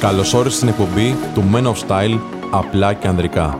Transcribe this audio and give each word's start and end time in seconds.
Καλώς 0.00 0.34
όρισες 0.34 0.56
στην 0.56 0.68
εκπομπή 0.68 1.16
του 1.34 1.44
Men 1.54 1.62
of 1.62 1.74
Style 1.88 2.18
απλά 2.50 2.92
και 2.92 3.08
ανδρικά. 3.08 3.58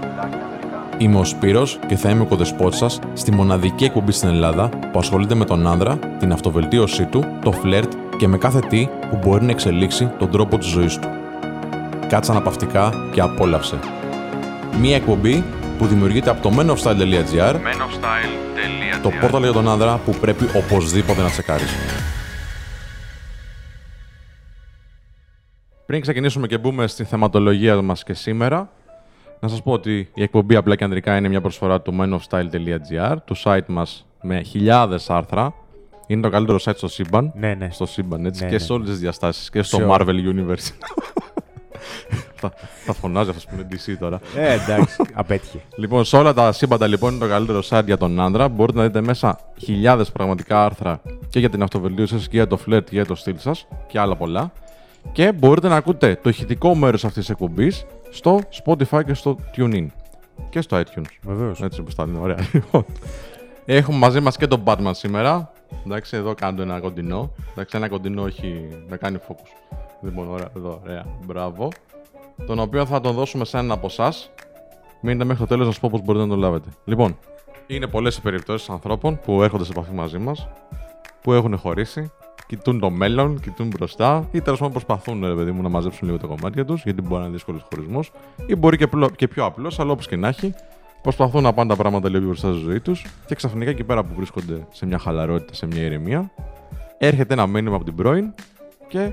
Είμαι 0.99 1.19
ο 1.19 1.25
Σπύρος 1.25 1.79
και 1.87 1.97
θα 1.97 2.11
είμαι 2.11 2.23
ο 2.23 2.27
κοδεσπότης 2.27 2.79
σας 2.79 2.99
στη 3.13 3.33
μοναδική 3.33 3.85
εκπομπή 3.85 4.13
στην 4.13 4.29
Ελλάδα 4.29 4.69
που 4.69 4.99
ασχολείται 4.99 5.35
με 5.35 5.45
τον 5.45 5.67
άνδρα, 5.67 5.99
την 6.19 6.33
αυτοβελτίωσή 6.33 7.05
του, 7.05 7.25
το 7.45 7.53
φλερτ 7.53 7.93
και 8.19 8.29
με 8.29 8.39
κάθε 8.39 8.59
τι 8.59 8.89
που 9.11 9.19
μπορεί 9.23 9.45
να 9.45 9.51
εξελίξει 9.51 10.11
τον 10.19 10.31
τρόπο 10.31 10.59
της 10.59 10.69
ζωής 10.69 10.99
του. 10.99 11.09
Κάτσε 12.09 12.31
αναπαυτικά 12.31 12.93
και 13.13 13.21
απόλαυσε. 13.21 13.79
Μία 14.81 14.97
εκπομπή 14.97 15.45
που 15.79 15.87
δημιουργείται 15.87 16.31
από 16.31 16.43
το 16.43 16.53
menofstyle.gr 16.59 17.55
το 19.03 19.11
πόρταλ 19.21 19.43
για 19.43 19.53
τον 19.53 19.69
άνδρα 19.69 20.01
που 20.05 20.15
πρέπει 20.21 20.45
οπωσδήποτε 20.57 21.23
να 21.23 21.31
τσεκάρεις. 21.31 21.71
Πριν 25.91 26.03
ξεκινήσουμε 26.03 26.47
και 26.47 26.59
μπούμε 26.59 26.87
στη 26.87 27.05
θεματολογία 27.05 27.83
μας 27.83 28.03
και 28.05 28.15
σήμερα, 28.15 28.71
να 29.41 29.49
σας 29.49 29.63
πω 29.63 29.73
ότι 29.73 30.11
η 30.15 30.23
εκπομπή 30.23 30.57
απλά 30.57 30.77
και 30.77 30.85
ανδρικά 30.85 31.17
είναι 31.17 31.29
μια 31.29 31.41
προσφορά 31.41 31.81
του 31.81 31.97
menofstyle.gr, 32.01 33.17
του 33.25 33.37
site 33.45 33.67
μας 33.67 34.07
με 34.23 34.43
χιλιάδες 34.43 35.11
άρθρα. 35.11 35.55
Είναι 36.07 36.23
το 36.23 36.29
καλύτερο 36.29 36.59
site 36.65 36.77
στο 36.77 36.89
σύμπαν. 36.89 37.33
Ναι, 37.35 37.55
ναι. 37.55 37.69
Στο 37.71 37.87
σύμπαν, 37.87 38.27
έτσι, 38.27 38.43
Ναι, 38.43 38.49
και 38.49 38.55
ναι. 38.55 38.61
σε 38.61 38.73
όλες 38.73 38.89
τις 38.89 38.99
διαστάσεις. 38.99 39.51
Και 39.51 39.63
στο 39.63 39.77
Σε 39.77 39.87
Marvel 39.89 40.35
Universe. 40.35 40.71
θα, 42.41 42.53
θα 42.85 42.93
φωνάζει 42.93 43.29
αυτός 43.29 43.45
που 43.47 43.55
είναι 43.55 43.67
DC 43.71 43.97
τώρα. 44.01 44.21
Ε, 44.37 44.53
εντάξει, 44.53 45.03
απέτυχε. 45.13 45.59
Λοιπόν, 45.77 46.05
σε 46.05 46.17
όλα 46.17 46.33
τα 46.35 46.53
σύμπαντα 46.53 46.87
λοιπόν 46.87 47.11
είναι 47.11 47.21
το 47.21 47.29
καλύτερο 47.29 47.63
site 47.69 47.85
για 47.85 47.97
τον 47.97 48.21
άνδρα. 48.21 48.49
Μπορείτε 48.49 48.79
να 48.79 48.85
δείτε 48.85 49.01
μέσα 49.01 49.39
χιλιάδες 49.59 50.13
πραγματικά 50.13 50.65
άρθρα 50.65 51.01
και 51.29 51.39
για 51.39 51.51
την 51.51 51.63
αυτοβελτίωση 51.63 52.15
σας 52.15 52.29
και 52.29 52.37
για 52.37 52.47
το 52.47 52.57
φλερτ 52.57 52.89
και 52.89 52.95
για 52.95 53.07
το 53.07 53.15
στυλ 53.15 53.39
σας 53.39 53.67
και 53.87 53.99
άλλα 53.99 54.17
πολλά. 54.17 54.53
Και 55.13 55.33
μπορείτε 55.33 55.69
να 55.69 55.77
ακούτε 55.77 56.19
το 56.23 56.29
ηχητικό 56.29 56.75
μέρος 56.75 57.05
αυτής 57.05 57.21
της 57.21 57.31
εκπομπής 57.31 57.87
στο 58.11 58.41
Spotify 58.65 59.05
και 59.07 59.15
στο 59.15 59.37
TuneIn. 59.57 59.87
Και 60.51 60.61
στο 60.61 60.81
iTunes. 60.81 61.05
Βεβαίως. 61.23 61.63
Έτσι 61.63 61.81
όπω 61.81 61.95
τα 61.95 62.07
λένε, 62.07 62.19
ωραία. 62.19 62.37
Λοιπόν, 62.53 62.85
έχουμε 63.65 63.99
μαζί 63.99 64.21
μας 64.21 64.37
και 64.37 64.47
τον 64.47 64.63
Batman 64.65 64.91
σήμερα. 64.91 65.53
Εντάξει, 65.87 66.17
εδώ 66.17 66.35
κάνω 66.35 66.63
ένα 66.63 66.81
κοντινό. 66.81 67.33
Εντάξει, 67.51 67.77
ένα 67.77 67.89
κοντινό 67.89 68.27
έχει 68.27 68.69
να 68.89 68.97
κάνει 68.97 69.19
focus. 69.29 69.77
Λοιπόν, 70.01 70.29
ωραία, 70.29 70.49
εδώ, 70.57 70.81
ωραία. 70.85 71.05
Μπράβο. 71.25 71.69
Τον 72.47 72.59
οποίο 72.59 72.87
θα 72.87 73.01
τον 73.01 73.15
δώσουμε 73.15 73.45
σε 73.45 73.59
έναν 73.59 73.71
από 73.71 73.87
εσάς. 73.87 74.31
Μείνετε 75.01 75.25
μέχρι 75.25 75.41
το 75.41 75.49
τέλος 75.49 75.67
να 75.67 75.73
σας 75.73 75.81
πω 75.81 75.89
πώς 75.93 76.01
μπορείτε 76.03 76.25
να 76.25 76.31
το 76.31 76.37
λάβετε. 76.37 76.69
Λοιπόν, 76.85 77.19
είναι 77.67 77.87
πολλές 77.87 78.17
οι 78.17 78.21
περιπτώσεις 78.21 78.69
ανθρώπων 78.69 79.21
που 79.21 79.43
έρχονται 79.43 79.65
σε 79.65 79.71
επαφή 79.71 79.93
μαζί 79.93 80.19
μας, 80.19 80.49
που 81.23 81.33
έχουν 81.33 81.59
χωρίσει, 81.59 82.11
κοιτούν 82.51 82.81
το 82.81 82.91
μέλλον, 82.91 83.41
κοιτούν 83.41 83.67
μπροστά 83.67 84.29
ή 84.33 84.41
τέλος 84.41 84.59
πάντων 84.59 84.73
προσπαθούν 84.73 85.27
ρε 85.27 85.35
παιδί 85.35 85.51
μου, 85.51 85.63
να 85.63 85.69
μαζέψουν 85.69 86.09
λίγο 86.09 86.21
τα 86.21 86.27
κομμάτια 86.27 86.65
τους, 86.65 86.83
γιατί 86.83 87.03
μπορεί 87.03 87.15
να 87.15 87.21
είναι 87.21 87.33
δύσκολος 87.33 87.67
χωρισμός, 87.73 88.13
ή 88.47 88.57
μπορεί 88.57 88.77
και, 88.77 88.87
πλο- 88.87 89.11
και 89.11 89.29
πιο 89.29 89.45
απλός, 89.45 89.81
αλλά 89.81 89.93
όπως 89.93 90.07
και 90.07 90.17
να 90.17 90.29
έχει, 90.29 90.55
προσπαθούν 91.03 91.43
να 91.43 91.53
πάνε 91.53 91.69
τα 91.69 91.77
πράγματα 91.77 92.09
λίγο 92.09 92.25
μπροστά 92.25 92.53
στη 92.53 92.61
ζωή 92.61 92.81
τους 92.81 93.07
και 93.27 93.35
ξαφνικά 93.35 93.71
εκεί 93.71 93.85
πέρα 93.85 94.05
που 94.05 94.15
βρίσκονται 94.17 94.67
σε 94.73 94.87
μια 94.87 94.99
χαλαρότητα, 94.99 95.55
σε 95.55 95.67
μια 95.67 95.83
ηρεμία, 95.83 96.31
έρχεται 96.99 97.33
ένα 97.33 97.47
μήνυμα 97.47 97.77
από 97.77 97.85
την 97.85 97.95
πρώην 97.95 98.35
και 98.89 99.13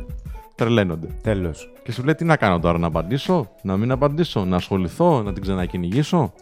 τρελαίνονται. 0.56 1.08
Τέλος. 1.22 1.72
Και 1.84 1.92
σου 1.92 2.04
λέει 2.04 2.16
τι 2.16 2.24
να 2.24 2.36
κάνω 2.36 2.60
τώρα, 2.60 2.78
να 2.78 2.88
απαντήσω, 2.88 3.50
να 3.62 3.78
μην 3.78 3.92
απαντήσω, 3.92 4.46
να 4.46 4.56
ασχοληθώ, 4.56 5.22
να 5.22 5.34
την 5.34 5.42
ξανακυνηγήσω; 5.42 6.34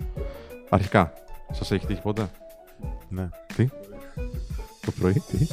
Αρχικά, 0.70 1.14
σας 1.52 1.72
έχει 1.72 1.86
τύχει 1.86 2.02
ποτέ; 2.02 2.30
Ναι. 3.10 3.30
Τι, 3.56 3.70
το 4.86 4.92
πρωί, 5.00 5.14
τι, 5.14 5.48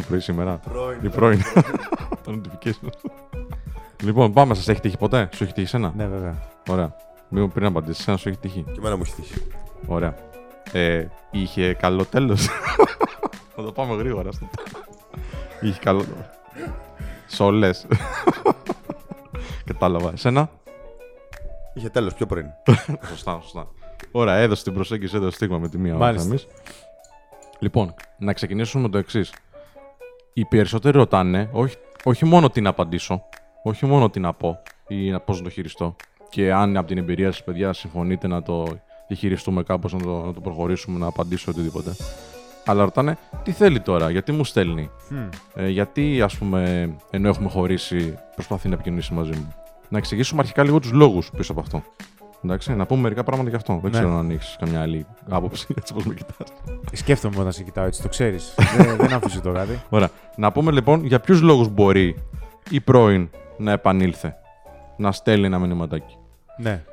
το 0.00 0.04
πρωί 0.08 0.20
σήμερα. 0.20 0.60
Πρώην. 0.70 0.98
Η 1.02 1.08
πρώην. 1.08 1.42
το 2.24 2.40
notification. 2.40 2.88
λοιπόν, 4.02 4.32
πάμε, 4.32 4.54
σας 4.54 4.68
έχει 4.68 4.80
τύχει 4.80 4.96
ποτέ; 4.96 5.28
Σου 5.34 5.44
έχει 5.44 5.52
τύχει 5.52 5.66
σένα; 5.66 5.92
Ναι, 5.96 6.06
βέβαια. 6.06 6.34
Ωραία. 6.68 6.96
Μην 7.28 7.52
πριν 7.52 7.66
απαντήσεις, 7.66 8.04
σένα 8.04 8.16
σου 8.16 8.28
έχει 8.28 8.38
τύχει; 8.38 8.62
Και 8.62 8.78
εμένα 8.78 8.96
μου 8.96 9.02
έχει 9.06 9.14
τύχει. 9.14 9.46
Ωραία. 9.86 10.14
Ε, 10.72 11.06
είχε 11.30 11.72
καλό 11.74 12.04
τέλος; 12.04 12.46
Θα 13.56 13.62
το 13.62 13.72
πάμε 13.72 13.94
γρήγορα. 13.94 14.32
στο 14.32 14.48
τέλος. 14.56 14.84
είχε 15.60 15.78
καλό. 15.82 16.04
Σολέ. 17.28 17.70
Κατάλαβα. 19.64 20.10
Εσένα; 20.12 20.50
Είχε 21.74 21.88
τέλος 21.88 22.14
πιο 22.14 22.26
πριν. 22.26 22.46
Σωστά, 23.08 23.38
σωστά. 23.42 23.66
Ωραία, 24.12 24.34
έδωσε 24.34 24.62
την 24.62 24.72
προσέγγιση, 24.74 25.16
έδωσε 25.16 25.36
στίγμα 25.36 25.58
με 25.58 25.68
τη 25.68 25.78
μία 25.78 25.94
ώρα 25.94 26.04
Μάλιστα. 26.04 26.28
εμείς. 26.28 26.46
Λοιπόν, 27.58 27.94
να 28.18 28.32
ξεκινήσουμε 28.32 28.82
με 28.82 28.88
το 28.88 28.98
εξής. 28.98 29.32
Οι 30.38 30.44
περισσότεροι 30.44 30.98
ρωτάνε 30.98 31.48
όχι, 31.52 31.76
όχι 32.04 32.24
μόνο 32.24 32.50
τι 32.50 32.60
να 32.60 32.68
απαντήσω, 32.68 33.22
όχι 33.62 33.86
μόνο 33.86 34.10
τι 34.10 34.20
να 34.20 34.32
πω 34.32 34.58
ή 34.88 35.18
πώς 35.18 35.38
να 35.38 35.42
το 35.44 35.50
χειριστώ. 35.50 35.96
Και 36.28 36.52
αν 36.52 36.76
από 36.76 36.86
την 36.86 36.98
εμπειρία 36.98 37.32
σας, 37.32 37.44
παιδιά, 37.44 37.72
συμφωνείτε 37.72 38.26
να 38.26 38.42
το 38.42 38.66
διαχειριστούμε 39.08 39.62
κάπως, 39.62 39.92
να 39.92 39.98
το, 40.00 40.24
να 40.26 40.32
το 40.32 40.40
προχωρήσουμε, 40.40 40.98
να 40.98 41.06
απαντήσω 41.06 41.50
οτιδήποτε. 41.50 41.96
Αλλά 42.64 42.84
ρωτάνε 42.84 43.18
τι 43.42 43.50
θέλει 43.50 43.80
τώρα, 43.80 44.10
γιατί 44.10 44.32
μου 44.32 44.44
στέλνει, 44.44 44.90
Μμ. 45.10 45.16
ε, 45.54 45.68
γιατί 45.68 46.22
ας 46.22 46.36
πούμε 46.36 46.90
ενώ 47.10 47.28
έχουμε 47.28 47.48
χωρίσει 47.48 48.18
προσπαθεί 48.34 48.68
να 48.68 48.74
επικοινωνήσει 48.74 49.12
μαζί 49.14 49.30
μου; 49.38 49.54
Να 49.88 49.98
εξηγήσουμε 49.98 50.40
αρχικά 50.40 50.64
λίγο 50.64 50.78
τους 50.78 50.92
λόγους 50.92 51.30
πίσω 51.36 51.52
από 51.52 51.60
αυτό. 51.60 51.82
Εντάξει, 52.44 52.74
να 52.74 52.86
πούμε 52.86 53.00
μερικά 53.00 53.22
πράγματα 53.24 53.50
γι' 53.50 53.56
αυτό. 53.56 53.72
Δεν 53.82 53.90
Ναι. 53.90 53.98
ξέρω 53.98 54.16
αν 54.16 54.30
έχεις 54.30 54.56
καμιά 54.60 54.80
άλλη 54.80 55.06
άποψη 55.28 55.66
έτσι 55.78 55.94
πώ 55.94 56.00
με 56.04 56.14
κοιτάς. 56.14 56.48
Σκέφτομαι 56.92 57.36
όταν 57.38 57.52
σε 57.52 57.62
κοιτάω 57.62 57.84
έτσι, 57.84 58.02
το 58.02 58.08
ξέρεις. 58.08 58.54
δεν, 58.76 58.96
δεν 58.96 59.12
αφήσω 59.12 59.40
το 59.40 59.52
κάτι. 59.52 59.80
Ωραία. 59.88 60.08
Να 60.36 60.52
πούμε 60.52 60.70
λοιπόν 60.72 61.04
για 61.04 61.20
ποιους 61.20 61.40
λόγους 61.40 61.68
μπορεί 61.68 62.16
η 62.70 62.80
πρώην 62.80 63.30
να 63.56 63.72
επανήλθε 63.72 64.36
να 64.96 65.12
στέλνει 65.12 65.46
ένα 65.46 65.58
μηνυματάκι. 65.58 66.16
Ναι. 66.56 66.84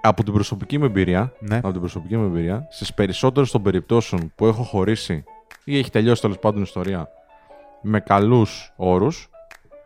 Από 0.00 0.24
την 0.24 0.32
προσωπική 0.32 0.78
μου 0.78 0.84
εμπειρία, 0.84 1.32
Ναι. 1.38 1.56
από 1.56 1.70
την 1.70 1.80
προσωπική 1.80 2.16
μου 2.16 2.24
εμπειρία, 2.24 2.66
στις 2.70 2.94
περισσότερες 2.94 3.50
των 3.50 3.62
περιπτώσεων 3.62 4.32
που 4.34 4.46
έχω 4.46 4.62
χωρίσει 4.62 5.24
ή 5.64 5.78
έχει 5.78 5.90
τελειώσει 5.90 6.20
τέλος 6.20 6.38
πάντων 6.38 6.58
η 6.58 6.62
ιστορία 6.66 7.08
με 7.82 8.00
καλούς 8.00 8.72
όρους. 8.76 9.30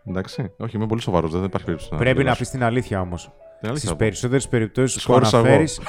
Εντάξει, 0.09 0.53
όχι, 0.59 0.77
είμαι 0.77 0.87
πολύ 0.87 1.01
σοβαρός, 1.01 1.31
δεν 1.33 1.45
υπάρχει 1.45 1.67
περίπτωση 1.67 1.97
Πρέπει 1.97 2.17
να 2.17 2.23
γελάσω. 2.23 2.39
πεις 2.39 2.51
την 2.51 2.65
αλήθεια 2.65 3.01
όμως. 3.01 3.31
Την 3.61 3.69
αλήθεια 3.69 3.77
Στις 3.77 3.89
θα 3.89 3.91
πω. 3.91 3.97
περισσότερες 3.99 4.49
περιπτώσεις 4.49 4.95
Τις 4.97 5.05
που 5.07 5.13
χώρισα 5.13 5.37
εγώ. 5.37 5.47
αναφέρεις. 5.47 5.81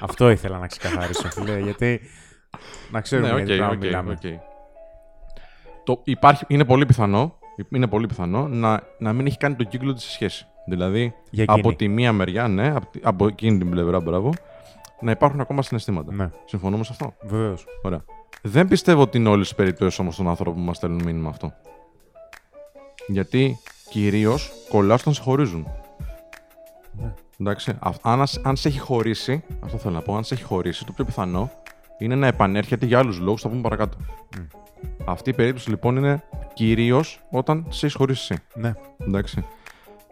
Αυτό 0.00 0.30
ήθελα 0.30 0.58
να 0.58 0.66
ξεκαθαρίσω, 0.66 1.28
φίλε. 1.30 1.58
Γιατί. 1.58 2.00
Να 2.90 3.00
ξέρουμε 3.00 3.28
Ναι, 3.32 3.34
γιατί 3.36 3.52
οκ, 3.52 3.56
πράγμα 3.58 3.74
οκ, 3.76 3.82
μιλάμε. 3.84 4.12
οκ. 4.12 4.40
Το 5.84 6.00
υπάρχει, 6.04 6.44
είναι 6.48 6.64
πολύ 6.64 6.86
πιθανό, 6.86 7.38
είναι 7.68 7.86
πολύ 7.86 8.06
πιθανό 8.06 8.48
να, 8.48 8.82
να 8.98 9.12
μην 9.12 9.26
έχει 9.26 9.36
κάνει 9.36 9.54
τον 9.54 9.68
κύκλο 9.68 9.92
της 9.92 10.04
η 10.06 10.10
σχέση. 10.10 10.46
Δηλαδή, 10.66 11.14
Για 11.30 11.42
εκείνη. 11.42 11.60
από 11.60 11.74
τη 11.74 11.88
μία 11.88 12.12
μεριά, 12.12 12.48
ναι, 12.48 12.68
από, 12.74 12.86
τη- 12.90 13.00
από 13.02 13.26
εκείνη 13.26 13.58
την 13.58 13.70
πλευρά, 13.70 14.00
μπράβο, 14.00 14.32
να 15.00 15.10
υπάρχουν 15.10 15.40
ακόμα 15.40 15.62
συναισθήματα. 15.62 16.12
Ναι, 16.12 16.30
Συμφωνούμε 16.44 16.84
σε 16.84 16.90
αυτό; 16.92 17.14
βεβαίως. 17.22 17.66
Ωραία. 17.82 18.04
Δεν 18.42 18.68
πιστεύω 18.68 19.02
ότι 19.02 19.18
είναι 19.18 19.28
όλες 19.28 19.46
τις 19.48 19.56
περιπτώσεις 19.56 19.98
όμως 19.98 20.16
των 20.16 20.28
ανθρώπων 20.28 20.54
που 20.60 20.66
μας 20.66 20.76
στέλνουν 20.76 21.02
μήνυμα 21.04 21.28
αυτό. 21.28 21.52
Γιατί 23.06 23.58
κυρίως 23.90 24.52
κολλά 24.68 24.94
όταν 24.94 25.12
σε 25.14 25.22
χωρίζουν. 25.22 25.66
Ναι. 27.00 27.12
Εντάξει. 27.40 27.76
αυ- 27.78 28.06
Αν, 28.06 28.20
ας- 28.20 28.40
αν 28.42 28.56
σε 28.56 28.68
έχει 28.68 28.78
χωρίσει, 28.78 29.42
αυτό 29.60 29.76
θέλω 29.78 29.94
να 29.94 30.00
πω, 30.00 30.16
αν 30.16 30.24
σε 30.24 30.34
έχει 30.34 30.42
χωρίσει, 30.42 30.84
το 30.86 30.92
πιο 30.92 31.04
πιθανό 31.04 31.50
είναι 31.98 32.14
να 32.14 32.26
επανέρχεται 32.26 32.86
για 32.86 32.98
άλλους 32.98 33.18
λόγους, 33.18 33.42
θα 33.42 33.48
πούμε 33.48 33.60
παρακάτω. 33.60 33.96
Αυτή 35.04 35.30
η 35.30 35.34
περίπτωση 35.34 35.70
λοιπόν 35.70 35.96
είναι 35.96 36.22
κυρίως 36.54 37.20
όταν 37.30 37.66
σε 37.68 37.86
έχεις 37.86 37.96
χωρίσει 37.98 38.32
εσύ. 38.32 38.42
Ναι. 38.54 38.72
Εντάξει. 39.06 39.44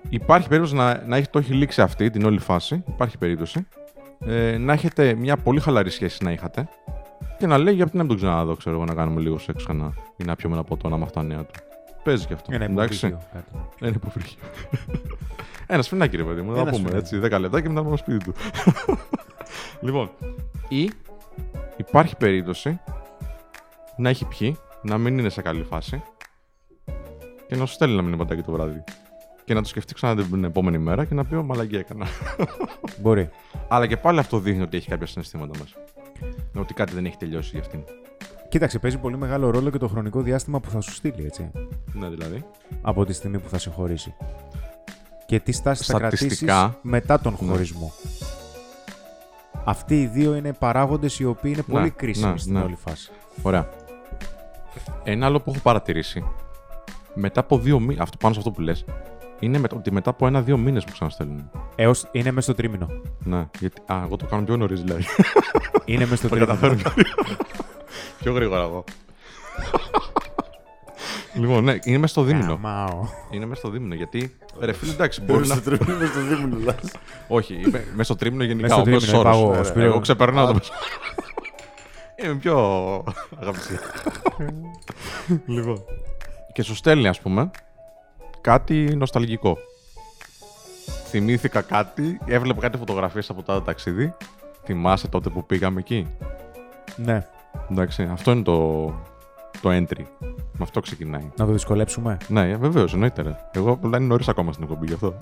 Υπάρχει 0.09 0.49
περίπτωση 0.49 0.75
να, 0.77 1.03
να 1.07 1.17
έχει, 1.17 1.29
το 1.29 1.39
έχει 1.39 1.53
λήξει 1.53 1.83
αυτή 1.83 2.11
την 2.11 2.25
όλη 2.25 2.39
φάση. 2.39 2.85
Υπάρχει 2.89 3.19
περίπτωση. 3.19 3.67
Ε, 4.27 4.57
να 4.59 4.73
έχετε 4.73 5.15
μια 5.15 5.37
πολύ 5.37 5.61
χαλαρή 5.61 5.91
σχέση 5.91 6.25
να 6.25 6.33
είχατε. 6.33 6.69
Και 7.39 7.47
να 7.47 7.59
λέει 7.59 7.75
γιατί 7.75 7.91
να 7.97 8.03
μην 8.03 8.09
τον 8.09 8.17
ξαναδώ, 8.17 8.57
ξέρω 8.57 8.77
εγώ, 8.77 8.85
να 8.85 8.95
κάνουμε 8.95 9.21
λίγο 9.21 9.39
σεξ 9.39 9.63
ξανά. 9.65 9.95
Ή 10.17 10.25
να 10.25 10.37
πιούμε 10.37 10.55
ένα 10.55 10.65
ποτό, 10.65 10.89
να 10.89 10.97
μάθω 10.97 11.11
τα 11.13 11.23
νέα 11.23 11.45
του. 11.45 11.53
Παίζει 12.05 12.27
και 12.27 12.33
αυτό. 12.35 12.55
Ένα 12.55 12.65
εντάξει. 12.65 13.07
υποβρύχιο, 13.07 13.29
κάτι. 13.33 13.69
Ένα 13.81 13.93
υποβρύχιο. 13.97 14.39
Ένας 15.67 15.85
σφινάκι, 15.87 16.17
ρε 16.17 16.25
παιδί 16.25 16.43
μου. 16.43 16.53
Να 16.53 16.61
Ένας 16.61 16.77
πούμε 16.77 16.89
σφινάκι. 16.89 17.15
έτσι. 17.15 17.37
10 17.37 17.41
λεπτά 17.41 17.61
και 17.61 17.69
μετά 17.69 17.83
πάμε 17.83 17.97
στο 17.97 18.11
σπίτι 18.11 18.25
του. 18.25 18.35
λοιπόν. 19.87 20.11
Ή 20.69 20.91
υπάρχει 21.77 22.17
περίπτωση 22.17 22.81
να 23.97 24.09
έχει 24.09 24.25
πιει, 24.25 24.57
να 24.83 24.99
μην 24.99 25.19
είναι 25.19 25.29
σε 25.29 25.43
καλή 25.43 25.63
φάση 25.63 26.03
και 27.49 27.57
να 27.57 27.67
σου 27.67 27.73
στέλνει 27.73 27.95
ένα 27.95 28.03
μηνυματάκι 28.03 28.43
το 28.43 28.53
βράδυ. 28.53 28.85
Και 29.45 29.55
να 29.55 29.63
το 29.63 29.69
σκεφτεί 29.69 29.95
ξανά 29.95 30.23
την 30.23 30.45
επόμενη 30.45 30.79
μέρα 30.79 31.05
και 31.05 31.15
να 31.15 31.25
πει: 31.25 31.35
Ω 31.35 31.43
μαλακή 31.43 31.77
έκανα. 31.77 32.07
Μπορεί. 33.01 33.31
Αλλά 33.69 33.87
και 33.87 33.97
πάλι 33.97 34.19
αυτό 34.19 34.39
δείχνει 34.39 34.63
ότι 34.63 34.77
έχει 34.77 34.89
κάποια 34.89 35.07
συναισθήματα 35.07 35.59
μέσα. 35.59 35.75
Ότι 36.55 36.75
κάτι 36.75 36.95
δεν 36.95 37.07
έχει 37.07 37.17
τελειώσει 37.17 37.51
για 37.53 37.61
αυτήν. 37.61 37.85
Κοίταξε, 38.53 38.79
παίζει 38.79 38.99
πολύ 38.99 39.17
μεγάλο 39.17 39.51
ρόλο 39.51 39.71
και 39.71 39.79
το 39.79 39.89
χρονικό 39.89 40.21
διάστημα 40.21 40.61
που 40.61 40.71
θα 40.71 40.81
σου 40.81 40.93
στείλει, 40.93 41.25
έτσι. 41.25 41.51
Ναι, 41.93 42.09
δηλαδή. 42.09 42.45
Από 42.83 43.05
τη 43.05 43.13
στιγμή 43.13 43.39
που 43.39 43.49
θα 43.49 43.59
σε 43.59 43.71
χωρίσει. 43.71 44.15
Και 45.27 45.41
τι 45.41 45.53
στάση 45.53 45.85
θα 45.85 45.99
κρατήσεις 45.99 46.27
Στατιστικά- 46.27 46.79
μετά 46.83 47.21
τον 47.21 47.37
Ναι. 47.41 47.49
χωρισμό. 47.51 47.93
Αυτοί 49.65 50.01
οι 50.03 50.07
δύο 50.07 50.35
είναι 50.35 50.53
παράγοντες 50.53 51.19
οι 51.19 51.25
οποίοι 51.25 51.51
είναι 51.55 51.63
πολύ 51.63 51.83
Ναι, 51.85 51.89
κρίσιμοι 51.89 52.33
ναι, 52.33 52.39
στην 52.39 52.53
ναι. 52.53 52.61
όλη 52.63 52.75
φάση. 52.85 53.11
Ωραία. 53.43 53.69
Ένα 55.05 55.27
άλλο 55.27 55.41
που 55.41 55.51
έχω 55.51 55.63
παρατηρήσει 55.63 56.25
μετά 57.15 57.41
από 57.41 57.59
δύο 57.59 57.81
μήνε, 57.81 58.03
αυτό, 58.03 58.17
πάνω 58.17 58.33
σε 58.35 58.39
αυτό 58.41 58.51
που 58.53 58.61
λες, 58.61 58.85
είναι 59.41 59.59
με, 59.59 59.69
ότι 59.75 59.93
μετά 59.93 60.11
από 60.11 60.27
ένα-δύο 60.27 60.57
μήνες 60.59 60.85
που 60.85 60.93
ξαναστέλνουν. 60.93 61.51
Έως, 61.77 62.09
είναι 62.13 62.31
μέσα 62.31 62.41
στο 62.53 62.55
τρίμηνο. 62.55 62.87
Ναι. 63.25 63.47
Γιατί, 63.59 63.81
α, 63.93 64.03
εγώ 64.05 64.17
το 64.17 64.27
κάνω 64.27 64.43
πιο 64.45 64.57
νωρίς 64.57 64.81
δηλαδή. 64.83 65.05
Είναι 65.85 66.07
μέσα 66.07 66.17
στο 66.17 66.29
Το 66.37 66.47
τρίμηνο. 66.57 66.83
Καταφέρνω. 67.93 68.19
πιο 68.23 68.33
γρήγορα 68.33 68.63
εγώ. 68.63 68.85
λοιπόν, 71.35 71.65
ναι, 71.65 71.79
είναι 71.85 71.99
μέσα 71.99 72.13
στο 72.13 72.23
δίμηνο. 72.23 72.47
Καμάω. 72.55 73.07
Είναι 73.31 73.47
μέσα 73.47 73.61
στο 73.61 73.71
δίμηνο. 73.71 73.95
Γιατί, 73.95 74.37
ρε 74.61 74.73
φίλε, 74.73 74.93
εντάξει, 74.93 75.21
μπορεί 75.21 75.47
να. 75.47 75.55
Στο 75.55 75.63
τρίμηνο 75.77 76.07
στο 76.07 76.21
δίμηνο, 76.21 76.57
λες. 76.59 76.75
Όχι, 77.29 77.55
είμαι 77.55 77.85
μέσα 77.91 78.03
στο 78.03 78.17
τρίμηνο 78.17 78.45
γενικά. 78.45 78.63
Μέσα 78.69 78.81
στο 78.81 78.91
ο 78.91 78.93
μέσος 78.93 79.09
τρίμηνο, 79.09 79.31
είπα 79.31 79.39
όρος. 79.39 79.51
εγώ, 79.51 79.59
Ναι, 79.59 79.65
Σπύρο. 79.65 79.85
Εγώ 79.85 80.01
ξεπερνάω 80.01 80.47
το 80.47 80.53
μέσο. 80.55 80.73
Είμαι 82.25 82.35
πιο 82.35 82.57
αγαπητή. 83.41 83.79
λοιπόν. 85.47 85.85
Και 86.53 86.63
σου 86.63 86.75
στέλνει, 86.75 87.09
ας 87.09 87.21
πούμε, 87.21 87.51
κάτι 88.41 88.75
νοσταλγικό. 88.97 89.59
Θυμήθηκα 91.09 91.61
κάτι, 91.61 92.19
έβλεπα 92.27 92.61
κάτι 92.61 92.79
φωτογραφίες 92.79 93.31
από 93.31 93.43
το 93.43 93.53
άλλο 93.53 93.61
ταξίδι. 93.63 94.15
Θυμάσαι 94.65 95.09
τότε 95.09 95.29
που 95.29 95.47
πήγαμε 95.47 95.81
εκεί; 95.81 96.07
Ναι. 96.97 97.27
Εντάξει, 97.71 98.03
αυτό 98.03 98.31
είναι 98.31 98.43
το, 98.43 98.85
το 99.61 99.71
entry. 99.71 100.05
Με 100.21 100.59
αυτό 100.61 100.81
ξεκινάει. 100.81 101.31
Να 101.37 101.47
το 101.47 101.53
δυσκολέψουμε; 101.53 102.17
Ναι, 102.29 102.57
βεβαίως, 102.57 102.93
εννοείται. 102.93 103.23
Ρε. 103.23 103.37
Εγώ 103.53 103.79
δεν 103.83 103.93
είναι 104.01 104.09
νωρίς 104.09 104.29
ακόμα 104.29 104.53
στην 104.53 104.65
εκπομπή 104.65 104.87
γι' 104.87 104.93
αυτό. 104.95 105.15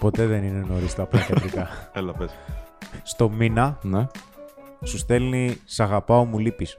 Ποτέ 0.00 0.26
δεν 0.26 0.44
είναι 0.44 0.64
νωρίς 0.68 0.94
τα 0.94 1.02
απλά 1.02 1.20
κεντρικά. 1.20 1.68
Έλα, 1.94 2.12
πες. 2.12 2.30
Στο 3.02 3.30
μήνα 3.30 3.78
Ναι. 3.82 4.06
σου 4.84 4.98
στέλνει 4.98 5.56
Σ' 5.64 5.80
αγαπάω, 5.80 6.24
μου 6.24 6.38
λείπεις. 6.38 6.78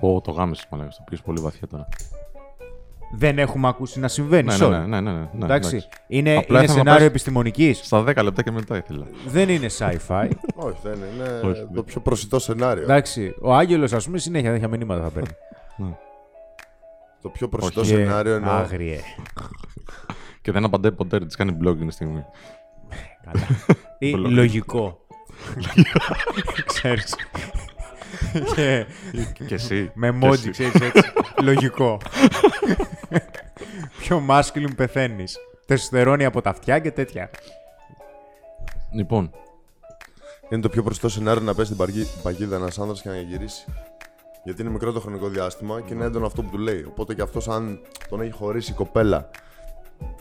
Ω, 0.00 0.20
το 0.20 0.30
γάμισε, 0.30 0.66
μα 0.70 0.78
λέγα. 0.78 0.88
Το 0.88 1.04
πήγε 1.10 1.22
πολύ 1.24 1.40
βαθιά 1.40 1.66
τώρα. 1.66 1.88
Δεν 3.12 3.38
έχουμε 3.38 3.68
ακούσει 3.68 4.00
να 4.00 4.08
συμβαίνει. 4.08 4.46
Ναι, 4.46 4.54
sorry. 4.66 4.70
ναι, 4.70 4.78
ναι, 4.78 5.00
ναι, 5.00 5.12
ναι, 5.12 5.18
ναι, 5.32 5.44
Εντάξει. 5.44 5.88
Είναι, 6.06 6.36
Απλά 6.36 6.56
είναι 6.58 6.64
ήθελα 6.64 6.66
να 6.66 6.68
σενάριο 6.68 6.92
πας- 6.98 7.08
επιστημονικής. 7.08 7.78
Στα 7.84 8.04
10 8.06 8.22
λεπτά 8.22 8.42
και 8.42 8.50
μετά 8.50 8.76
ήθελα. 8.76 9.06
Δεν 9.26 9.48
είναι 9.48 9.66
sci-fi. 9.78 10.28
Όχι, 10.66 10.78
δεν 10.82 10.92
είναι. 11.14 11.28
Όχι, 11.28 11.46
Είναι 11.46 11.52
δεν. 11.52 11.74
το 11.74 11.82
πιο 11.82 12.00
προσιτό 12.00 12.38
σενάριο. 12.38 12.82
Εντάξει. 12.82 13.34
Ο 13.40 13.54
Άγγελος, 13.54 13.92
ας 13.92 14.04
πούμε, 14.04 14.18
συνέχεια 14.18 14.52
τέτοια 14.52 14.68
μηνύματα 14.68 15.02
θα 15.02 15.10
παίρνει. 15.10 15.36
Το 17.22 17.28
πιο 17.28 17.48
προσιτό 17.48 17.80
Και 17.80 17.86
σενάριο 17.86 18.36
είναι. 18.36 18.50
Άγριε. 18.50 18.98
Και 20.42 20.52
δεν 20.52 20.64
απαντάει 20.64 20.92
ποτέ, 20.92 21.18
της 21.26 21.36
κάνει 21.36 21.56
blog 21.64 21.76
την 21.78 21.90
στιγμή. 21.90 22.24
Καλά. 23.24 23.46
Ή 23.98 24.10
Πολύ. 24.10 24.34
λογικό. 24.34 24.98
Ξέρεις. 26.66 27.14
Και 28.54 28.86
και 29.46 29.54
εσύ. 29.54 29.90
με 29.94 30.10
και 30.10 30.18
emoji, 30.26 30.32
εσύ. 30.32 30.50
ξέρεις 30.50 30.74
έτσι. 30.74 31.02
Λογικό. 31.42 31.98
Πιο 33.98 34.22
masculine 34.30 34.76
πεθαίνεις. 34.76 35.38
Τεστερόνι 35.66 36.24
από 36.24 36.40
τα 36.42 36.50
αυτιά 36.50 36.78
και 36.78 36.90
τέτοια. 36.90 37.30
Λοιπόν, 38.92 39.30
Είναι 40.50 40.60
το 40.62 40.68
πιο 40.68 40.82
προσιτό 40.82 41.08
σενάριο 41.08 41.42
να 41.42 41.54
πέσει 41.54 41.68
την 41.68 41.76
παγί- 41.76 42.22
παγίδα 42.22 42.56
ένας 42.56 42.78
άνδρας 42.78 43.02
και 43.02 43.08
να 43.08 43.16
γυρίσει. 43.20 43.64
Γιατί 44.44 44.62
είναι 44.62 44.70
μικρό 44.70 44.92
το 44.92 45.00
χρονικό 45.00 45.28
διάστημα 45.28 45.80
και 45.80 45.94
είναι 45.94 46.04
έντονο 46.04 46.26
αυτό 46.26 46.42
που 46.42 46.50
του 46.50 46.58
λέει. 46.58 46.84
Οπότε 46.88 47.14
και 47.14 47.22
αυτός, 47.22 47.48
αν 47.48 47.80
τον 48.08 48.20
έχει 48.20 48.30
χωρίσει 48.32 48.70
η 48.70 48.74
κοπέλα 48.74 49.30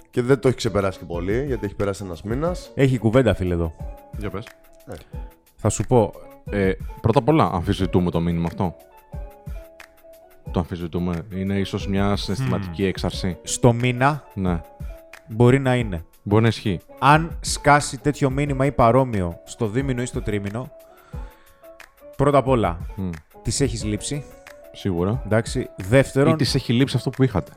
και 0.10 0.22
δεν 0.22 0.40
το 0.40 0.48
έχει 0.48 0.58
ξεπεράσει 0.58 1.00
και 1.00 1.06
πολύ, 1.06 1.46
γιατί 1.46 1.66
έχει 1.66 1.76
περάσει 1.76 2.04
ένας 2.04 2.24
μήνας. 2.24 2.72
Έχει 2.76 2.98
κουβέντα, 2.98 3.34
φίλε, 3.34 3.54
εδώ. 3.54 3.76
για 4.18 4.30
πες. 4.30 4.46
Θα 5.56 5.70
σου 5.70 5.84
πω. 5.84 6.14
Ε, 6.50 6.72
πρώτα 7.02 7.20
απ' 7.20 7.28
όλα, 7.28 7.50
αμφισβητούμε 7.54 8.12
το 8.12 8.20
μήνυμα 8.20 8.46
αυτό. 8.48 8.76
Το 10.52 10.60
αμφισβητούμε. 10.60 11.22
Είναι 11.34 11.60
ίσως 11.60 11.88
μια 11.88 12.16
συναισθηματική 12.16 12.86
έξαρση. 12.86 13.38
Στο 13.44 13.74
μήνα 13.74 14.24
Ναι. 14.34 14.62
μπορεί 15.28 15.60
να 15.60 15.76
είναι. 15.76 16.04
Μπορεί 16.24 16.42
να 16.42 16.48
ισχύει. 16.48 16.80
Αν 17.00 17.38
σκάσει 17.42 17.98
τέτοιο 17.98 18.30
μήνυμα 18.30 18.66
ή 18.66 18.72
παρόμοιο 18.72 19.40
στο 19.44 19.68
δίμηνο 19.68 20.02
ή 20.02 20.06
στο 20.06 20.22
τρίμηνο, 20.22 20.72
πρώτα 22.16 22.38
απ' 22.38 22.48
όλα, 22.48 22.80
Μμ. 22.96 23.10
τις 23.42 23.62
έχεις 23.62 23.84
λείψει. 23.84 24.24
Σίγουρα. 24.72 25.22
Εντάξει. 25.26 25.60
Ή 25.60 25.84
Δεύτερον, 25.84 26.38
τη 26.38 26.52
έχει 26.56 26.74
λείψει 26.74 26.96
αυτό 26.98 27.10
που 27.10 27.24
είχατε. 27.24 27.52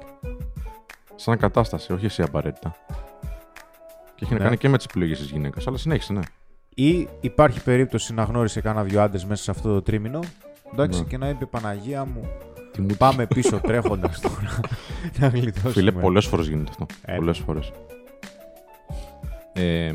Σαν 1.14 1.38
κατάσταση, 1.38 1.92
όχι 1.92 2.04
εσύ 2.04 2.22
απαραίτητα. 2.22 2.74
Και 4.14 4.24
έχει 4.24 4.32
να 4.32 4.38
Ναι. 4.38 4.44
κάνει 4.44 4.56
και 4.56 4.68
με 4.68 4.76
τις 4.76 4.86
επιλογές 4.86 5.18
της 5.18 5.30
γυναίκας. 5.30 5.66
Αλλά 5.66 5.76
συνέχισε, 5.76 6.12
ναι. 6.12 6.20
ή 6.74 7.08
υπάρχει 7.20 7.62
περίπτωση 7.62 8.14
να 8.14 8.22
γνώρισε 8.22 8.60
κάνα 8.60 8.82
δυο 8.82 9.02
άντρες 9.02 9.24
μέσα 9.24 9.42
σε 9.42 9.50
αυτό 9.50 9.72
το 9.74 9.82
τρίμηνο. 9.82 10.20
Εντάξει, 10.72 11.00
Ναι. 11.00 11.06
και 11.06 11.16
να 11.16 11.28
είπε 11.28 11.46
Παναγία 11.46 12.04
μου, 12.04 12.28
Τι 12.72 12.80
μου 12.80 12.94
πάμε 12.98 13.26
πίσω 13.26 13.60
τρέχοντας 13.60 14.20
τώρα. 14.20 14.60
να 15.18 15.28
γλιτώσουμε. 15.28 15.72
Φίλε, 15.72 15.92
πολλές 15.92 16.26
φορές 16.26 16.46
γίνεται 16.46 16.70
αυτό. 16.70 16.86
Ε. 17.04 17.14
Πολλές 17.14 17.38
φορές. 17.38 17.72
Ε, 19.52 19.92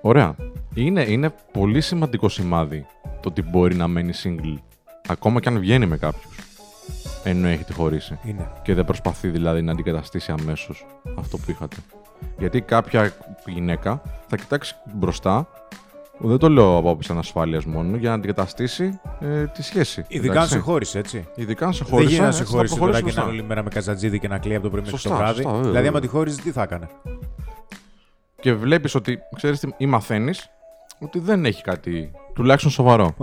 ωραία. 0.00 0.34
Είναι, 0.74 1.02
είναι 1.02 1.34
πολύ 1.52 1.80
σημαντικό 1.80 2.28
σημάδι 2.28 2.86
το 3.02 3.28
ότι 3.28 3.42
μπορεί 3.42 3.74
να 3.74 3.88
μένει 3.88 4.12
single. 4.22 4.58
Ακόμα 5.08 5.40
και 5.40 5.48
αν 5.48 5.58
βγαίνει 5.58 5.86
με 5.86 5.96
κάποιους. 5.96 6.34
Ενώ 7.24 7.48
έχετε 7.48 7.72
χωρίσει. 7.72 8.18
Είναι. 8.24 8.50
Και 8.62 8.74
δεν 8.74 8.84
προσπαθεί 8.84 9.28
δηλαδή 9.28 9.62
να 9.62 9.72
αντικαταστήσει 9.72 10.32
αμέσως 10.40 10.86
αυτό 11.18 11.36
που 11.36 11.50
είχατε. 11.50 11.76
Γιατί 12.38 12.60
κάποια 12.60 13.12
γυναίκα 13.46 14.02
θα 14.26 14.36
κοιτάξει 14.36 14.74
μπροστά. 14.94 15.48
Δεν 16.18 16.38
το 16.38 16.48
λέω 16.48 16.76
από 16.76 16.88
άποψη 16.90 17.12
ανασφάλειας 17.12 17.64
μόνο, 17.64 17.96
για 17.96 18.08
να 18.08 18.14
αντικαταστήσει 18.14 19.00
ε, 19.20 19.46
τη 19.46 19.62
σχέση. 19.62 20.04
Ειδικά 20.08 20.30
αν 20.30 20.36
Εντάξει. 20.36 20.52
σε 20.54 20.58
χώρισε, 20.58 20.98
έτσι. 20.98 21.28
Ειδικά 21.34 21.66
αν 21.66 21.72
σε 21.72 21.84
Δεν 21.84 21.92
χώρισε. 21.92 22.10
γίνεται 22.10 22.26
να 22.26 22.32
σε 22.32 22.40
έτσι, 22.40 22.50
θα 22.52 22.56
χώρισε 22.56 22.74
τώρα 22.78 22.90
προχωρήσει 22.90 23.14
και 23.14 23.20
να 23.20 23.22
είναι 23.22 23.30
μπροστά. 23.30 23.42
όλη 23.42 23.48
μέρα 23.48 23.62
με 23.62 23.68
καζατζίδι 23.70 24.18
και 24.18 24.28
να 24.28 24.38
κλαίει 24.38 24.54
από 24.56 24.64
το 24.64 24.70
πρωί 24.70 24.80
μέχρι 24.82 24.96
το 24.96 25.02
Σωστά, 25.02 25.16
βράδυ. 25.18 25.34
σωστά, 25.36 25.50
βέβαια, 25.50 25.68
δηλαδή, 25.68 25.86
άμα 25.86 25.92
βέβαια. 26.00 26.00
τη 26.10 26.16
χώριζε, 26.16 26.40
τι 26.42 26.50
θα 26.50 26.62
έκανε; 26.62 26.88
Και 28.40 28.54
βλέπεις 28.54 28.94
ότι, 28.94 29.18
ξέρεις 29.36 29.60
τι, 29.60 29.68
ή 29.76 29.86
μαθαίνεις 29.86 30.50
ότι 31.00 31.18
δεν 31.18 31.44
έχει 31.44 31.62
κάτι 31.62 32.10
τουλάχιστον 32.34 32.70
σοβαρό. 32.72 33.14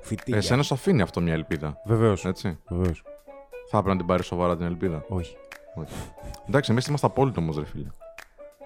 Φοιτήλια. 0.00 0.38
Εσένα 0.38 0.62
σου 0.62 0.74
αφήνει 0.74 1.02
αυτό 1.02 1.20
μια 1.20 1.32
ελπίδα. 1.32 1.80
Βεβαίως. 1.84 2.24
Έτσι. 2.24 2.58
Βεβαίως. 2.68 3.02
Θα 3.70 3.78
έπρεπε 3.78 3.88
να 3.90 3.96
την 3.96 4.06
πάρεις 4.06 4.26
σοβαρά 4.26 4.56
την 4.56 4.66
ελπίδα. 4.66 5.04
Όχι. 5.08 5.36
Όχι. 5.74 5.92
Εντάξει, 6.48 6.70
εμείς 6.72 6.86
είμαστε 6.86 7.06
απόλυτο 7.06 7.40
όμως, 7.40 7.56
ρε 7.58 7.64
φίλε. 7.64 7.88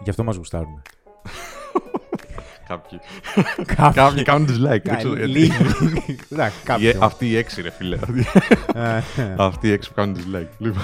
Γι' 0.03 0.11
αυτό 0.11 0.25
μας 0.25 0.37
γουστάρουν. 0.37 0.83
Κάποιοι. 2.69 2.99
Κάποιοι. 3.77 3.93
Κάποιοι 4.03 4.23
κάνουν 4.23 4.49
dislike. 4.49 4.81
δεν 4.83 4.97
ξέρω 4.97 5.17
γιατί. 5.17 5.31
Λίγοι. 5.33 5.53
Εντάξει, 6.33 6.59
Οι- 6.61 6.65
κάποιοι. 6.65 6.97
Αυτοί 7.01 7.29
οι 7.29 7.37
έξι, 7.37 7.63
ρε 7.63 7.71
φίλε. 7.71 7.97
Ε, 8.75 9.03
Αυτοί 9.37 9.69
οι 9.69 9.73
έξι 9.73 9.89
που 9.89 9.95
κάνουν 9.95 10.17
dislike. 10.17 10.49
Λοιπόν. 10.59 10.83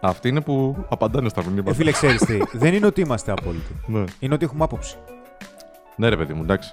Αυτοί 0.00 0.28
είναι 0.28 0.40
που 0.40 0.84
απαντάνε 0.88 1.28
στα 1.28 1.40
Ε, 1.40 1.44
μηνύματα. 1.46 1.74
φίλε, 1.74 1.92
ξέρεις 1.92 2.20
τι. 2.24 2.38
Δεν 2.52 2.74
είναι 2.74 2.86
ότι 2.86 3.00
είμαστε 3.00 3.32
απόλυτοι. 3.32 3.74
Ναι. 3.86 4.04
Είναι 4.18 4.34
ότι 4.34 4.44
έχουμε 4.44 4.64
άποψη. 4.64 4.96
ναι, 5.96 6.08
ρε 6.08 6.16
παιδί 6.16 6.32
μου, 6.32 6.42
εντάξει. 6.42 6.70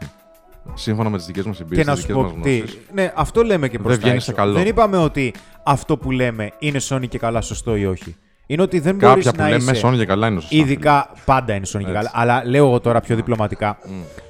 Σύμφωνα 0.74 1.10
με 1.10 1.18
τις 1.18 1.26
δικές 1.26 1.46
μας 1.46 1.58
Και 1.58 1.64
εμπειρίε, 1.64 1.84
να 1.84 1.94
τις 1.94 2.02
σου 2.02 2.08
δικές 2.08 2.24
μας 2.24 2.34
πω 2.34 2.40
τι. 2.42 2.58
γνώσεις. 2.58 2.78
Ναι, 2.94 3.12
αυτό 3.16 3.44
λέμε 3.44 3.68
και 3.70 3.80
προς 3.80 3.92
Δεν 3.92 4.00
βγαίνει 4.04 4.20
σε 4.20 4.34
καλό. 4.34 4.54
Δεν 4.54 4.68
είπαμε 4.68 4.98
ότι 4.98 5.34
αυτό 5.64 5.98
που 5.98 6.12
λέμε 6.12 6.52
είναι 6.60 6.80
σώνει 6.80 7.08
και 7.08 7.18
καλά 7.18 7.42
σωστό 7.42 7.76
ή 7.76 7.86
όχι. 7.86 8.16
Είναι 8.50 8.62
ότι 8.62 8.80
δεν 8.80 8.96
μπορείς 8.96 9.14
Κάποια 9.26 9.32
που 9.32 9.38
να 9.42 9.58
λέμε 9.58 9.72
είσαι. 9.72 9.80
σώνει 9.80 9.98
και 9.98 10.06
καλά 10.06 10.28
είναι 10.28 10.40
σωστά. 10.40 10.56
Ειδικά 10.56 11.10
πάντα 11.26 11.54
είναι 11.54 11.66
σώνει 11.66 11.84
και 11.84 11.90
Έτσι. 11.90 12.04
καλά. 12.04 12.32
Αλλά 12.32 12.46
λέω 12.46 12.66
εγώ 12.68 12.80
τώρα 12.80 13.00
πιο 13.00 13.16
διπλωματικά. 13.16 13.78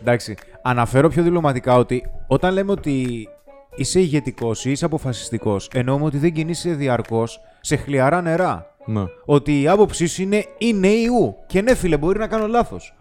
Εντάξει. 0.02 0.36
Αναφέρω 0.62 1.08
πιο 1.10 1.24
διπλωματικά 1.24 1.76
ότι 1.76 2.04
όταν 2.28 2.54
λέμε 2.54 2.72
ότι 2.72 3.28
είσαι 3.76 4.00
ηγετικός 4.00 4.66
ή 4.66 4.72
είσαι 4.72 4.86
αποφασιστικός, 4.86 5.70
εννοούμε 5.74 6.06
ότι 6.06 6.18
δεν 6.18 6.34
κινείσαι 6.34 6.70
διαρκώς 6.70 7.40
σε 7.62 7.76
χλιαρά 7.76 8.22
νερά. 8.22 8.76
Ναι. 8.86 9.04
Ότι 9.26 9.62
η 9.62 9.68
άποψή 9.68 10.06
σου 10.08 10.22
είναι 10.22 10.46
είναι 10.58 10.88
ή 10.88 11.06
ου. 11.08 11.36
Και 11.48 11.62
ναι, 11.62 11.76
φίλε, 11.76 11.98
μπορεί 11.98 12.20
να 12.20 12.28
κάνω 12.28 12.48
λάθος. 12.48 12.94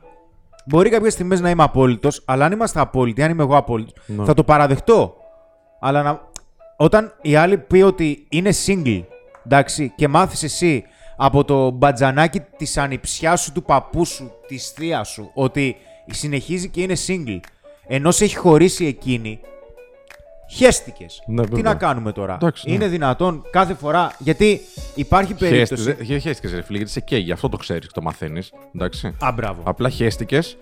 Μπορεί 0.67 0.91
κάποιες 0.91 1.13
στιγμές 1.13 1.41
να 1.41 1.51
είμαι 1.51 1.63
απόλυτος, 1.63 2.23
αλλά 2.25 2.45
αν 2.45 2.53
είμαστε 2.53 2.81
απόλυτοι, 2.81 3.23
αν 3.23 3.31
είμαι 3.31 3.43
εγώ 3.43 3.57
απόλυτος, 3.57 3.93
Ναι. 4.07 4.25
θα 4.25 4.35
το 4.35 4.45
παραδεχτώ. 4.45 5.17
Αλλά 5.81 6.03
να... 6.03 6.21
όταν 6.77 7.13
η 7.23 7.37
άλλη 7.37 7.59
πει 7.59 7.83
ότι 7.83 8.27
είναι 8.29 8.51
single, 8.67 9.03
εντάξει, 9.47 9.93
και 9.97 10.09
μάθεις 10.09 10.43
εσύ 10.43 10.85
από 11.17 11.45
το 11.45 11.71
μπατζανάκι 11.71 12.41
της 12.41 12.77
ανιψιά 12.77 13.37
σου, 13.37 13.53
του 13.53 13.63
παππού 13.63 14.05
σου, 14.05 14.33
της 14.47 14.71
θεία 14.71 15.05
σου, 15.05 15.31
ότι 15.35 15.77
συνεχίζει 16.07 16.69
και 16.69 16.83
είναι 16.83 16.97
single, 17.07 17.41
ενώ 17.87 18.11
σε 18.11 18.25
έχει 18.25 18.37
χωρίσει 18.37 18.87
εκείνη, 18.87 19.41
χέστηκε. 20.51 21.07
Ναι, 21.27 21.43
Τι 21.43 21.49
βέβαια. 21.49 21.73
να 21.73 21.79
κάνουμε 21.79 22.13
τώρα; 22.13 22.35
Εντάξει, 22.35 22.69
ναι. 22.69 22.75
Είναι 22.75 22.87
δυνατόν 22.87 23.43
κάθε 23.51 23.75
φορά. 23.75 24.13
Γιατί 24.19 24.61
υπάρχει 24.95 25.35
περίπτωση. 25.35 25.83
Χαίστηκε, 25.83 26.19
χαίστηκες, 26.19 26.53
ρε 26.53 26.63
φίλε, 26.63 26.77
γιατί 26.77 26.93
σε 26.93 27.01
καίγει. 27.01 27.33
Αυτό 27.33 27.49
το 27.49 27.57
ξέρεις 27.57 27.87
και 27.87 27.93
το 27.95 28.03
μαθαίνεις. 28.03 28.53
Εντάξει. 28.75 29.17
Α, 29.25 29.33
μπράβο. 29.33 29.63
Απλά 29.65 29.89
χαίστηκες 29.89 30.57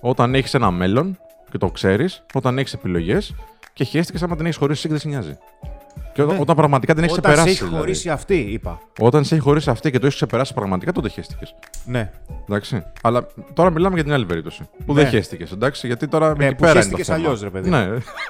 όταν 0.00 0.34
έχεις 0.34 0.54
ένα 0.54 0.70
μέλλον 0.70 1.18
και 1.50 1.58
το 1.58 1.70
ξέρεις, 1.70 2.22
όταν 2.34 2.58
έχεις 2.58 2.72
επιλογές 2.72 3.34
και 3.72 3.84
χαίστηκες 3.84 4.22
άμα 4.22 4.36
την 4.36 4.44
έχεις 4.44 4.56
χωρίσει 4.56 4.82
και 4.82 4.88
δεν 4.88 4.98
σε 4.98 5.08
νοιάζει. 5.08 5.38
Και 6.12 6.22
όταν, 6.22 6.34
Ναι. 6.34 6.40
όταν 6.40 6.56
πραγματικά 6.56 6.94
την 6.94 7.02
έχεις 7.04 7.16
Όταν 7.16 7.24
ξεπεράσει. 7.32 7.54
σε 7.54 7.62
έχει 7.62 7.64
δηλαδή. 7.68 7.84
χωρίσει 7.86 8.10
αυτή, 8.10 8.36
είπα. 8.36 8.80
Όταν 9.00 9.24
σε 9.24 9.34
έχει 9.34 9.42
χωρίσει 9.44 9.70
αυτή 9.70 9.90
και 9.90 9.98
το 9.98 10.04
έχεις 10.06 10.16
ξεπεράσει 10.16 10.54
πραγματικά, 10.54 10.92
τότε 10.92 11.08
χαίστηκε. 11.08 11.44
Ναι. 11.84 12.10
Εντάξει. 12.48 12.84
Αλλά 13.02 13.26
τώρα 13.54 13.70
μιλάμε 13.70 13.94
για 13.94 14.04
την 14.04 14.12
άλλη 14.12 14.26
περίπτωση. 14.26 14.68
Που 14.86 14.94
Ναι. 14.94 15.02
δεν 15.02 15.10
χαίστηκε. 15.10 15.46
Εντάξει. 15.52 15.86
Γιατί 15.86 16.08
τώρα 16.08 16.34
Ναι, 16.36 16.44
εκεί 16.46 16.54
που 16.54 16.60
πέρα 16.60 16.72
είναι 16.72 16.80
το 16.90 16.96
χαίστηκες 16.96 17.06
θέμα. 17.06 17.18
αλλιώς, 17.18 17.42
ρε 17.42 17.50
παιδί. 17.50 17.70
Ναι. 17.70 17.88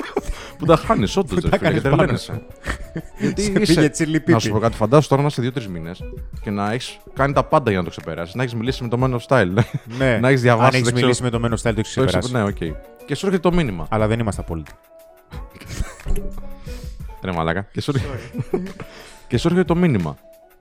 που 0.58 0.64
τα 0.66 0.76
χάνεις, 0.76 1.16
όντω. 1.16 1.40
τα 1.48 1.58
κάνεις 1.58 1.76
και 1.82 1.88
πάνω 1.88 1.96
τρελαίνεσαι. 1.96 2.42
Γιατί 3.20 3.42
Σε 3.42 3.52
είσαι- 3.60 3.74
πήγε 3.74 3.88
τσιλι 3.88 4.22
Να 4.26 4.38
σου 4.38 4.46
πίπι. 4.46 4.54
πω 4.58 4.58
κάτι, 4.64 4.76
φαντάσου 4.76 5.08
τώρα 5.08 5.20
να 5.22 5.28
είσαι 5.28 5.42
δύο-τρεις 5.42 5.68
μήνες 5.68 6.00
και 6.42 6.50
να 6.50 6.72
έχεις 6.72 6.98
κάνει 7.14 7.32
τα 7.32 7.44
πάντα 7.44 7.70
για 7.70 7.78
να 7.78 7.84
το 7.84 7.90
ξεπεράσεις. 7.90 8.34
Να 8.34 8.42
έχεις 8.42 8.54
μιλήσει 8.54 8.82
με 8.82 8.88
το 8.88 8.98
Man 9.02 9.14
of 9.14 9.26
Style. 9.28 9.62
Ναι. 9.98 10.18
να 10.20 10.28
έχεις 10.28 10.40
διαβάσει. 10.40 10.64
Αν 10.64 10.70
δεν 10.70 10.80
έχεις 10.80 10.82
ξέρω- 10.82 10.94
μιλήσει 11.00 11.22
με 11.22 11.30
το 11.30 11.40
μένο 11.40 11.54
style, 11.54 11.60
το 11.74 11.80
έχεις 11.80 11.94
το 11.94 12.02
έχεις- 12.02 12.18
ξεπεράσει. 12.18 12.32
Ναι, 12.32 12.42
οκ. 12.72 12.76
Και 13.06 13.14
σου 13.14 13.26
έρχεται 13.26 13.48
το 13.48 13.54
μήνυμα. 13.56 13.86
Αλλά 13.90 14.06
δεν 14.06 14.18
είμαστε 14.18 14.40
απόλυτοι. 14.40 14.70
Ρε 17.24 17.32
μαλάκα. 17.32 17.66
Και 17.72 17.80
σου 17.80 17.92
έρχεται- 17.94 18.72
και 19.28 19.38
σου 19.38 19.48
έρχεται 19.48 19.64
το 19.64 19.74
μήνυμα 19.76 20.16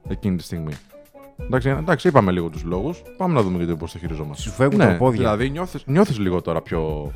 εκείνη 0.09 0.35
τη 0.35 0.43
στιγμή. 0.43 0.73
Εντάξει, 1.45 1.69
εντάξει 1.69 2.07
είπαμε 2.07 2.31
λίγο 2.31 2.49
τους 2.49 2.63
λόγους. 2.63 3.01
Πάμε 3.17 3.33
να 3.33 3.41
δούμε 3.41 3.57
γιατί 3.57 3.75
πώς 3.75 3.91
το 3.91 3.97
χειριζόμαστε. 3.97 4.41
Σου 4.43 4.51
φεύγουν 4.51 4.77
ναι, 4.77 4.85
τα 4.85 4.97
πόδια. 4.97 5.19
Δηλαδή 5.19 5.49
νιώθεις, 5.49 5.83
νιώθεις 5.85 6.19
λίγο 6.19 6.41
τώρα 6.41 6.61
πιο. 6.61 7.11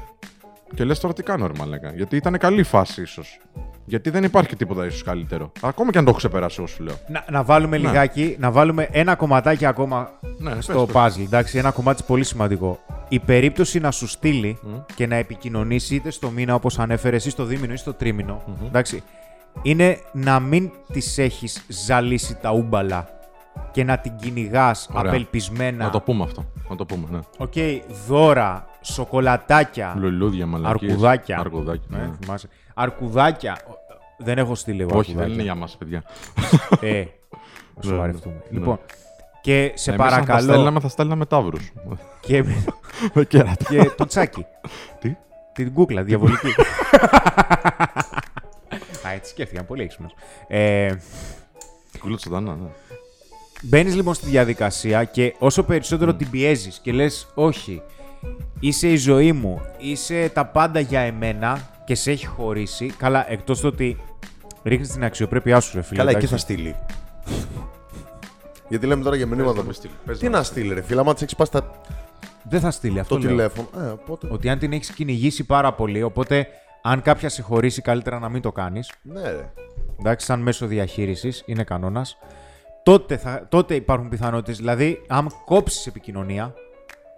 Και 0.75 0.83
λες 0.83 0.99
τώρα 0.99 1.13
τι 1.13 1.23
κάνω, 1.23 1.47
ρε 1.47 1.53
μαλάκα. 1.57 1.91
Γιατί 1.95 2.15
ήταν 2.15 2.37
καλή 2.37 2.63
φάση 2.63 3.01
ίσως. 3.01 3.39
Γιατί 3.85 4.09
δεν 4.09 4.23
υπάρχει 4.23 4.55
τίποτα 4.55 4.85
ίσως 4.85 5.03
καλύτερο. 5.03 5.51
Ακόμα 5.61 5.91
και 5.91 5.97
αν 5.97 6.03
το 6.03 6.09
έχω 6.09 6.19
ξεπεράσει, 6.19 6.55
εγώ 6.59 6.67
σου 6.67 6.83
λέω. 6.83 6.95
Να, 7.07 7.25
να 7.31 7.43
βάλουμε 7.43 7.77
Ναι. 7.77 7.87
λιγάκι, 7.87 8.35
να 8.39 8.51
βάλουμε 8.51 8.87
ένα 8.91 9.15
κομματάκι 9.15 9.65
ακόμα 9.65 10.09
Ναι, 10.37 10.61
στο 10.61 10.85
πες, 10.85 10.93
πες. 10.93 11.15
puzzle. 11.17 11.21
Εντάξει, 11.25 11.57
ένα 11.57 11.71
κομμάτι 11.71 12.03
πολύ 12.07 12.23
σημαντικό. 12.23 12.79
Η 13.09 13.19
περίπτωση 13.19 13.79
να 13.79 13.91
σου 13.91 14.07
στείλει 14.07 14.57
Μμ. 14.63 14.73
και 14.95 15.07
να 15.07 15.15
επικοινωνήσει 15.15 15.95
είτε 15.95 16.09
στο 16.11 16.29
μήνα 16.29 16.53
όπως 16.55 16.79
ανέφερε, 16.79 17.15
ή 17.15 17.19
στο 17.19 17.43
δίμηνο 17.45 17.73
ή 17.73 17.77
στο 17.77 17.93
τρίμηνο. 17.93 18.43
Εντάξει, 18.67 19.03
είναι 19.61 19.99
να 20.13 20.39
μην 20.39 20.71
της 20.93 21.21
έχεις 21.21 21.65
ζαλίσει 21.67 22.35
τα 22.35 22.51
ούμπαλα 22.51 23.07
και 23.71 23.83
να 23.83 23.97
την 23.97 24.15
κυνηγάς 24.15 24.89
Ωραία. 24.93 25.11
απελπισμένα. 25.11 25.83
Να 25.85 25.89
το 25.89 26.01
πούμε 26.01 26.23
αυτό. 26.23 26.45
Να 26.69 26.75
το 26.75 26.85
πούμε, 26.85 27.07
ναι. 27.11 27.19
Οκ, 27.37 27.53
δώρα, 28.07 28.67
σοκολατάκια, 28.81 29.93
Λουλούδια, 29.97 30.45
μαλακίες. 30.45 30.91
αρκουδάκια. 30.91 31.39
Αρκουδάκια. 31.39 31.97
Ε, 31.97 32.05
ναι. 32.05 32.11
θυμάσαι. 32.21 32.47
Αρκουδάκια. 32.73 33.57
Δεν 34.17 34.37
έχω 34.37 34.55
στείλει 34.55 34.81
εγώ 34.81 34.97
Όχι, 34.97 35.13
δεν 35.13 35.21
αρκουδάκια. 35.23 35.33
είναι 35.33 35.43
για 35.43 35.55
μας, 35.55 35.75
παιδιά. 35.77 36.03
Ε, 36.81 37.03
να 37.75 37.81
σοβαρευτούμε. 37.83 38.35
Ναι. 38.49 38.59
Λοιπόν, 38.59 38.79
και 39.41 39.71
σε 39.75 39.89
Εμείς 39.91 40.03
αν 40.03 40.09
Θα 40.09 40.15
παρακαλώ. 40.15 40.41
στέλναμε, 40.51 40.79
θα 40.79 40.87
στέλναμε 40.87 41.25
ταύρου. 41.25 41.57
Και, 42.19 42.43
Με 43.13 43.23
κέρατα. 43.23 43.65
και 43.69 43.91
το 43.97 44.05
τσάκι. 44.05 44.45
Τι; 44.99 45.15
Την 45.53 45.73
κούκλα, 45.73 46.03
διαβολική. 46.03 46.47
Α, 49.25 49.27
έτσι 49.27 49.29
σκέφτηκα, 49.29 49.63
πολύ 49.63 49.83
έξυπνος. 49.83 50.15
Ε, 50.47 50.95
Κούλα 51.99 52.15
τσοτάνα, 52.15 52.55
ναι. 52.55 52.67
Μπαίνεις 53.61 53.95
λοιπόν 53.95 54.13
στη 54.13 54.29
διαδικασία 54.29 55.03
και 55.03 55.35
όσο 55.39 55.63
περισσότερο 55.63 56.13
την 56.13 56.29
πιέζεις 56.29 56.79
και 56.79 56.91
λες, 56.91 57.27
Όχι, 57.33 57.81
είσαι 58.59 58.87
η 58.91 58.95
ζωή 58.97 59.31
μου, 59.31 59.61
είσαι 59.77 60.29
τα 60.33 60.45
πάντα 60.45 60.79
για 60.79 60.99
εμένα 60.99 61.69
και 61.85 61.95
σε 61.95 62.11
έχει 62.11 62.25
χωρίσει. 62.25 62.85
Καλά, 62.85 63.31
εκτός 63.31 63.59
το 63.59 63.67
ότι 63.67 63.97
ρίχνεις 64.63 64.89
την 64.89 65.03
αξιοπρέπειά 65.03 65.59
σου, 65.59 65.71
ρε 65.75 65.81
φίλε. 65.81 65.97
Καλά, 65.97 66.09
εκεί 66.09 66.25
εντάξει. 66.25 66.33
θα 66.35 66.39
στείλει. 66.41 66.75
Γιατί 68.69 68.85
λέμε 68.85 69.03
τώρα 69.03 69.15
για 69.15 69.25
μηνύματα. 69.25 69.57
να 69.57 69.63
με 69.63 69.73
στείλει. 69.73 69.93
Πες 70.05 70.19
Τι 70.19 70.25
να 70.29 70.37
να 70.37 70.43
στείλει, 70.43 70.73
ρε 70.73 70.81
φίλε, 70.81 70.99
άμα 70.99 71.13
της 71.13 71.21
έχεις 71.21 71.35
πάσει 71.35 71.51
τα- 71.51 71.81
Δεν 72.49 72.59
θα 72.59 72.71
στείλει 72.71 72.99
αυτό. 72.99 73.15
το 73.15 73.21
λέω. 73.21 73.29
τηλέφωνο. 73.29 73.67
Ε, 73.85 73.87
οπότε. 73.89 74.27
Ότι 74.31 74.49
αν 74.49 74.59
την 74.59 74.73
έχεις 74.73 74.89
κυνηγήσει 74.91 75.43
πάρα 75.43 75.73
πολύ, 75.73 76.03
οπότε 76.03 76.47
αν 76.87 77.01
κάποια 77.01 77.29
σε 77.29 77.41
χωρίσει, 77.41 77.81
καλύτερα 77.81 78.19
να 78.19 78.29
μην 78.29 78.41
το 78.41 78.51
κάνεις. 78.51 78.91
Ναι, 79.01 79.21
ρε. 79.21 79.51
εντάξει, 79.99 80.25
σαν 80.25 80.39
μέσο 80.39 80.65
διαχείρισης, 80.65 81.43
είναι 81.45 81.63
κανόνας. 81.63 82.17
Τότε, 82.83 83.17
θα, 83.17 83.47
τότε 83.49 83.75
υπάρχουν 83.75 84.09
πιθανότητες. 84.09 84.57
Δηλαδή, 84.57 85.01
αν 85.07 85.31
κόψεις 85.45 85.87
επικοινωνία 85.87 86.53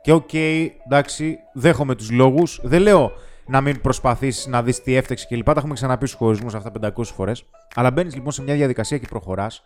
και 0.02 0.12
οκ, 0.12 0.34
εντάξει, 0.34 1.38
δέχομαι 1.54 1.96
τους 1.96 2.12
λόγους. 2.12 2.60
Δεν 2.64 2.82
λέω 2.82 3.12
να 3.46 3.62
μην 3.62 3.82
προσπαθήσεις 3.82 4.48
να 4.48 4.64
δεις 4.64 4.82
τι 4.82 4.96
έφταιξε 4.96 5.26
κλπ. 5.30 5.46
Τα 5.46 5.54
έχουμε 5.58 5.74
ξαναπεί 5.74 6.08
στους 6.08 6.20
χωρισμούς 6.20 6.56
αυτά 6.56 6.72
500 6.82 7.04
φορές. 7.04 7.46
Αλλά 7.76 7.92
μπαίνεις 7.92 8.16
λοιπόν 8.16 8.32
σε 8.32 8.42
μια 8.42 8.56
διαδικασία 8.56 8.98
και 8.98 9.08
προχωράς. 9.10 9.64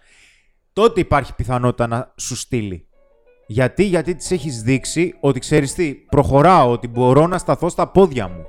Τότε 0.74 1.00
υπάρχει 1.00 1.36
πιθανότητα 1.36 1.88
να 1.88 2.14
σου 2.16 2.36
στείλει. 2.36 2.88
Γιατί, 3.48 3.84
γιατί 3.84 4.16
της 4.16 4.32
έχεις 4.32 4.62
δείξει 4.62 5.16
ότι 5.20 5.40
ξέρεις 5.40 5.74
τι, 5.74 5.94
προχωράω, 5.94 6.72
ότι 6.72 6.88
μπορώ 6.88 7.28
να 7.28 7.38
σταθώ 7.38 7.70
στα 7.70 7.88
πόδια 7.88 8.28
μου. 8.28 8.46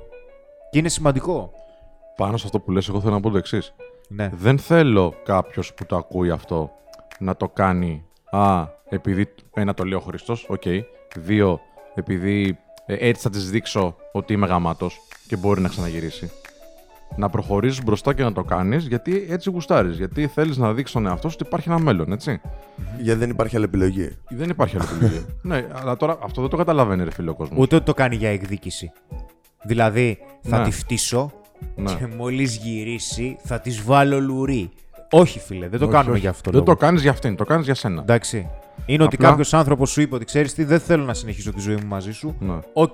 Και 0.73 0.79
είναι 0.79 0.89
σημαντικό. 0.89 1.51
Πάνω 2.15 2.37
σε 2.37 2.45
αυτό 2.45 2.59
που 2.59 2.71
λες, 2.71 2.89
εγώ 2.89 3.01
θέλω 3.01 3.13
να 3.13 3.19
πω 3.19 3.29
το 3.29 3.37
εξής. 3.37 3.73
Ναι. 4.09 4.29
Δεν 4.35 4.57
θέλω 4.59 5.13
κάποιος 5.23 5.73
που 5.73 5.85
το 5.85 5.95
ακούει 5.95 6.29
αυτό 6.29 6.71
να 7.19 7.35
το 7.35 7.49
κάνει. 7.49 8.05
Α, 8.31 8.67
επειδή. 8.89 9.33
Ένα, 9.53 9.73
το 9.73 9.83
λέει 9.83 9.97
ο 9.97 9.99
Χριστός, 9.99 10.45
οκ. 10.49 10.63
Δύο, 11.15 11.59
επειδή 11.95 12.57
ε, 12.85 13.07
έτσι 13.07 13.21
θα 13.21 13.29
της 13.29 13.49
δείξω 13.49 13.95
ότι 14.11 14.33
είμαι 14.33 14.47
γαμάτος 14.47 14.99
και 15.27 15.35
μπορεί 15.35 15.61
να 15.61 15.69
ξαναγυρίσει. 15.69 16.31
Να 17.15 17.29
προχωρήσεις 17.29 17.83
μπροστά 17.83 18.13
και 18.13 18.23
να 18.23 18.33
το 18.33 18.43
κάνεις 18.43 18.87
γιατί 18.87 19.25
έτσι 19.29 19.49
γουστάρεις. 19.49 19.97
Γιατί 19.97 20.27
θέλεις 20.27 20.57
να 20.57 20.73
δείξεις 20.73 20.95
τον 20.95 21.05
εαυτό 21.05 21.29
σου 21.29 21.35
ότι 21.39 21.47
υπάρχει 21.47 21.69
ένα 21.69 21.79
μέλλον, 21.79 22.11
έτσι. 22.11 22.41
Γιατί 22.97 23.19
δεν 23.19 23.29
υπάρχει 23.29 23.55
άλλη 23.55 23.65
επιλογή. 23.65 24.17
Δεν 24.29 24.49
υπάρχει 24.49 24.77
άλλη 24.77 24.85
επιλογή. 24.91 25.25
ναι, 25.41 25.67
αλλά 25.73 25.97
τώρα 25.97 26.17
αυτό 26.23 26.41
δεν 26.41 26.49
το 26.49 26.57
καταλαβαίνει, 26.57 27.03
ρε 27.03 27.11
φίλε 27.11 27.29
ο 27.29 27.35
κόσμος. 27.35 27.59
Ούτε 27.59 27.75
ότι 27.75 27.85
το 27.85 27.93
κάνει 27.93 28.15
για 28.15 28.29
εκδίκηση. 28.29 28.91
Δηλαδή, 29.63 30.17
θα 30.41 30.57
Ναι. 30.57 30.63
τη 30.63 30.71
φτύσω 30.71 31.31
Ναι. 31.75 31.93
και 31.93 32.07
μόλις 32.17 32.55
γυρίσει 32.55 33.37
θα 33.43 33.59
της 33.59 33.83
βάλω 33.83 34.19
λουρί. 34.19 34.69
Όχι, 35.11 35.39
φίλε, 35.39 35.67
δεν 35.67 35.79
το 35.79 35.85
Όχι, 35.85 35.93
κάνουμε 35.93 36.11
όχι. 36.11 36.21
για 36.21 36.29
αυτό. 36.29 36.51
Δεν 36.51 36.59
λόγο. 36.59 36.71
το 36.73 36.85
κάνεις 36.85 37.01
για 37.01 37.11
αυτήν, 37.11 37.35
το 37.35 37.43
κάνεις 37.43 37.65
για 37.65 37.75
σένα. 37.75 38.01
Εντάξει. 38.01 38.49
Είναι 38.85 39.03
ότι 39.03 39.15
Απλά- 39.15 39.29
κάποιος 39.29 39.53
άνθρωπος 39.53 39.89
σου 39.89 40.01
είπε 40.01 40.15
ότι 40.15 40.25
ξέρεις 40.25 40.53
τι, 40.53 40.63
δεν 40.63 40.79
θέλω 40.79 41.03
να 41.03 41.13
συνεχίσω 41.13 41.53
τη 41.53 41.59
ζωή 41.59 41.75
μου 41.75 41.87
μαζί 41.87 42.11
σου. 42.11 42.35
Ναι. 42.39 42.59
Οκ, 42.73 42.93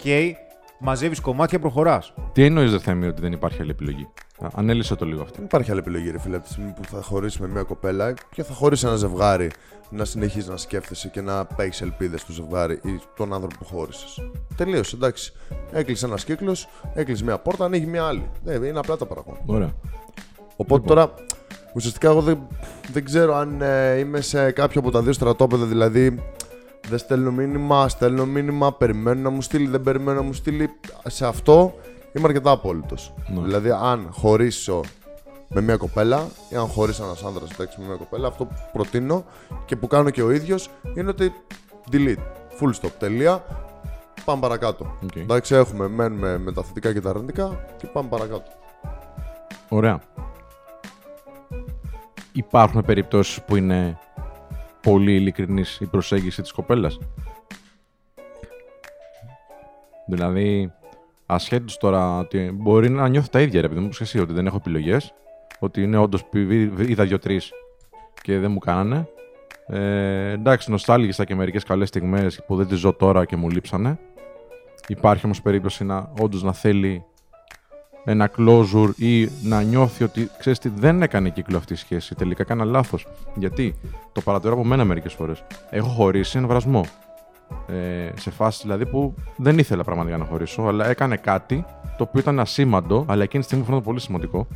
μαζεύεις 0.80 1.20
κομμάτια, 1.20 1.60
προχωράς. 1.60 2.14
Τι 2.34 2.44
εννοείς, 2.44 2.72
Δε 2.72 2.80
Θέμη, 2.80 3.08
ότι 3.08 3.22
δεν 3.22 3.32
υπάρχει 3.32 3.62
άλλη 3.62 3.70
επιλογή; 3.72 4.08
Α, 4.42 4.48
Ανάλυσέ 4.54 4.96
το 4.96 5.06
λίγο 5.06 5.22
αυτό. 5.22 5.36
Δεν 5.36 5.46
υπάρχει 5.46 5.72
άλλη 5.72 5.80
επιλογή, 5.80 6.12
ρε 6.12 6.20
φίλε. 6.20 6.36
Από 6.36 6.46
τη 6.46 6.52
στιγμή 6.52 6.74
που 6.76 6.84
θα 6.84 7.02
χωρίσει 7.02 7.42
με 7.42 7.48
μια 7.48 7.64
κοπέλα 7.64 8.14
και 8.32 8.44
θα 8.44 8.54
χωρίσει 8.54 8.86
ένα 8.86 8.96
ζευγάρι 8.96 9.52
να 9.90 10.06
συνεχίζει 10.06 10.50
να 10.50 10.58
σκέφτεσαι 10.58 11.08
και 11.08 11.22
να 11.22 11.48
έχει 11.58 11.84
ελπίδες 11.84 12.22
στο 12.22 12.32
ζευγάρι 12.32 12.80
ή 12.84 13.00
τον 13.16 13.34
άνθρωπο 13.34 13.56
που 13.60 13.66
χώρισες. 13.66 14.32
Τελείωσε, 14.56 14.96
εντάξει. 14.96 15.34
Έκλεισε 15.72 16.06
ένας 16.06 16.24
κύκλος, 16.24 16.68
έκλεισε 16.94 17.24
μια 17.24 17.38
πόρτα, 17.38 17.66
ανοίγει 17.66 17.86
μια 17.86 18.04
άλλη. 18.04 18.30
Δεν 18.44 18.64
είναι 18.64 18.80
απλά 18.80 18.98
τα 18.98 19.06
πράγματα. 19.06 19.42
Ωραία. 19.46 19.74
Οπότε 20.56 20.88
τώρα, 20.88 21.14
ουσιαστικά 21.74 22.10
εγώ 22.10 22.22
δεν, 22.22 22.48
δεν 22.92 23.06
ξέρω 23.06 23.36
αν 23.36 23.62
ε, 23.62 23.98
είμαι 23.98 24.22
σε 24.22 24.52
κάποιο 24.52 24.82
από 24.82 24.92
τα 24.92 25.02
δύο 25.02 25.14
στρατόπεδα. 25.14 25.66
Δηλαδή, 25.66 26.24
δεν 26.90 26.98
στέλνω 26.98 27.32
μήνυμα, 27.32 27.90
στέλνω 27.90 28.26
μήνυμα, 28.26 28.74
περιμένω 28.74 29.22
να 29.22 29.30
μου 29.30 29.42
στείλει, 29.42 29.68
δεν 29.68 29.82
περιμένω 29.82 30.20
να 30.20 30.26
μου 30.26 30.34
στείλει. 30.34 30.70
Σε 31.08 31.26
αυτό 31.26 31.74
είμαι 32.14 32.28
αρκετά 32.28 32.52
απόλυτος. 32.52 33.14
Ναι. 33.28 33.42
Δηλαδή, 33.42 33.70
αν 33.70 34.10
χωρίσω 34.12 34.82
με 35.48 35.62
μια 35.62 35.78
κοπέλα 35.78 36.28
ή 36.50 36.56
αν 36.56 36.68
χωρίσει 36.68 37.02
ένας 37.04 37.24
άντρα 37.24 37.46
εντάξει, 37.54 37.80
με 37.80 37.86
μια 37.86 37.96
κοπέλα, 37.96 38.28
αυτό 38.28 38.46
που 38.46 38.56
προτείνω 38.74 39.26
και 39.66 39.76
που 39.76 39.88
κάνω 39.88 40.10
και 40.10 40.22
ο 40.22 40.32
ίδιος 40.32 40.70
είναι 40.96 41.10
ότι 41.10 41.34
delete. 41.92 42.24
Full 42.60 42.74
stop. 42.82 42.92
Τελεία. 43.00 43.44
Πάμε 44.26 44.42
παρακάτω. 44.42 44.98
Οκ. 45.04 45.16
Εντάξει, 45.16 45.56
έχουμε, 45.56 45.88
μένουμε 45.88 46.38
με 46.38 46.52
τα 46.52 46.64
θετικά 46.64 46.94
και 46.94 47.02
τα 47.02 47.10
αρνητικά 47.10 47.66
και 47.78 47.88
πάμε 47.88 48.10
παρακάτω. 48.10 48.52
Ωραία. 49.70 50.02
Υπάρχουν 52.32 52.86
περιπτώσεις 52.86 53.44
που 53.44 53.56
είναι 53.56 53.98
πολύ 54.82 55.16
ειλικρινής 55.16 55.80
η 55.80 55.86
προσέγγιση 55.86 56.42
της 56.42 56.52
κοπέλας; 56.52 57.00
Δηλαδή, 60.08 60.74
ασχέτως 61.32 61.78
τώρα 61.78 62.20
ότι 62.20 62.52
μπορεί 62.54 62.90
να 62.90 63.08
νιώθει 63.08 63.30
τα 63.30 63.42
ίδια 63.42 63.62
ρε 63.62 63.68
παιδί 63.68 63.80
μου, 63.80 63.86
όπως 63.86 63.98
και 63.98 64.04
εσύ, 64.04 64.20
ότι 64.20 64.34
δεν 64.34 64.46
έχω 64.46 64.56
επιλογές, 64.56 65.14
ότι 65.60 65.84
είναι 65.84 65.98
όντως 65.98 66.26
πι- 66.26 66.80
είδα 66.90 67.04
δύο-τρεις 67.04 67.52
και 68.22 68.38
δεν 68.38 68.52
μου 68.52 68.60
κάνανε. 68.60 69.08
Ε, 69.68 70.32
εντάξει, 70.32 70.72
νοστάλγησα 70.72 71.24
και 71.24 71.36
μερικές 71.36 71.64
καλές 71.64 71.88
στιγμές 71.88 72.44
που 72.48 72.56
δεν 72.56 72.68
τις 72.68 72.80
ζω 72.80 72.94
τώρα 72.94 73.26
και 73.26 73.36
μου 73.36 73.50
λείψανε. 73.50 74.00
Υπάρχει 74.88 75.26
όμως 75.26 75.42
περίπτωση 75.42 75.84
να 75.84 76.12
όντως 76.20 76.44
να 76.44 76.54
θέλει 76.54 77.04
ένα 78.06 78.32
closure 78.38 78.92
ή 78.96 79.30
να 79.44 79.62
νιώθει 79.62 80.04
ότι 80.04 80.30
ξέρεις 80.40 80.60
τι, 80.60 80.70
δεν 80.70 81.02
έκανε 81.02 81.30
κύκλο 81.30 81.58
αυτή 81.58 81.74
η 81.74 81.76
σχέση. 81.76 82.16
Τελικά 82.16 82.42
έκανα 82.42 82.66
λάθος. 82.66 83.08
Γιατί 83.36 83.76
το 84.12 84.22
παρατηρώ 84.22 84.54
από 84.54 84.64
μένα 84.64 84.86
μερικές 84.86 85.14
φορές. 85.14 85.44
Έχω 85.70 85.90
χωρίσει 85.90 86.38
ένα 86.38 86.48
βρασμό. 86.48 86.86
Ε, 87.68 88.12
σε 88.16 88.32
φάση 88.32 88.62
δηλαδή 88.62 88.86
που 88.86 89.14
δεν 89.38 89.58
ήθελα 89.58 89.84
πραγματικά 89.84 90.18
να 90.18 90.26
χωρίσω, 90.26 90.62
αλλά 90.62 90.88
έκανε 90.88 91.18
κάτι 91.18 91.66
το 91.98 92.04
οποίο 92.04 92.20
ήταν 92.20 92.40
ασήμαντο, 92.40 93.06
αλλά 93.08 93.24
εκείνη 93.24 93.44
τη 93.44 93.50
στιγμή 93.50 93.64
μου 93.64 93.70
φαίνεται 93.70 93.86
πολύ 93.86 94.00
σημαντικό. 94.00 94.48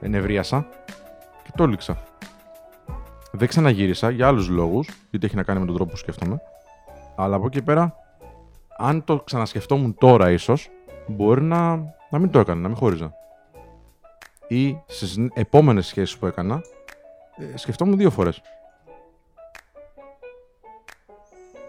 Ενευρίασα 0.00 0.66
και 1.44 1.50
το 1.54 1.62
έλειξα. 1.62 1.98
Δεν 3.32 3.48
ξαναγύρισα 3.48 4.10
για 4.10 4.26
άλλους 4.26 4.48
λόγους, 4.48 4.88
γιατί 5.10 5.26
έχει 5.26 5.36
να 5.36 5.42
κάνει 5.42 5.60
με 5.60 5.66
τον 5.66 5.74
τρόπο 5.74 5.90
που 5.90 5.96
σκέφτομαι. 5.96 6.40
Αλλά 7.16 7.36
από 7.36 7.46
εκεί 7.46 7.62
πέρα, 7.62 7.94
αν 8.78 9.04
το 9.04 9.20
ξανασκεφτόμουν 9.20 9.94
τώρα 9.94 10.30
ίσως, 10.30 10.68
μπορεί 11.06 11.42
να, 11.42 11.76
να 12.10 12.18
μην 12.18 12.30
το 12.30 12.38
έκανα, 12.38 12.60
να 12.60 12.68
μην 12.68 12.76
χώριζα. 12.76 13.12
Ή 14.48 14.80
στις 14.86 15.18
επόμενες 15.34 15.86
σχέσεις 15.86 16.18
που 16.18 16.26
έκανα, 16.26 16.60
ε, 17.36 17.56
σκεφτόμουν 17.56 17.96
δύο 17.96 18.10
φορές. 18.10 18.42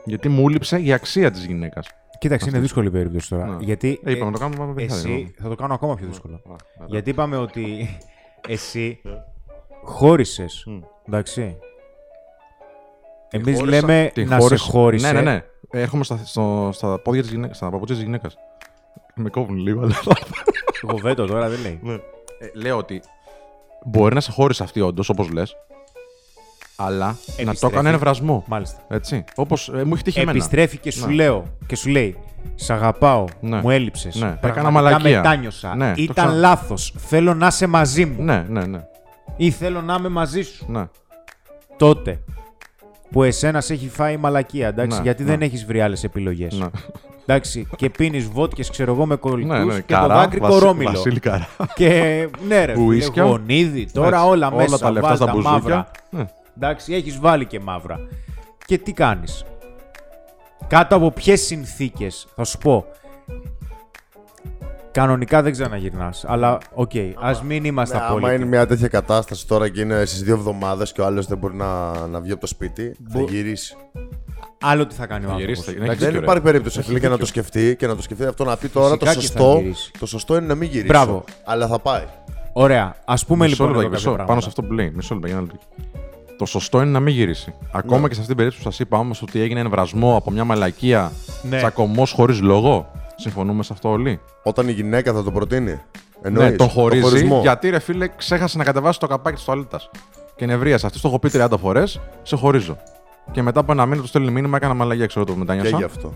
Γιατί 0.06 0.30
μου 0.30 0.50
λείψε 0.50 0.80
η 0.82 0.94
αξία 0.94 1.32
της 1.32 1.46
γυναίκας. 1.46 1.88
Κοίταξε, 2.20 2.50
είναι 2.50 2.60
δύσκολη 2.60 2.88
η 2.88 2.92
περίπτωση 2.92 3.30
τώρα. 3.30 3.46
Ναι. 3.46 3.58
Γιατί 3.64 4.00
Ε, 4.04 4.12
είπαμε 4.12 4.22
ε, 4.22 4.26
να 4.26 4.32
το 4.32 4.38
κάνουμε, 4.40 4.58
πάμε 4.58 4.74
παιδιά, 4.74 4.96
εσύ 4.96 5.08
δηλαδή. 5.08 5.34
θα 5.42 5.50
το 5.50 5.56
κάνω 5.56 5.74
ακόμα 5.74 5.96
πιο 5.96 6.08
δύσκολο. 6.08 6.36
Α, 6.36 6.50
ναι, 6.80 6.86
Γιατί 6.88 7.10
είπαμε 7.10 7.38
ότι 7.38 7.98
εσύ 8.48 9.02
χώρισες. 9.84 10.68
Εντάξει. 11.08 11.58
Εμείς 13.30 13.58
χώρισα- 13.60 13.88
λέμε 13.88 14.12
Τη 14.14 14.26
να 14.26 14.38
χώρισε- 14.38 14.66
σε 14.66 14.72
χώρισε. 14.72 15.12
Ναι, 15.12 15.22
ναι, 15.22 15.32
ναι. 15.32 15.44
Έρχομαι 15.70 16.04
στα, 16.04 16.18
στο, 16.26 16.70
στα 16.74 17.00
πόδια 17.00 17.22
της 17.22 17.32
γυναίκας, 17.32 17.58
στα 17.58 17.70
παπούτσια 17.70 17.96
της 17.96 18.06
γυναίκας. 18.06 18.36
Με 19.16 19.30
κόβουν 19.30 19.56
λίγο, 19.58 19.82
αλλά... 19.82 19.96
Γοβέτο 20.92 21.26
τώρα 21.26 21.50
δεν 21.50 21.60
λέει. 21.62 21.80
Ε, 22.40 22.50
λέω 22.54 22.78
ότι 22.78 23.02
μπορεί 23.86 24.14
να 24.14 24.22
σε 24.22 24.32
χώρισε 24.32 24.64
αυτή 24.64 24.82
όντως, 24.82 25.10
όπως 25.10 25.30
λες, 25.30 25.56
αλλά 26.86 27.06
να 27.06 27.14
το 27.36 27.42
Επιστρέφει. 27.42 27.74
έκανε 27.74 27.90
εμβρασμό. 27.90 28.44
Μάλιστα. 28.48 28.78
Έτσι. 28.90 29.24
Όπως 29.36 29.70
ε, 29.76 29.84
μου 29.84 29.94
έχει 29.94 30.04
τύχει 30.04 30.20
εμένα. 30.20 30.38
Επιστρέφει 30.38 30.78
και 30.78 30.92
σου 30.92 31.08
Ναι. 31.08 31.14
λέω 31.14 31.44
και 31.66 31.76
σου 31.76 31.90
λέει 31.90 32.18
Σ' 32.56 32.70
αγαπάω, 32.70 33.26
Ναι. 33.40 33.62
μου 33.62 33.70
έλειψες. 33.70 34.16
Ναι, 34.16 34.38
έκανα 34.42 34.70
μαλακία. 34.70 35.18
μετάνιωσα. 35.18 35.76
Ναι, 35.76 35.94
το 35.96 36.02
Ήταν 36.02 36.26
ξέρω. 36.26 36.40
λάθος. 36.40 36.94
Θέλω 36.98 37.34
να 37.34 37.48
είσαι 37.48 37.68
μαζί 37.68 38.06
μου. 38.06 38.24
Ναι, 38.24 38.46
ναι, 38.50 38.66
ναι. 38.66 38.80
Ή 39.38 39.52
θέλω 39.52 39.82
να 39.82 39.96
είμαι 40.00 40.10
μαζί 40.10 40.42
σου. 40.42 40.66
ναι. 40.72 40.88
Τότε 41.78 42.20
που 43.12 43.24
εσένας 43.24 43.66
σε 43.66 43.74
έχει 43.74 43.90
φάει 43.90 44.14
η 44.14 44.18
μαλακία, 44.18 44.68
εντάξει, 44.68 44.98
Ναι, 44.98 45.04
γιατί 45.04 45.24
ναι. 45.24 45.30
δεν 45.30 45.42
έχεις 45.42 45.66
βρει 45.66 45.82
άλλες 45.82 46.04
επιλογές. 46.04 46.58
ναι. 46.60 46.66
Εντάξει, 47.26 47.68
και 47.76 47.90
πίνεις 47.90 48.28
βότκες, 48.28 48.70
ξέρω 48.70 48.94
εγώ, 48.94 49.06
με 49.06 49.16
κολλητού 49.16 49.48
ναι, 49.54 49.64
ναι. 49.64 49.80
και 49.80 49.94
το 49.96 50.08
δάκρυ 50.08 50.40
Βασί- 50.40 50.60
κορόμιλο. 50.60 50.92
Βασίλη 50.92 51.20
Καρά. 51.20 51.48
Και 51.76 51.88
ναι, 52.48 52.66
ρε, 52.66 52.74
φίλε, 52.74 52.86
Ουίσκια. 52.86 53.24
γονίδι, 53.24 53.86
τώρα 53.92 54.18
Έτσι, 54.18 54.30
όλα 54.30 54.52
μέσα. 54.52 54.64
Όλα 54.68 54.78
τα 54.78 54.92
λεφτά 54.92 55.08
βάλ 55.08 55.16
στα 55.18 55.26
τα 55.26 55.32
μπουζούκια. 55.32 55.52
μαύρα. 55.54 55.92
Ναι. 56.10 56.26
Εντάξει, 56.58 56.94
έχεις 56.94 57.20
βάλει 57.20 57.46
και 57.46 57.60
μαύρα. 57.60 58.00
Και 58.66 58.78
τι 58.78 58.92
κάνεις; 58.94 59.44
Κάτω 60.68 60.96
από 60.96 61.12
ποιες 61.12 61.42
συνθήκες, 61.42 62.28
θα 62.36 62.44
σου 62.44 62.58
πω. 62.58 62.86
Κανονικά 64.92 65.42
δεν 65.42 65.52
ξαναγυρνάς. 65.52 66.24
Αλλά 66.28 66.58
οκ, 66.74 66.92
ας 67.20 67.44
μην 67.44 67.66
είμαστε 67.66 67.96
Ναι, 67.96 68.02
άμα 68.02 68.10
απόλυτοι. 68.12 68.36
είναι 68.36 68.46
μια 68.46 68.66
τέτοια 68.68 68.88
κατάσταση 68.88 69.48
τώρα 69.48 69.70
και 69.70 69.82
είναι 69.82 70.06
στις 70.06 70.24
δύο 70.24 70.34
εβδομάδες 70.34 70.92
και 70.92 71.02
ο 71.02 71.06
άλλος 71.06 71.26
δεν 71.26 71.38
μπορεί 71.38 71.56
να, 71.56 71.92
να 72.08 72.20
βγει 72.22 72.32
από 72.32 72.42
το 72.42 72.48
σπίτι, 72.48 72.96
θα 73.12 73.20
Μπο- 73.20 73.26
γυρίσει. 73.30 73.76
Άλλο 74.62 74.88
τι 74.88 74.96
θα 74.96 75.06
κάνει 75.08 75.26
ο 75.26 75.28
Θα 75.28 75.34
άνθρωπος. 75.34 75.56
γυρίσει, 75.58 75.62
θα- 75.64 75.84
Εντάξει, 75.84 75.92
έχεις 75.92 76.00
Δεν 76.00 76.08
δίκιο, 76.08 76.20
ρε. 76.20 76.26
υπάρχει 76.26 76.44
περίπτωση 76.44 76.82
φίλε, 76.82 77.00
και 77.00 77.08
να 77.10 77.18
το 77.18 77.26
σκεφτεί 77.26 77.76
και 77.76 77.88
να 77.88 77.96
το 77.96 78.02
σκεφτεί 78.02 78.26
αυτό 78.26 78.44
να 78.44 78.58
πει 78.58 78.68
τώρα 78.70 78.98
το 78.98 79.06
Φυσικά 79.06 79.22
και 79.22 79.28
θα 79.28 79.40
σωστό. 79.40 79.60
γυρίσει. 79.60 79.92
Το 80.00 80.06
σωστό 80.06 80.36
είναι 80.36 80.46
να 80.46 80.56
μην 80.56 80.68
γυρίσει. 80.70 80.88
Μπράβο. 80.88 81.24
Αλλά 81.46 81.68
θα 81.68 81.80
πάει. 81.80 82.04
Ωραία. 82.54 82.96
Α 83.06 83.16
πούμε 83.28 83.46
Μισό 83.48 83.64
λοιπόν. 83.64 83.68
λεπτό, 83.68 83.80
εδώ 83.82 83.90
μισό, 83.90 84.12
κάποια 84.12 84.12
πάνω 84.12 84.26
πράγματα. 84.26 84.42
σε 84.42 84.48
αυτό 84.48 84.64
που 84.64 84.74
λέει. 84.74 84.92
Μισό 84.96 85.14
λεπτό, 85.14 85.28
για 85.28 85.38
ένα 85.38 85.46
λεπτό. 85.52 85.66
Το 86.42 86.48
σωστό 86.48 86.82
είναι 86.82 86.92
να 86.92 87.00
μην 87.00 87.14
γυρίσει. 87.14 87.54
Ακόμα 87.72 88.00
Ναι. 88.00 88.08
και 88.08 88.14
σε 88.14 88.20
αυτήν 88.22 88.26
την 88.26 88.36
περίπτωση 88.36 88.64
που 88.64 88.72
σας 88.72 88.80
είπα 88.80 88.98
όμως 88.98 89.22
ότι 89.22 89.42
έγινε 89.42 89.60
εμβρασμό 89.60 90.16
από 90.16 90.32
μια 90.32 90.44
μαλακία, 90.44 91.12
Ναι. 91.50 91.58
τσακωμός 91.58 92.12
χωρίς 92.12 92.42
λόγο. 92.42 92.92
Συμφωνούμε 93.16 93.64
σε 93.64 93.74
αυτό 93.74 93.90
όλοι. 93.90 94.20
Όταν 94.44 94.68
η 94.68 94.72
γυναίκα 94.72 95.14
θα 95.14 95.24
το 95.24 95.32
προτείνει. 95.32 95.80
Εννοείς, 96.22 96.50
ναι, 96.50 96.56
τον 96.56 96.70
χωρίζει. 96.70 97.02
χωρισμό. 97.02 97.40
γιατί 97.42 97.70
ρε 97.70 97.80
φίλε, 97.80 98.08
ξέχασε 98.08 98.58
να 98.58 98.64
κατεβάσει 98.64 99.00
το 99.00 99.08
καπάκι 99.08 99.36
της 99.36 99.46
τουαλέτας. 99.46 99.90
Και 100.36 100.46
νευρίασε. 100.46 100.86
Αυτό 100.86 101.00
το 101.02 101.08
έχω 101.08 101.20
πει 101.20 101.30
30 101.30 101.58
φορές, 101.58 102.00
σε 102.24 102.36
χωρίζω. 102.36 102.78
Και 103.32 103.42
μετά 103.42 103.60
από 103.60 103.72
ένα 103.72 103.86
μήνα 103.86 104.02
τους 104.02 104.10
στέλνει 104.10 104.32
μήνυμα, 104.32 104.58
έκανα 104.58 104.74
μαλακία, 104.74 105.06
ξέρω 105.06 105.26
το 105.26 105.32
Και 105.34 105.38
μετάνιωσα. 105.40 105.78
γι' 105.78 105.84
αυτό. 105.84 106.14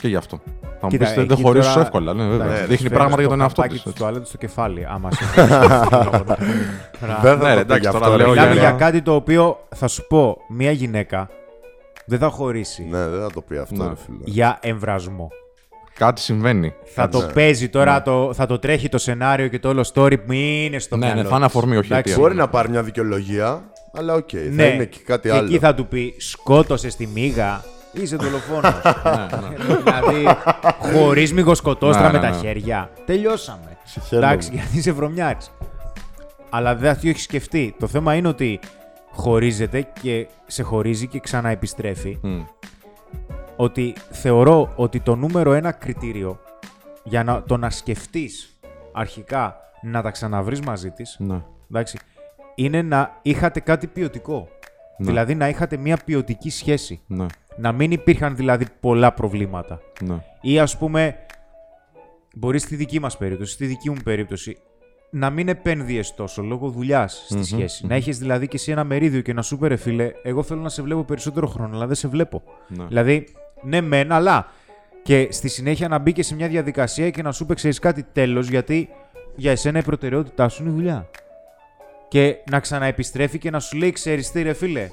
Και 0.00 0.08
γι' 0.08 0.16
αυτό. 0.16 0.40
Θα 0.62 0.78
μου 0.82 0.88
Κοίτα, 0.88 1.04
πεις 1.04 1.14
δεν 1.14 1.24
εκεί 1.30 1.42
χωρίζεις 1.42 1.68
τώρα- 1.72 1.80
εύκολα. 1.84 2.14
Ναι, 2.14 2.22
βέβαια. 2.28 2.44
Εντάξει, 2.46 2.60
Δείχνει 2.60 2.76
φέρνεις 2.76 2.92
πράγματα 2.96 3.20
για 3.20 3.28
τον 3.28 3.38
το 3.38 3.42
εαυτό 3.44 3.62
καπάκι 3.62 3.78
τη. 3.82 3.90
της 3.90 3.98
τουαλέτας 4.00 4.28
στο 4.28 4.36
κεφάλι, 4.36 4.86
άμα 4.90 5.10
σε 5.12 5.24
Δεν 7.22 7.38
Ναι, 7.38 7.44
θα 7.44 7.54
ρε, 7.54 7.54
το 7.54 7.54
πει 7.54 7.60
εντάξει, 7.60 7.80
γι' 7.80 7.86
τώρα 7.92 7.98
αυτό. 8.04 8.10
ρε, 8.10 8.16
λέω 8.16 8.28
Μιλάμε 8.28 8.50
για 8.52 8.60
για 8.60 8.68
ένα- 8.68 8.78
κάτι 8.78 9.02
το 9.02 9.14
οποίο 9.14 9.58
θα 9.74 9.88
σου 9.88 10.06
πω, 10.06 10.36
μια 10.48 10.70
γυναίκα 10.70 11.28
δεν 12.06 12.18
θα 12.18 12.28
χωρίσει 12.28 12.86
Ναι, 12.90 13.08
δεν 13.08 13.20
θα 13.20 13.30
το 13.34 13.40
πει 13.40 13.56
αυτό, 13.56 13.82
Ναι. 13.82 13.88
ρε 13.88 13.94
φίλε. 14.06 14.18
για 14.24 14.58
εμβρασμό. 14.60 15.28
Κάτι 15.98 16.20
συμβαίνει. 16.20 16.74
Θα 16.84 17.08
το 17.08 17.18
ναι. 17.20 17.32
παίζει 17.32 17.68
τώρα, 17.68 18.02
το, 18.02 18.30
θα 18.34 18.46
το 18.46 18.58
τρέχει 18.58 18.88
το 18.88 18.98
σενάριο 18.98 19.48
και 19.48 19.58
το 19.58 19.68
όλο 19.68 19.90
story 19.94 20.16
που 20.26 20.32
είναι 20.32 20.78
στο 20.78 20.96
Ναι, 20.96 21.06
μυαλό 21.06 21.22
ναι, 21.22 21.28
θα 21.28 21.36
είναι 21.36 21.46
της. 21.46 21.54
αφορμή, 21.56 21.76
όχι 21.76 21.92
Εντάξει. 21.92 22.10
αιτία. 22.12 22.22
Μπορεί 22.22 22.34
να 22.34 22.48
πάρει 22.48 22.68
μια 22.68 22.82
δικαιολογία, 22.82 23.62
αλλά 23.96 24.14
οκ. 24.14 24.28
Θα 24.32 24.38
Ναι, 24.50 24.64
είναι 24.64 24.84
και 24.84 24.98
κάτι 25.04 25.30
άλλο. 25.30 25.44
εκεί 25.46 25.58
θα 25.58 25.74
του 25.74 25.86
πει 25.86 26.14
σκότωσες 26.18 26.96
τη 26.96 27.06
μίγα, 27.06 27.64
είσαι 27.92 28.16
δολοφόνος. 28.16 28.72
δηλαδή, 29.84 30.26
χωρίς 30.78 31.32
μυγοσκοτόστρα 31.32 32.06
Ναι, 32.06 32.12
με 32.12 32.18
ναι, 32.18 32.30
τα 32.30 32.30
ναι. 32.30 32.40
χέρια. 32.40 32.90
Τελειώσαμε. 33.04 33.76
Συγχαίρομαι. 33.84 34.26
Εντάξει, 34.26 34.50
γιατί 34.52 34.76
είσαι 34.78 34.92
βρωμιάρης. 34.92 35.50
Αλλά 36.50 36.76
δεν 36.76 36.94
θα 36.94 37.00
το 37.00 37.08
έχεις 37.08 37.22
σκεφτεί. 37.22 37.74
Το 37.78 37.86
θέμα 37.86 38.14
είναι 38.14 38.28
ότι 38.28 38.60
χωρίζεται 39.12 39.86
και 40.02 40.26
σε 40.46 40.62
χωρίζει 40.62 41.06
και 41.06 41.20
ξαναεπιστρέφει. 41.20 42.18
Μμ. 42.22 42.40
Ότι 43.56 43.94
θεωρώ 44.10 44.72
ότι 44.76 45.00
το 45.00 45.14
νούμερο 45.16 45.52
ένα 45.52 45.72
κριτήριο 45.72 46.40
για 47.04 47.24
να, 47.24 47.42
το 47.42 47.56
να 47.56 47.70
σκεφτείς 47.70 48.58
αρχικά 48.92 49.56
να 49.82 50.02
τα 50.02 50.10
ξαναβρεις 50.10 50.60
μαζί 50.60 50.90
της, 50.90 51.16
Ναι. 51.18 51.40
εντάξει, 51.70 51.98
είναι 52.56 52.82
να 52.82 53.18
είχατε 53.22 53.60
κάτι 53.60 53.86
ποιοτικό. 53.86 54.48
Ναι. 54.98 55.06
Δηλαδή 55.06 55.34
να 55.34 55.48
είχατε 55.48 55.76
μια 55.76 55.98
ποιοτική 56.04 56.50
σχέση. 56.50 57.00
Ναι. 57.06 57.26
Να 57.56 57.72
μην 57.72 57.90
υπήρχαν 57.90 58.36
δηλαδή 58.36 58.66
πολλά 58.80 59.12
προβλήματα. 59.12 59.80
Ναι. 60.00 60.16
Ή 60.40 60.58
ας 60.58 60.78
πούμε, 60.78 61.16
μπορεί 62.34 62.58
στη 62.58 62.76
δική 62.76 63.00
μας 63.00 63.16
περίπτωση, 63.16 63.52
στη 63.52 63.66
δική 63.66 63.90
μου 63.90 63.96
περίπτωση, 64.04 64.58
να 65.10 65.30
μην 65.30 65.48
επένδυες 65.48 66.14
τόσο 66.14 66.42
λόγω 66.42 66.68
δουλειάς 66.68 67.24
στη 67.28 67.44
σχεση 67.44 67.86
Να 67.86 67.94
έχεις 67.94 68.18
δηλαδή 68.18 68.48
και 68.48 68.56
εσύ 68.56 68.70
ένα 68.70 68.84
μερίδιο 68.84 69.20
και 69.20 69.32
να 69.32 69.42
σου 69.42 69.58
πει 69.58 69.68
ρε 69.68 69.76
φίλε, 69.76 70.12
εγώ 70.22 70.42
θέλω 70.42 70.60
να 70.60 70.68
σε 70.68 70.82
βλέπω 70.82 71.04
περισσότερο 71.04 71.46
χρόνο, 71.46 71.76
αλλά 71.76 71.86
δεν 71.86 71.94
σε 71.94 72.08
βλέπω. 72.08 72.42
Ναι. 72.68 72.84
Δηλαδή, 72.84 73.28
ναι, 73.62 73.80
μεν, 73.80 74.12
αλλά 74.12 74.46
και 75.02 75.28
στη 75.30 75.48
συνέχεια 75.48 75.88
να 75.88 75.98
μπει 75.98 76.12
και 76.12 76.22
σε 76.22 76.34
μια 76.34 76.48
διαδικασία 76.48 77.10
και 77.10 77.22
να 77.22 77.32
σου 77.32 77.46
πει, 77.46 77.54
ξέρεις 77.54 77.78
κάτι 77.78 78.02
τέλος, 78.12 78.48
γιατί 78.48 78.88
για 79.36 79.50
εσένα 79.50 79.78
η 79.78 79.82
προτεραιότητά 79.82 80.48
σου 80.48 80.62
είναι 80.62 80.72
η 80.72 80.74
δουλειά. 80.74 81.10
Και 82.08 82.36
να 82.50 82.60
ξαναεπιστρέφει 82.60 83.38
και 83.38 83.50
να 83.50 83.60
σου 83.60 83.76
λέει, 83.76 83.92
ξέρεις 83.92 84.30
τι, 84.30 84.42
ρε 84.42 84.52
φίλε, 84.52 84.88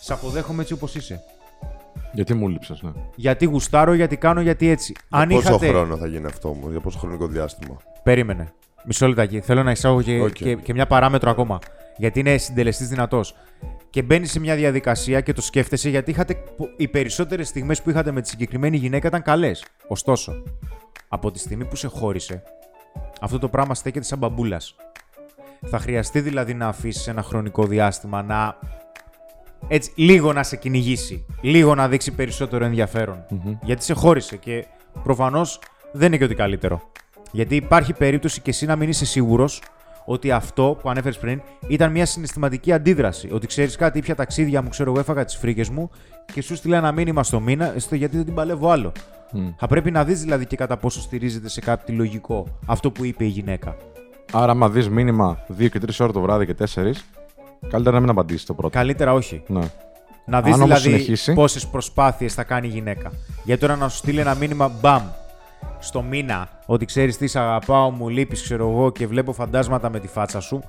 σε 0.00 0.12
αποδέχομαι 0.12 0.62
έτσι 0.62 0.72
όπως 0.72 0.94
είσαι. 0.94 1.22
Γιατί 2.12 2.34
μου 2.34 2.48
λείψες, 2.48 2.82
ναι. 2.82 2.90
Γιατί 3.16 3.44
γουστάρω, 3.44 3.92
γιατί 3.94 4.16
κάνω, 4.16 4.40
γιατί 4.40 4.68
έτσι. 4.68 4.94
Για 5.08 5.18
Αν 5.20 5.28
πόσο 5.28 5.48
είχατε. 5.48 5.68
χρόνο 5.68 5.96
θα 5.96 6.06
γίνει 6.06 6.26
αυτό 6.26 6.48
όμως, 6.48 6.70
για 6.70 6.80
πόσο 6.80 6.98
χρονικό 6.98 7.26
διάστημα; 7.26 7.76
Περίμενε. 8.02 8.52
Μισό 8.86 9.08
λεπτάκι. 9.08 9.40
Θέλω 9.40 9.62
να 9.62 9.70
εισάγω 9.70 10.02
και, 10.02 10.20
Οκ. 10.20 10.32
και, 10.32 10.54
και 10.54 10.72
μια 10.72 10.86
παράμετρο 10.86 11.30
ακόμα. 11.30 11.58
Γιατί 11.96 12.20
είναι 12.20 12.36
συντελεστής 12.36 12.88
δυνατός. 12.88 13.34
Και 13.90 14.02
μπαίνει 14.02 14.26
σε 14.26 14.40
μια 14.40 14.54
διαδικασία 14.56 15.20
και 15.20 15.32
το 15.32 15.42
σκέφτεσαι 15.42 15.88
γιατί 15.88 16.10
είχατε, 16.10 16.36
οι 16.76 16.88
περισσότερες 16.88 17.48
στιγμές 17.48 17.82
που 17.82 17.90
είχατε 17.90 18.10
με 18.10 18.20
τη 18.20 18.28
συγκεκριμένη 18.28 18.76
γυναίκα 18.76 19.08
ήταν 19.08 19.22
καλές. 19.22 19.64
Ωστόσο, 19.88 20.42
από 21.08 21.30
τη 21.30 21.38
στιγμή 21.38 21.64
που 21.64 21.76
σε 21.76 21.86
χώρισε, 21.88 22.42
αυτό 23.20 23.38
το 23.38 23.48
πράγμα 23.48 23.74
στέκεται 23.74 24.04
σαν 24.04 24.18
μπαμπούλας. 24.18 24.76
Θα 25.64 25.78
χρειαστεί 25.78 26.20
δηλαδή 26.20 26.54
να 26.54 26.68
αφήσεις 26.68 27.06
ένα 27.06 27.22
χρονικό 27.22 27.66
διάστημα 27.66 28.22
να. 28.22 28.58
Έτσι, 29.68 29.92
λίγο 29.94 30.32
να 30.32 30.42
σε 30.42 30.56
κυνηγήσει. 30.56 31.26
Λίγο 31.40 31.74
να 31.74 31.88
δείξει 31.88 32.12
περισσότερο 32.12 32.64
ενδιαφέρον. 32.64 33.24
Γιατί 33.62 33.84
σε 33.84 33.94
χώρισε 33.94 34.36
και 34.36 34.66
προφανώς 35.02 35.58
δεν 35.92 36.06
είναι 36.06 36.16
και 36.16 36.24
ότι 36.24 36.34
καλύτερο. 36.34 36.82
Γιατί 37.32 37.56
υπάρχει 37.56 37.92
περίπτωση 37.92 38.40
και 38.40 38.50
εσύ 38.50 38.66
να 38.66 38.76
μην 38.76 38.88
είσαι 38.88 39.04
σίγουρος 39.04 39.62
ότι 40.04 40.30
αυτό 40.30 40.78
που 40.82 40.90
ανέφερες 40.90 41.18
πριν 41.18 41.42
ήταν 41.68 41.90
μια 41.90 42.06
συναισθηματική 42.06 42.72
αντίδραση. 42.72 43.28
Ότι 43.32 43.46
ξέρεις 43.46 43.76
κάτι, 43.76 43.98
ήπια 43.98 44.14
ταξίδια 44.14 44.62
μου, 44.62 44.68
ξέρω 44.68 44.90
εγώ, 44.90 45.00
έφαγα 45.00 45.24
τις 45.24 45.36
φρίκες 45.36 45.68
μου 45.68 45.90
και 46.32 46.42
σου 46.42 46.56
στείλα 46.56 46.76
ένα 46.76 46.92
μήνυμα 46.92 47.22
στο 47.22 47.40
μήνα, 47.40 47.74
στο 47.76 47.94
γιατί 47.94 48.16
δεν 48.16 48.24
την 48.24 48.34
παλεύω 48.34 48.70
άλλο. 48.70 48.92
Θα 49.56 49.66
πρέπει 49.66 49.90
να 49.90 50.04
δεις 50.04 50.20
δηλαδή 50.20 50.46
και 50.46 50.56
κατά 50.56 50.76
πόσο 50.76 51.00
στηρίζεται 51.00 51.48
σε 51.48 51.60
κάτι 51.60 51.92
λογικό 51.92 52.58
αυτό 52.66 52.90
που 52.90 53.04
είπε 53.04 53.24
η 53.24 53.28
γυναίκα. 53.28 53.76
Άρα, 54.36 54.52
άμα 54.52 54.68
δεις 54.68 54.88
μήνυμα 54.88 55.38
2 55.58 55.68
και 55.68 55.80
3 55.80 56.00
ώρες 56.00 56.12
το 56.12 56.20
βράδυ 56.20 56.46
και 56.46 56.54
4, 56.54 56.92
καλύτερα 57.68 57.94
να 57.94 58.00
μην 58.00 58.10
απαντήσεις 58.10 58.44
το 58.44 58.54
πρώτο. 58.54 58.76
Καλύτερα 58.76 59.12
όχι. 59.12 59.42
Ναι. 59.46 59.60
Να 60.26 60.42
δεις 60.42 60.54
Αν 60.54 60.62
όμως 60.62 60.82
δηλαδή 60.82 61.02
συνεχίσει. 61.02 61.32
πόσες 61.32 61.66
προσπάθειες 61.66 62.34
θα 62.34 62.44
κάνει 62.44 62.66
η 62.66 62.70
γυναίκα. 62.70 63.12
Γιατί 63.44 63.60
τώρα 63.60 63.76
να 63.76 63.88
σου 63.88 63.96
στείλει 63.96 64.20
ένα 64.20 64.34
μήνυμα 64.34 64.68
μπαμ 64.80 65.02
στο 65.78 66.02
μήνα 66.02 66.48
ότι 66.66 66.84
ξέρεις 66.84 67.16
τι, 67.16 67.26
σ' 67.26 67.36
αγαπάω, 67.36 67.90
μου 67.90 68.08
λείπεις, 68.08 68.42
ξέρω 68.42 68.70
εγώ 68.70 68.90
και 68.92 69.06
βλέπω 69.06 69.32
φαντάσματα 69.32 69.90
με 69.90 70.00
τη 70.00 70.08
φάτσα 70.08 70.40
σου. 70.40 70.62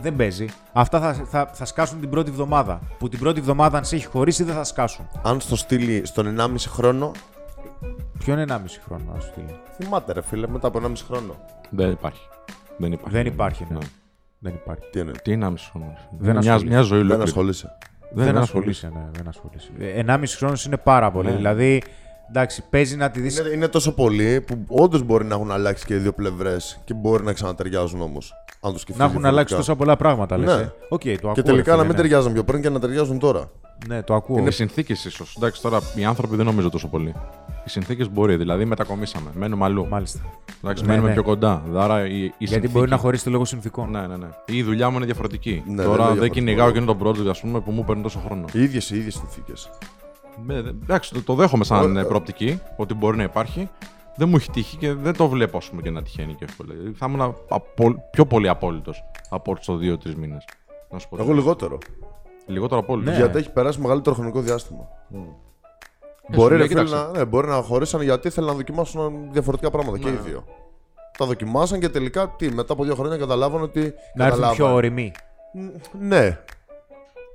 Δεν 0.00 0.16
παίζει. 0.16 0.46
Αυτά 0.72 1.00
θα, 1.00 1.12
θα, 1.14 1.50
θα 1.52 1.64
σκάσουν 1.64 2.00
την 2.00 2.10
πρώτη 2.10 2.30
εβδομάδα. 2.30 2.80
Που 2.98 3.08
την 3.08 3.18
πρώτη 3.18 3.38
εβδομάδα, 3.38 3.78
αν 3.78 3.84
σε 3.84 3.96
έχει 3.96 4.06
χωρίσει, 4.06 4.44
δεν 4.44 4.54
θα 4.54 4.64
σκάσουν. 4.64 5.08
Αν 5.22 5.40
στο 5.40 5.56
στείλει 5.56 6.06
στον 6.06 6.36
1,5 6.38 6.54
χρόνο. 6.68 7.10
Ποιον 8.18 8.38
είναι 8.38 8.54
1,5 8.54 8.56
χρόνο 8.86 9.02
να 9.14 9.20
σου 9.20 9.28
στείλει; 9.30 9.54
Θυμάται, 9.76 10.12
ρε 10.12 10.22
φίλε, 10.22 10.46
μετά 10.46 10.66
από 10.66 10.80
1,5 10.82 10.92
χρόνο. 11.06 11.34
Δεν 11.70 11.90
υπάρχει. 11.90 12.28
Δεν 12.80 12.92
υπάρχει. 12.92 13.14
Δεν 13.16 13.26
υπάρχει, 13.26 13.66
ναι. 13.70 13.78
Δεν 14.38 14.54
υπάρχει. 14.54 14.82
Τι 14.90 15.00
είναι; 15.00 15.12
Τι 15.22 15.32
είναι 15.32 15.44
άμεση 15.44 15.70
χρόνο. 15.70 15.96
Δεν 16.18 16.36
μια, 16.36 16.38
ασχολείσαι. 16.38 16.66
μια 16.66 16.80
ζωή 16.80 16.98
Δεν 16.98 17.06
ολόκληρη. 17.06 17.28
ασχολείσαι. 17.28 17.68
Δεν, 18.12 18.24
δεν 18.24 18.34
δεν 18.34 18.42
ασχολείσαι, 18.42 18.90
ναι, 18.94 19.08
δεν 19.12 19.28
ασχολείσαι. 19.28 19.70
Ε, 19.78 20.02
1,5 20.06 20.22
χρόνος 20.36 20.64
είναι 20.64 20.76
πάρα 20.76 21.10
πολύ. 21.10 21.30
Ναι. 21.30 21.36
Δηλαδή, 21.36 21.82
εντάξει, 22.28 22.64
παίζει 22.70 22.96
να 22.96 23.10
τη 23.10 23.20
δει. 23.20 23.40
Είναι, 23.40 23.48
είναι 23.48 23.68
τόσο 23.68 23.94
πολύ 23.94 24.40
που 24.40 24.64
όντως 24.68 25.02
μπορεί 25.02 25.24
να 25.24 25.34
έχουν 25.34 25.50
αλλάξει 25.50 25.84
και 25.86 25.94
οι 25.94 25.98
δύο 25.98 26.12
πλευρές 26.12 26.80
και 26.84 26.94
μπορεί 26.94 27.24
να 27.24 27.32
ξανατεριάζουν 27.32 28.00
όμως. 28.00 28.32
Αν 28.60 28.72
το 28.72 28.78
σκεφτείς. 28.78 29.04
Να 29.04 29.10
έχουν 29.10 29.24
αλλάξει 29.26 29.54
τόσα 29.54 29.76
πολλά 29.76 29.96
πράγματα, 29.96 30.38
λες. 30.38 30.56
Ναι. 30.56 30.62
Ε. 30.62 30.72
Οκ, 30.88 31.02
το 31.02 31.10
ακούω. 31.12 31.32
Και 31.32 31.40
ρε 31.40 31.46
τελικά 31.46 31.62
φίλε, 31.64 31.76
να 31.76 31.82
μην 31.82 31.90
ναι. 31.90 31.94
ταιριάζουν 31.96 32.32
πιο 32.32 32.44
πριν 32.44 32.62
και 32.62 32.68
να 32.68 32.80
ταιριάζουν 32.80 33.18
τώρα. 33.18 33.50
Ναι, 33.86 34.02
το 34.02 34.14
ακούω. 34.14 34.38
Είναι 34.38 34.48
οι 34.48 34.52
συνθήκες 34.52 35.04
ίσως. 35.04 35.34
Εντάξει, 35.36 35.62
τώρα 35.62 35.80
οι 35.96 36.04
άνθρωποι 36.04 36.36
δεν 36.36 36.44
νομίζω 36.46 36.70
τόσο 36.70 36.88
πολύ. 36.88 37.14
Οι 37.64 37.70
συνθήκες 37.70 38.10
μπορεί, 38.10 38.36
δηλαδή 38.36 38.64
μετακομίσαμε. 38.64 39.30
Μένουμε 39.34 39.64
αλλού. 39.64 39.86
Μάλιστα. 39.88 40.20
Εντάξει, 40.62 40.82
Ναι, 40.82 40.88
μένουμε 40.88 41.08
ναι. 41.08 41.14
πιο 41.14 41.22
κοντά. 41.22 41.62
Άρα 41.74 42.06
η, 42.06 42.08
η 42.14 42.18
Γιατί 42.20 42.36
συνθήκη- 42.38 42.72
μπορεί 42.72 42.90
να 42.90 42.96
χωρίσετε 42.96 43.30
λόγω 43.30 43.44
συνθήκων. 43.44 43.90
Ναι, 43.90 44.06
ναι, 44.06 44.16
ναι. 44.16 44.28
Ή 44.46 44.56
η 44.56 44.62
δουλειά 44.62 44.90
μου 44.90 44.96
είναι 44.96 45.04
διαφορετική. 45.04 45.62
Ναι, 45.66 45.82
τώρα 45.82 46.02
δεν 46.04 46.10
είναι 46.12 46.20
δεν 46.20 46.30
κυνηγάω 46.30 46.70
διαφορετικό. 46.70 47.00
εκείνο 47.00 47.14
το 47.14 47.22
project 47.24 47.30
ας 47.30 47.40
πούμε, 47.40 47.60
που 47.60 47.70
μου 47.70 47.84
παίρνει 47.84 48.02
τόσο 48.02 48.18
χρόνο. 48.26 48.44
Οι 48.52 48.62
ίδιες 48.62 48.90
οι 48.90 48.96
ίδιες 48.96 49.14
συνθήκες. 49.14 49.70
Ε, 50.48 50.58
Εντάξει, 50.58 51.12
το, 51.14 51.22
το 51.22 51.34
δέχομαι 51.34 51.64
σαν 51.64 51.82
Ωραία. 51.90 52.02
ε, 52.02 52.04
προοπτική 52.04 52.60
ότι 52.76 52.94
μπορεί 52.94 53.16
να 53.16 53.22
υπάρχει. 53.22 53.68
Δεν 54.16 54.28
μου 54.28 54.36
έχει 54.36 54.50
τύχει 54.50 54.76
και 54.76 54.92
δεν 54.92 55.16
το 55.16 55.28
βλέπω 55.28 55.56
ας 55.56 55.68
πούμε, 55.70 55.82
και 55.82 55.90
να 55.90 56.02
τυχαίνει 56.02 56.34
και 56.34 56.44
εύκολα. 56.44 56.74
Δηλαδή, 56.74 56.92
θα 56.96 57.06
ήμουν 57.08 57.34
απο- 57.48 57.94
πιο 58.10 58.26
πολύ 58.26 58.48
απόλυτος 58.48 59.04
από 59.30 59.54
τους 59.56 59.78
δύο-τρεις 59.78 60.14
μήνες. 60.14 60.44
Να 60.90 60.98
σου 60.98 61.08
πω. 61.08 61.16
Εγώ 61.20 61.32
λιγότερο. 61.32 61.78
Λιγότερο 62.50 62.80
απόλυτο. 62.80 63.10
Ναι. 63.10 63.16
Γιατί 63.16 63.38
έχει 63.38 63.50
περάσει 63.52 63.80
μεγαλύτερο 63.80 64.14
χρονικό 64.14 64.40
διάστημα. 64.40 64.88
Ε, 65.14 66.36
Μπορεί, 66.36 66.42
σου 66.42 66.48
ρε, 66.48 66.56
λέει, 66.56 66.68
φίλε, 66.68 66.82
κοίταξε. 66.84 66.94
να, 67.06 67.18
ναι, 67.18 67.24
μπορεί 67.24 67.46
να 67.48 67.54
χωρίσαν 67.62 68.02
γιατί 68.02 68.30
θέλουν 68.30 68.48
να 68.50 68.54
δοκιμάσουν 68.56 69.28
διαφορετικά 69.32 69.70
πράγματα 69.70 69.98
και 69.98 70.08
Ναι. 70.08 70.14
οι 70.14 70.18
δύο. 70.24 70.44
Τα 71.18 71.26
δοκιμάσαν 71.26 71.80
και 71.80 71.88
τελικά 71.88 72.34
τι, 72.38 72.52
μετά 72.52 72.72
από 72.72 72.84
δύο 72.84 72.94
χρόνια 72.94 73.16
καταλάβαν 73.16 73.62
ότι. 73.62 73.80
Να 73.80 74.24
έρθουν 74.24 74.40
καταλάβαν. 74.40 74.56
πιο 74.56 74.74
οριμοί. 74.74 75.12
Ναι. 76.00 76.38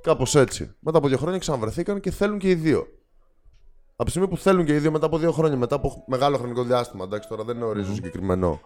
Κάπως 0.02 0.34
έτσι. 0.34 0.74
Μετά 0.80 0.98
από 0.98 1.08
δύο 1.08 1.16
χρόνια 1.16 1.38
ξαναβρεθήκαν 1.38 2.00
και 2.00 2.10
θέλουν 2.10 2.38
και 2.38 2.48
οι 2.50 2.54
δύο. 2.54 2.86
Από 3.98 4.04
τη 4.04 4.10
στιγμή 4.10 4.28
που 4.28 4.36
θέλουν 4.36 4.64
και 4.64 4.74
οι 4.74 4.78
δύο 4.78 4.90
μετά 4.90 5.06
από 5.06 5.18
δύο 5.18 5.32
χρόνια, 5.32 5.56
μετά 5.56 5.74
από 5.76 6.04
μεγάλο 6.06 6.36
χρονικό 6.36 6.62
διάστημα, 6.62 7.04
εντάξει, 7.04 7.28
τώρα 7.28 7.44
δεν 7.44 7.62
ορίζω 7.62 7.94
συγκεκριμένο 7.94 8.60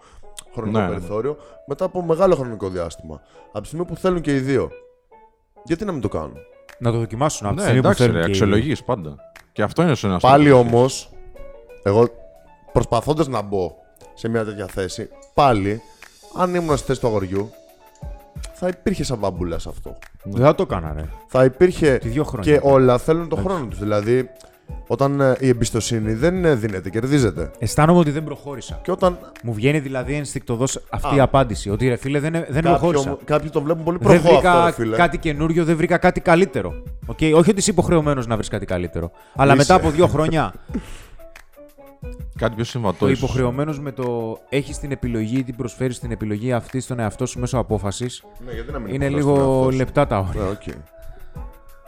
χρονικό 0.55 0.79
Ναι, 0.79 0.85
ναι. 0.85 0.91
περιθώριο, 0.93 1.37
μετά 1.67 1.85
από 1.85 2.03
μεγάλο 2.03 2.35
χρονικό 2.35 2.69
διάστημα, 2.69 3.21
από 3.49 3.61
τη 3.61 3.67
στιγμή 3.67 3.85
που 3.85 3.97
θέλουν 3.97 4.21
και 4.21 4.35
οι 4.35 4.39
δύο, 4.39 4.71
γιατί 5.65 5.85
να 5.85 5.93
μην 5.93 6.01
το 6.01 6.09
κάνουν; 6.09 6.37
Να 6.79 6.93
το 6.93 6.99
δοκιμάσουν 6.99 7.47
από 7.47 7.57
τη 7.57 7.63
Ναι, 7.63 7.67
στιγμή 7.69 7.83
που 7.83 7.87
εντάξει, 7.89 8.03
θέλουν 8.03 8.17
ρε, 8.17 8.23
και 8.23 8.29
οι- 8.29 8.31
αξιολογείς 8.33 8.85
πάντα. 8.85 9.15
Και 9.53 9.63
αυτό 9.63 9.83
είναι 9.83 9.95
σε 9.95 10.07
ένας 10.07 10.23
Πάλι 10.23 10.51
όμως, 10.51 11.11
εγώ 11.83 12.09
προσπαθώντας 12.73 13.29
να 13.29 13.43
μπω 13.43 13.73
σε 14.15 14.29
μια 14.29 14.45
τέτοια 14.45 14.67
θέση, 14.67 15.09
πάλι, 15.35 15.83
αν 16.37 16.55
ήμουν 16.55 16.77
στη 16.77 16.87
θέση 16.87 17.01
του 17.01 17.07
αγοριού, 17.07 17.51
θα 18.53 18.69
υπήρχε 18.69 19.05
σαν 19.05 19.19
βάμπουλα 19.21 19.59
σε 19.59 19.69
αυτό. 19.69 19.99
Δεν 20.23 20.45
θα 20.45 20.55
το 20.55 20.63
έκανα, 20.63 20.93
ρε. 20.93 21.05
Θα 21.27 21.45
υπήρχε. 21.45 21.99
Τι 21.99 22.09
δύο 22.09 22.25
χρόνια. 22.25 22.53
Και 22.53 22.61
όλα 22.63 22.99
θέλουν 22.99 23.29
τον 23.29 23.39
χρόνο 23.39 23.67
τους. 23.67 23.79
Δηλαδή, 23.79 24.31
όταν 24.87 25.21
ε, 25.21 25.37
η 25.41 25.49
εμπιστοσύνη 25.49 26.13
δεν 26.15 26.45
ε, 26.45 26.55
δίνεται, 26.55 26.91
κερδίζεται. 26.91 27.51
Αισθάνομαι 27.59 27.99
ότι 27.99 28.11
δεν 28.11 28.25
προχώρησα. 28.25 28.79
Και 28.83 28.91
όταν 28.91 29.19
Μου 29.43 29.53
βγαίνει 29.53 29.79
δηλαδή 29.79 30.15
ενστικτοδό 30.15 30.65
αυτή 30.91 31.13
Α. 31.15 31.17
η 31.17 31.21
απάντηση. 31.21 31.71
Ότι 31.71 31.89
ρε 31.89 31.97
φίλε 31.97 32.21
δεν, 32.21 32.33
δεν 32.33 32.45
κάποιοι, 32.47 32.61
προχώρησα. 32.63 33.09
ομο- 33.09 33.19
κάποιοι 33.25 33.51
το 33.51 33.63
βλέπουν 33.63 33.85
πολύ 33.85 33.99
Δεν 34.01 34.21
προχώ 34.21 34.35
βρήκα 34.35 34.53
αυτό, 34.53 34.67
ρε 34.67 34.73
φίλε. 34.73 34.97
κάτι 34.97 35.19
καινούριο, 35.19 35.65
δεν 35.65 35.77
βρήκα 35.77 35.99
κάτι 35.99 36.21
καλύτερο. 36.21 36.83
Okay? 37.07 37.33
Όχι 37.35 37.51
ότι 37.51 37.55
είσαι 37.59 37.71
υποχρεωμένος 37.71 38.27
να 38.27 38.35
βρεις 38.37 38.49
κάτι 38.49 38.67
καλύτερο. 38.67 39.11
Αλλά 39.37 39.53
Είσαι. 39.55 39.61
μετά 39.63 39.75
από 39.75 39.91
δύο 39.91 40.07
χρόνια 40.07 40.53
Κάτι 42.39 42.55
πιο 42.55 42.65
συμβατό. 42.65 42.97
το 42.99 43.09
ίσως. 43.09 43.23
υποχρεωμένος 43.23 43.81
με 43.81 43.93
το 43.93 44.39
έχεις 44.49 44.79
την 44.79 44.91
επιλογή, 44.93 45.45
την 45.45 45.57
προσφέρεις 45.57 45.99
την 45.99 46.11
επιλογή 46.11 46.53
αυτή 46.53 46.81
στον 46.81 46.99
εαυτό 46.99 47.27
σου 47.27 47.39
μέσω 47.41 47.59
απόφασης. 47.59 48.25
Ναι, 48.47 48.53
γιατί 48.53 48.73
να 48.73 48.79
μην 48.79 48.95
Είναι 48.95 49.05
υποχρεώσεις 49.05 49.25
τον 49.25 49.35
λίγο 49.37 49.51
εαυτό 49.55 49.71
σου; 49.71 49.77
λεπτά 49.79 50.07
τα 50.07 50.19
όρια. 50.19 50.43
Ναι, 50.43 50.49
οκ. 50.49 50.63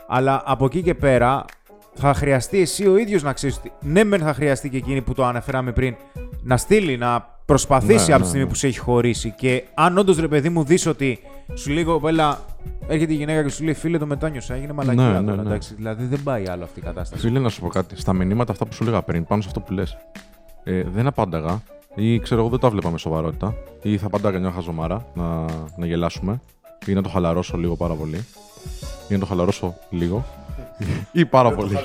Αλλά 0.07 0.43
από 0.45 0.65
εκεί 0.65 0.81
και 0.81 0.93
πέρα 0.95 1.45
θα 1.93 2.13
χρειαστεί 2.13 2.59
εσύ 2.61 2.87
ο 2.87 2.97
ίδιος 2.97 3.23
να 3.23 3.33
ξέρεις 3.33 3.57
ότι 3.57 3.71
ναι, 3.81 4.03
μεν 4.03 4.19
θα 4.21 4.33
χρειαστεί 4.33 4.69
και 4.69 4.77
εκείνη 4.77 5.01
που 5.01 5.13
το 5.13 5.25
αναφέραμε 5.25 5.71
πριν 5.71 5.95
να 6.43 6.57
στείλει, 6.57 6.97
να 6.97 7.27
προσπαθήσει 7.45 8.07
Ναι, 8.07 8.13
από 8.13 8.17
ναι, 8.17 8.19
τη 8.19 8.25
στιγμή 8.27 8.43
ναι. 8.43 8.49
που 8.49 8.55
σε 8.55 8.67
έχει 8.67 8.79
χωρίσει. 8.79 9.33
Και 9.37 9.63
αν 9.73 9.97
όντως 9.97 10.17
ρε 10.17 10.27
παιδί 10.27 10.49
μου 10.49 10.63
δεις 10.63 10.85
ότι 10.85 11.19
σου 11.53 11.69
λίγο, 11.71 12.01
έλα, 12.07 12.39
έρχεται 12.87 13.13
η 13.13 13.15
γυναίκα 13.15 13.43
και 13.43 13.49
σου 13.49 13.63
λέει 13.63 13.73
φίλε 13.73 13.97
το 13.97 14.05
μετάνιωσα, 14.05 14.53
έγινε 14.53 14.73
μαλακία 14.73 15.03
Ναι, 15.03 15.09
τώρα. 15.09 15.21
ναι, 15.21 15.35
ναι. 15.35 15.41
Εντάξει, 15.41 15.73
δηλαδή 15.75 16.05
δεν 16.05 16.23
πάει 16.23 16.47
άλλο 16.47 16.63
αυτή 16.63 16.79
η 16.79 16.83
κατάσταση. 16.83 17.21
Φίλε, 17.21 17.39
να 17.39 17.49
σου 17.49 17.61
πω 17.61 17.67
κάτι. 17.67 17.99
Στα 17.99 18.13
μηνύματα 18.13 18.51
αυτά 18.51 18.65
που 18.65 18.73
σου 18.73 18.83
έλεγα 18.83 19.01
πριν, 19.01 19.25
πάνω 19.25 19.41
σε 19.41 19.47
αυτό 19.47 19.59
που 19.59 19.73
λες, 19.73 19.97
ε, 20.63 20.83
δεν 20.93 21.07
απάνταγα 21.07 21.61
ή 21.95 22.19
ξέρω 22.19 22.41
εγώ 22.41 22.49
δεν 22.49 22.59
τα 22.59 22.69
βλέπα 22.69 22.89
με 22.89 22.97
σοβαρότητα 22.97 23.55
ή 23.81 23.97
θα 23.97 24.05
απαντάγα 24.05 24.39
μια 24.39 24.51
χαζομάρα 24.51 25.05
να, 25.13 25.45
να 25.77 25.85
γελάσουμε 25.85 26.39
ή 26.85 26.93
να 26.93 27.01
το 27.01 27.09
χαλαρώσω 27.09 27.57
λίγο 27.57 27.75
πάρα 27.75 27.93
πολύ 27.93 28.25
ή 29.09 29.13
να 29.13 29.19
το 29.19 29.25
χαλαρώσω 29.25 29.75
λίγο 29.89 30.25
ή 31.11 31.25
πάρα 31.25 31.51
πολύ 31.51 31.77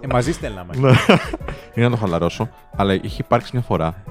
Ε, 0.00 0.06
μαζί 0.06 0.32
στέλναμε. 0.32 0.74
Ναι. 0.76 0.90
ή 1.74 1.80
να 1.80 1.90
το 1.90 1.96
χαλαρώσω. 1.96 2.48
Αλλά 2.76 2.94
είχε 2.94 3.22
υπάρξει 3.24 3.50
μια 3.52 3.62
φορά 3.62 4.02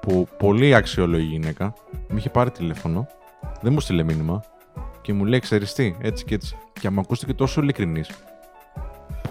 που 0.00 0.28
πολύ 0.38 0.74
αξιόλογη 0.74 1.24
γυναίκα 1.24 1.74
μου 2.08 2.16
είχε 2.16 2.30
πάρει 2.30 2.50
τηλέφωνο, 2.50 3.06
δεν 3.60 3.72
μου 3.72 3.80
στείλε 3.80 4.02
μήνυμα 4.02 4.44
και 5.00 5.12
μου 5.12 5.24
λέει: 5.24 5.40
Ξέρεις 5.40 5.72
τι, 5.72 5.94
έτσι 6.00 6.24
και 6.24 6.34
έτσι. 6.34 6.56
Και 6.80 6.90
μου 6.90 7.00
ακούστηκε 7.00 7.34
τόσο 7.34 7.60
ειλικρινής. 7.60 8.10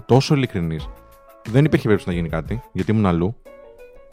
Τόσο 0.05 0.35
ειλικρινής. 0.35 0.89
Δεν 1.49 1.65
υπήρχε 1.65 1.87
περίπτωση 1.87 2.09
να 2.09 2.15
γίνει 2.15 2.29
κάτι, 2.29 2.61
γιατί 2.71 2.91
ήμουν 2.91 3.05
αλλού. 3.05 3.35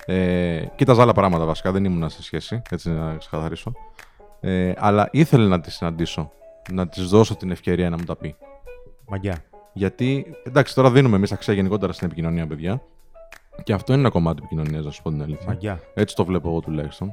Ε, 0.06 0.64
κοίταζα 0.76 1.02
άλλα 1.02 1.12
πράγματα 1.12 1.44
βασικά, 1.44 1.72
δεν 1.72 1.84
ήμουν 1.84 2.10
σε 2.10 2.22
σχέση, 2.22 2.62
έτσι 2.70 2.90
να 2.90 3.16
ξεκαθαρίσω. 3.16 3.72
Ε, 4.40 4.72
αλλά 4.76 5.08
ήθελε 5.12 5.48
να 5.48 5.60
τη 5.60 5.70
συναντήσω, 5.70 6.32
να 6.72 6.88
της 6.88 7.08
δώσω 7.08 7.36
την 7.36 7.50
ευκαιρία 7.50 7.90
να 7.90 7.96
μου 7.96 8.04
τα 8.04 8.16
πει. 8.16 8.36
Μαγκιά. 9.08 9.49
Γιατί, 9.72 10.26
εντάξει, 10.42 10.74
τώρα 10.74 10.90
δίνουμε 10.90 11.16
εμείς 11.16 11.32
αξία 11.32 11.54
γενικότερα 11.54 11.92
στην 11.92 12.06
επικοινωνία, 12.06 12.46
παιδιά. 12.46 12.82
Και 13.62 13.72
αυτό 13.72 13.92
είναι 13.92 14.00
ένα 14.00 14.10
κομμάτι 14.10 14.38
επικοινωνίας, 14.44 14.84
να 14.84 14.90
σου 14.90 15.02
πω 15.02 15.10
την 15.10 15.22
αλήθεια. 15.22 15.46
Μαγκιά. 15.46 15.80
Έτσι 15.94 16.14
το 16.14 16.24
βλέπω 16.24 16.48
εγώ 16.48 16.60
τουλάχιστον. 16.60 17.12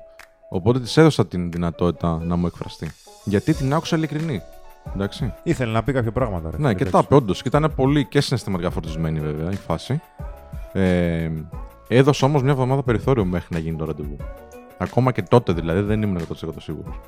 Οπότε 0.50 0.80
της 0.80 0.98
έδωσα 0.98 1.28
την 1.28 1.52
δυνατότητα 1.52 2.20
να 2.24 2.36
μου 2.36 2.46
εκφραστεί. 2.46 2.92
Γιατί 3.24 3.54
την 3.54 3.74
άκουσα 3.74 3.96
ειλικρινή. 3.96 4.42
Εντάξει. 4.94 5.34
Ήθελε 5.44 5.72
να 5.72 5.84
πει 5.84 5.92
κάποια 5.94 6.12
πράγματα. 6.12 6.52
Ρε, 6.52 6.58
Ναι, 6.58 6.74
και 6.74 6.86
τα 6.86 7.00
είπε 7.04 7.16
όντως. 7.16 7.42
Και 7.42 7.48
ήταν 7.48 7.74
πολύ 7.76 8.06
και 8.06 8.22
συναισθηματικά 8.22 8.70
φορτισμένη 8.70 9.20
βέβαια 9.20 9.52
η 9.52 9.56
φάση. 9.56 10.02
Ε, 10.74 11.32
έδωσα 11.88 12.26
όμως 12.26 12.42
μια 12.42 12.52
εβδομάδα 12.52 12.84
περιθώριο 12.84 13.26
μέχρι 13.26 13.48
να 13.54 13.60
γίνει 13.60 13.78
το 13.78 13.86
ραντεβού. 13.86 14.18
Ακόμα 14.78 15.12
και 15.12 15.22
τότε 15.22 15.54
δηλαδή 15.54 15.82
δεν 15.82 16.02
ήμουν 16.02 16.18
100% 16.18 16.50
σίγουρος. 16.60 17.00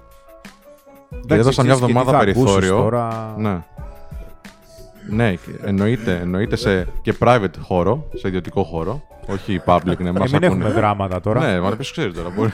Και 1.27 1.33
έδωσα 1.33 1.63
μια 1.63 1.73
εβδομάδα 1.73 2.17
περιθώριο. 2.17 2.77
Τώρα... 2.77 3.35
Ναι. 3.37 3.63
Ναι, 5.09 5.33
και 5.33 5.51
εννοείται, 5.63 6.19
εννοείται 6.21 6.55
σε 6.55 6.87
και 7.01 7.15
private 7.19 7.57
χώρο, 7.61 8.07
σε 8.13 8.27
ιδιωτικό 8.27 8.63
χώρο. 8.63 9.01
Όχι 9.27 9.61
public, 9.65 9.83
ναι, 9.85 9.95
Και 9.95 10.11
μας 10.11 10.31
μην 10.31 10.45
ακούνε. 10.45 10.45
έχουμε 10.45 10.69
δράματα 10.69 11.21
τώρα. 11.21 11.39
Ναι, 11.39 11.59
μα 11.59 11.69
ποιος 11.69 11.91
ξέρεις 11.91 12.13
τώρα. 12.13 12.29
Μπορεί... 12.29 12.51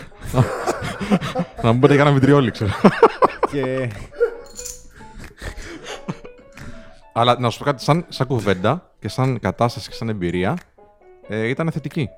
να 1.64 1.72
μου 1.72 1.80
πείτε 1.80 1.94
για 1.94 2.02
ένα 2.02 2.12
βιτριόλι, 2.12 2.52
ξέρω. 2.52 2.72
Και... 3.52 3.90
Αλλά 7.14 7.40
να 7.40 7.50
σου 7.50 7.58
πω 7.60 7.64
κάτι, 7.66 7.84
σαν, 7.84 8.06
σαν 8.10 8.28
κουβέντα 8.28 8.92
και 9.00 9.10
σαν 9.10 9.40
κατάσταση 9.40 9.90
και 9.90 9.96
σαν 9.96 10.10
εμπειρία, 10.10 10.58
ε, 11.28 11.48
ήταν 11.48 11.72
θετική. 11.72 12.10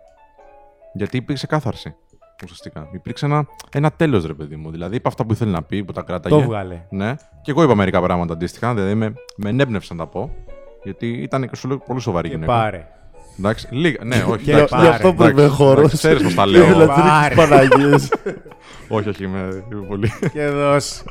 Γιατί 0.94 1.18
υπήρξε 1.18 1.48
κάθαρση. 1.48 1.96
Ουσιαστικά. 2.44 2.88
Υπήρξε 2.92 3.26
ένα, 3.26 3.46
ένα 3.72 3.92
τέλος, 3.92 4.26
ρε 4.26 4.34
παιδί 4.34 4.56
μου. 4.56 4.72
Δηλαδή, 4.72 4.96
είπα 4.96 5.10
αυτά 5.10 5.26
που 5.26 5.34
ήθελε 5.34 5.52
να 5.52 5.64
πει, 5.64 5.84
που 5.84 5.92
τα 5.92 6.02
κράταγε. 6.02 6.36
το 6.36 6.42
βγάλε. 6.42 6.82
Ναι. 6.90 7.16
Και 7.42 7.52
εγώ 7.52 7.64
είπα 7.64 7.76
μερικά 7.76 8.02
πράγματα 8.02 8.34
αντίστοιχα. 8.34 8.74
Δηλαδή, 8.74 8.94
με, 8.96 9.14
με 9.38 9.50
ενέπνευσε 9.50 9.94
να 9.94 10.00
τα 10.00 10.08
πω. 10.12 10.32
Γιατί 10.84 11.08
ήταν 11.08 11.50
και 11.50 11.56
σου 11.56 11.68
λέω 11.68 11.78
πολύ 11.78 12.00
σοβαρή 12.00 12.28
Και 12.30 12.34
γυναίκα. 12.34 12.52
πάρε. 12.54 12.88
Εντάξει, 13.40 13.68
λίγα. 13.72 14.04
Ναι, 14.04 14.24
όχι. 14.28 14.44
Και 14.44 14.52
εντάξει, 14.52 14.74
πάρε. 14.74 14.84
Γι' 14.88 14.94
αυτό 14.94 15.08
εντάξει, 15.08 15.34
πρέπει 15.34 15.50
χώρος. 15.50 15.78
εντάξει, 15.78 15.98
Ξέρεις 15.98 16.24
πώς 16.24 16.34
τα 16.34 16.46
λέω. 16.52 16.86
Πάρε. 16.88 17.36
Παναγίες. 17.36 18.12
όχι, 18.88 19.10
όχι, 19.10 19.24
είμαι, 19.24 19.64
είμαι 19.72 19.86
πολύ. 19.88 20.12
Και 20.34 20.48
δώσ. 20.48 21.04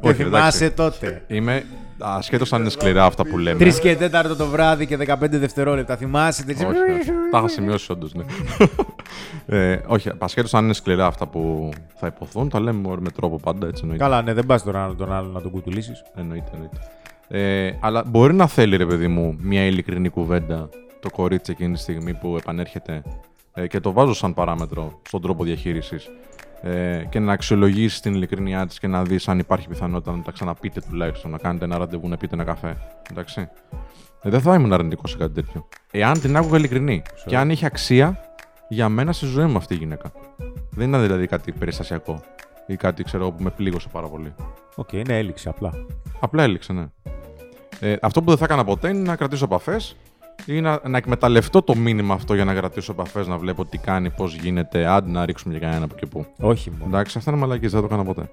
Και 0.00 0.08
Όχι, 0.08 0.22
θυμάσαι 0.22 0.64
εντάξει. 0.64 1.00
τότε. 1.00 1.22
Είμαι 1.26 1.64
ασχέτως 1.98 2.52
αν 2.52 2.60
είναι 2.60 2.70
σκληρά 2.70 3.04
αυτά 3.04 3.24
που 3.26 3.38
λέμε. 3.38 3.58
Τρεις 3.58 3.80
και 3.80 3.96
τέταρτο 3.96 4.36
το 4.36 4.46
βράδυ 4.46 4.86
και 4.86 4.96
15 4.96 5.16
δευτερόλεπτα. 5.38 5.96
Θυμάσαι. 5.96 6.44
τέτοια- 6.44 6.68
Όχι, 6.68 6.78
όχι. 7.00 7.10
Τα 7.30 7.38
είχα 7.38 7.48
σημειώσει 7.48 7.92
όντως, 7.92 8.14
ναι. 8.14 8.24
ε, 9.72 9.80
όχι, 9.86 10.10
ασχέτως 10.18 10.54
αν 10.54 10.64
είναι 10.64 10.72
σκληρά 10.72 11.06
αυτά 11.06 11.26
που 11.26 11.70
θα 11.96 12.06
υποθούν, 12.06 12.48
τα 12.48 12.60
λέμε 12.60 12.96
με 13.00 13.10
τρόπο 13.10 13.36
πάντα, 13.38 13.66
έτσι 13.66 13.80
εννοείται. 13.82 14.04
Καλά, 14.04 14.22
ναι, 14.22 14.32
δεν 14.32 14.46
πας 14.46 14.62
τον 14.62 14.76
άλλο 14.76 14.94
τον 14.94 15.12
άλλο 15.12 15.28
να 15.28 15.40
τον 15.40 15.50
κουτουλήσεις. 15.50 16.02
Εννοείται, 16.14 16.50
εννοείται. 16.52 16.76
Ε, 17.28 17.76
αλλά 17.80 18.02
μπορεί 18.06 18.34
να 18.34 18.46
θέλει, 18.46 18.76
ρε 18.76 18.86
παιδί 18.86 19.08
μου, 19.08 19.36
μια 19.40 19.66
ειλικρινή 19.66 20.08
κουβέντα 20.08 20.68
το 21.00 21.10
κορίτσι 21.10 21.50
εκείνη 21.52 21.72
τη 21.74 21.80
στιγμή 21.80 22.14
που 22.14 22.36
επανέρχεται; 22.36 23.02
Ε, 23.54 23.66
και 23.66 23.80
το 23.80 23.92
βάζω 23.92 24.14
σαν 24.14 24.34
παράμετρο 24.34 25.00
στον 25.06 25.22
τρόπο 25.22 25.44
διαχείρισης 25.44 26.08
ε, 26.62 27.04
και 27.08 27.18
να 27.18 27.32
αξιολογήσεις 27.32 28.00
την 28.00 28.14
ειλικρινιά 28.14 28.66
της 28.66 28.78
και 28.78 28.86
να 28.86 29.02
δεις 29.02 29.28
αν 29.28 29.38
υπάρχει 29.38 29.68
πιθανότητα 29.68 30.16
να 30.16 30.22
τα 30.22 30.32
ξαναπείτε 30.32 30.80
τουλάχιστον, 30.80 31.30
να 31.30 31.38
κάνετε 31.38 31.64
ένα 31.64 31.78
ραντεβού, 31.78 32.08
να 32.08 32.16
πείτε 32.16 32.34
ένα 32.34 32.44
καφέ. 32.44 32.76
Εντάξει. 33.10 33.48
Ε, 34.22 34.30
δεν 34.30 34.40
θα 34.40 34.54
ήμουν 34.54 34.72
αρνητικός 34.72 35.10
σε 35.10 35.16
κάτι 35.16 35.34
τέτοιο. 35.34 35.68
Εάν 35.90 36.20
την 36.20 36.36
άκουγα 36.36 36.56
ειλικρινή 36.56 37.02
και 37.26 37.36
αν 37.36 37.50
είχε 37.50 37.66
αξία 37.66 38.20
για 38.68 38.88
μένα 38.88 39.12
στη 39.12 39.26
ζωή 39.26 39.46
μου 39.46 39.56
αυτή 39.56 39.74
η 39.74 39.76
γυναίκα. 39.76 40.12
Δεν 40.70 40.88
ήταν 40.88 41.02
δηλαδή 41.02 41.26
κάτι 41.26 41.52
περιστασιακό 41.52 42.20
ή 42.66 42.76
κάτι 42.76 43.02
ξέρω 43.02 43.22
εγώ, 43.22 43.32
που 43.32 43.42
με 43.42 43.50
πλήγωσε 43.50 43.88
πάρα 43.92 44.08
πολύ. 44.08 44.34
Οκ, 44.74 44.92
ναι, 44.92 45.18
έληξε 45.18 45.48
απλά. 45.48 45.72
Απλά 46.20 46.42
έληξε, 46.42 46.72
ναι. 46.72 46.86
Ε, 47.80 47.96
αυτό 48.02 48.22
που 48.22 48.28
δεν 48.28 48.38
θα 48.38 48.44
έκανα 48.44 48.64
ποτέ 48.64 48.88
είναι 48.88 49.02
να 49.02 49.16
κρατήσω 49.16 49.44
επαφές 49.44 49.96
ή 50.46 50.60
να, 50.60 50.80
να 50.88 50.96
εκμεταλλευτώ 50.96 51.62
το 51.62 51.74
μήνυμα 51.76 52.14
αυτό 52.14 52.34
για 52.34 52.44
να 52.44 52.54
κρατήσω 52.54 52.92
επαφές, 52.92 53.26
να 53.26 53.36
βλέπω 53.38 53.64
τι 53.64 53.78
κάνει, 53.78 54.10
πώς 54.10 54.34
γίνεται, 54.34 54.86
άντε 54.86 55.10
να 55.10 55.24
ρίξουμε 55.26 55.56
για 55.56 55.66
κανένα 55.66 55.84
από 55.84 55.94
και 55.94 56.06
πού. 56.06 56.26
Όχι 56.40 56.70
μόνο. 56.70 56.84
Εντάξει, 56.96 57.18
αυτά 57.18 57.30
είναι 57.30 57.40
μαλακίες, 57.40 57.70
δεν 57.72 57.80
το 57.80 57.86
έκανα 57.86 58.04
ποτέ. 58.04 58.30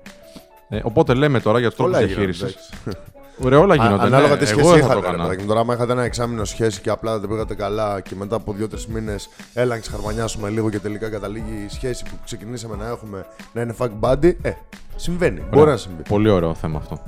Ε, 0.70 0.80
οπότε 0.84 1.14
λέμε 1.14 1.40
τώρα 1.40 1.60
για 1.60 1.68
τους 1.68 1.78
τρόπους 1.78 1.94
Πολλά 1.96 2.06
έγιναν, 2.06 2.26
διαχείρισης. 2.26 2.58
εντάξει. 2.86 3.00
Ωραία, 3.46 3.60
όλα 3.60 3.74
Α- 3.74 3.76
γίνονται. 3.86 4.04
Ανάλογα 4.06 4.34
ναι. 4.36 4.46
τι 4.46 4.50
Εγώ 4.52 4.60
σχέση 4.60 4.74
δεν 4.80 4.80
θα 4.80 4.86
είχατε. 4.86 4.94
το 4.96 5.02
ρε 5.02 5.08
έκανα. 5.08 5.24
παιδάκι 5.24 5.42
μου. 5.42 5.48
Τώρα, 5.48 5.60
άμα 5.60 5.74
είχατε 5.74 5.92
ένα 5.92 6.04
εξάμεινο 6.04 6.44
σχέση 6.46 6.82
και 6.82 6.90
απλά 6.90 7.12
δεν 7.12 7.22
τα 7.22 7.28
πήγατε 7.28 7.56
καλά 7.56 8.02
και 8.02 8.16
μετά 8.16 8.36
από 8.36 8.54
δύο-τρεις 8.54 8.84
μήνες 8.90 9.30
έλα 9.54 9.74
να 9.76 9.80
ξεχαρμανιάσουμε 9.82 10.50
λίγο 10.50 10.70
και 10.70 10.80
τελικά 10.80 11.10
καταλήγει 11.10 11.64
η 11.66 11.70
σχέση 11.70 12.04
που 12.04 12.16
ξεκινήσαμε 12.26 12.76
να 12.76 12.88
έχουμε 12.88 13.26
να 13.54 13.62
είναι 13.62 13.76
fuck 13.80 13.90
buddy, 14.00 14.34
ε, 14.42 14.52
συμβαίνει. 14.96 15.40
Μπορεί 15.40 15.60
Ωραία. 15.62 15.74
να 15.74 15.80
συμβεί. 15.80 16.02
Πολύ 16.10 16.30
ωραίο 16.30 16.54
θέμα 16.54 16.78
αυτό. 16.78 17.02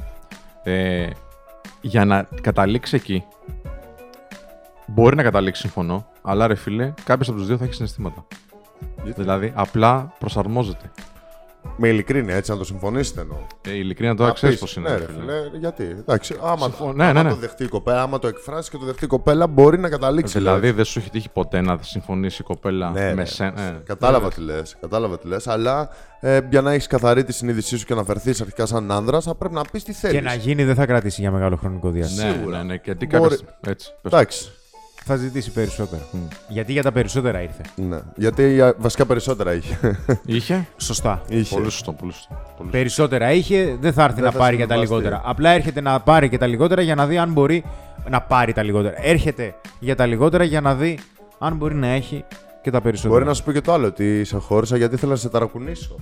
Ε, 0.63 1.07
για 1.81 2.05
να 2.05 2.27
καταλήξει 2.41 2.95
εκεί, 2.95 3.23
μπορεί 4.87 5.15
να 5.15 5.23
καταλήξει, 5.23 5.61
συμφωνώ, 5.61 6.07
αλλά 6.21 6.47
ρε 6.47 6.55
φίλε, 6.55 6.93
κάποιος 7.03 7.27
από 7.29 7.37
τους 7.37 7.47
δύο 7.47 7.57
θα 7.57 7.63
έχει 7.63 7.73
συναισθήματα. 7.73 8.25
Γιατί; 9.03 9.21
Δηλαδή, 9.21 9.51
απλά 9.55 10.13
προσαρμόζεται. 10.19 10.91
Με 11.77 11.87
ειλικρίνεια, 11.87 12.35
έτσι 12.35 12.51
να 12.51 12.57
το 12.57 12.63
συμφωνήσετε 12.63 13.21
εννοώ. 13.21 13.37
Ε, 13.67 13.73
ειλικρινά 13.75 14.15
τώρα 14.15 14.27
Να 14.27 14.33
ξέρεις 14.33 14.55
πεις, 14.59 14.63
πώς 14.63 14.75
είναι. 14.75 14.89
Ναι, 14.89 14.95
ρε 14.97 15.05
ρε 15.05 15.11
φίλε. 15.11 15.19
φίλε, 15.43 15.57
γιατί. 15.59 15.83
Εντάξει, 15.83 16.35
άμα, 16.43 16.57
Συμφωνώ. 16.65 16.93
Ναι, 16.93 17.03
άμα 17.03 17.13
ναι, 17.13 17.23
ναι. 17.23 17.29
το 17.29 17.35
δεχτεί 17.35 17.63
η 17.63 17.67
κοπέλα, 17.67 18.01
άμα 18.01 18.19
το 18.19 18.27
εκφράσει 18.27 18.69
και 18.69 18.77
το 18.77 18.85
δεχτεί 18.85 19.05
η 19.05 19.07
κοπέλα, 19.07 19.47
μπορεί 19.47 19.79
να 19.79 19.89
καταλήξει. 19.89 20.37
Δηλαδή, 20.37 20.71
δεν 20.71 20.85
σου 20.85 20.99
έχει 20.99 21.09
τύχει 21.09 21.29
ποτέ 21.29 21.61
να 21.61 21.77
συμφωνήσει 21.81 22.41
η 22.41 22.45
κοπέλα 22.45 22.89
Ναι, 22.89 22.99
με 23.13 23.13
ρε. 23.13 23.25
σένα. 23.25 23.61
Ε, 23.61 23.81
Κατάλαβα 23.85 24.29
τι 24.29 24.41
λες, 24.41 24.75
κατάλαβα 24.81 25.17
τι 25.19 25.27
λες, 25.27 25.47
αλλά 25.47 25.89
ε, 26.19 26.39
για 26.49 26.61
να 26.61 26.71
έχεις 26.71 26.87
καθαρή 26.87 27.23
τη 27.23 27.33
συνείδησή 27.33 27.77
σου 27.77 27.85
και 27.85 27.93
να 27.95 28.03
φερθεί 28.03 28.29
αρχικά 28.29 28.65
σαν 28.65 28.91
άνδρας, 28.91 29.23
θα 29.23 29.35
πρέπει 29.35 29.53
να 29.53 29.61
πεις 29.71 29.83
τι 29.83 29.93
θέλεις. 29.93 30.15
Και 30.17 30.23
να 30.23 30.33
γίνει 30.33 30.63
δεν 30.63 30.75
θα 30.75 30.85
κρατήσει 30.85 31.21
για 31.21 31.31
μεγάλο 31.31 31.55
χρονικό 31.55 31.89
διάστημα. 31.89 32.27
Ναι, 32.27 32.33
Σίγουρα. 32.33 32.57
ναι, 32.57 32.63
ναι. 32.63 32.77
Και 32.77 32.95
τι 32.95 33.05
Μπορεί- 33.05 33.21
κάνεις- 33.21 33.43
Έτσι. 33.67 33.89
πες. 34.01 34.11
Εντάξει. 34.13 34.51
Θα 35.09 35.15
ζητήσει 35.15 35.51
περισσότερα. 35.51 36.01
Γιατί 36.47 36.71
για 36.71 36.83
τα 36.83 36.91
περισσότερα 36.91 37.41
ήρθε. 37.41 37.61
Ναι. 37.75 37.97
Γιατί 38.15 38.61
α, 38.61 38.73
βασικά 38.77 39.05
περισσότερα 39.05 39.53
είχε. 39.53 39.77
Είχε; 40.25 40.67
Σωστά. 40.77 41.21
είχε. 41.27 41.55
Πολύ 41.55 41.69
σωστό, 41.71 41.91
πολύ 41.93 42.11
σωστό. 42.13 42.33
Πολύ 42.33 42.47
σωστό. 42.57 42.63
Περισσότερα 42.71 43.31
είχε, 43.31 43.77
δεν 43.79 43.93
θα 43.93 44.03
έρθει 44.03 44.15
Δεν 44.15 44.23
να 44.23 44.31
θα 44.31 44.37
πάρει 44.37 44.55
για 44.55 44.67
τα 44.67 44.73
συμβιβαστεί. 44.73 45.03
λιγότερα. 45.05 45.29
Απλά 45.29 45.49
έρχεται 45.49 45.81
να 45.81 45.99
πάρει 45.99 46.29
και 46.29 46.37
τα 46.37 46.47
λιγότερα 46.47 46.81
για 46.81 46.95
να 46.95 47.05
δει 47.07 47.17
αν 47.17 47.31
μπορεί 47.31 47.63
να 48.09 48.21
πάρει 48.21 48.53
τα 48.53 48.63
λιγότερα. 48.63 48.95
Έρχεται 49.05 49.55
για 49.79 49.95
τα 49.95 50.05
λιγότερα 50.05 50.43
για 50.43 50.61
να 50.61 50.75
δει 50.75 50.99
αν 51.39 51.55
μπορεί 51.55 51.75
να 51.75 51.87
έχει 51.87 52.25
και 52.61 52.71
τα 52.71 52.81
περισσότερα. 52.81 53.13
Μπορεί 53.13 53.25
να 53.25 53.33
σου 53.33 53.43
πει 53.43 53.53
και 53.53 53.61
το 53.61 53.73
άλλο, 53.73 53.87
ότι 53.87 54.23
σε 54.23 54.37
χώρισα 54.37 54.77
γιατί 54.77 54.95
ήθελα 54.95 55.11
να 55.11 55.17
σε 55.17 55.29
ταρακουνήσω. 55.29 55.95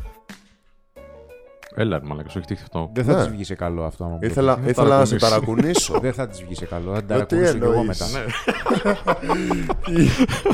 Έλα, 1.77 1.99
ρε 1.99 2.05
μαλάκα, 2.05 2.29
σου 2.29 2.37
έχει 2.37 2.47
τύχει 2.47 2.61
αυτό. 2.63 2.89
Δεν 2.93 3.03
θα 3.05 3.13
Ναι. 3.13 3.19
της 3.19 3.29
βγει 3.29 3.43
σε 3.43 3.55
καλό 3.55 3.83
αυτό. 3.83 4.03
άμα 4.03 4.17
Ήθελα, 4.21 4.57
να 4.57 4.69
ήθελα 4.69 4.97
να 4.97 5.05
σε 5.05 5.15
ταρακουνήσω. 5.17 5.91
ταρακουνήσω. 5.91 5.99
Δεν 5.99 6.13
θα 6.13 6.27
της 6.27 6.43
βγει 6.43 6.55
σε 6.55 6.65
καλό. 6.65 6.93
Θα 6.93 7.01
την 7.01 7.15
Ε, 7.15 7.25
τι 7.25 7.35
ταρακουνήσω 7.35 7.57
κι 7.57 7.63
εγώ 7.63 7.73
εννοείς; 7.79 7.99
μετά. 7.99 8.11
Ναι. 8.11 8.25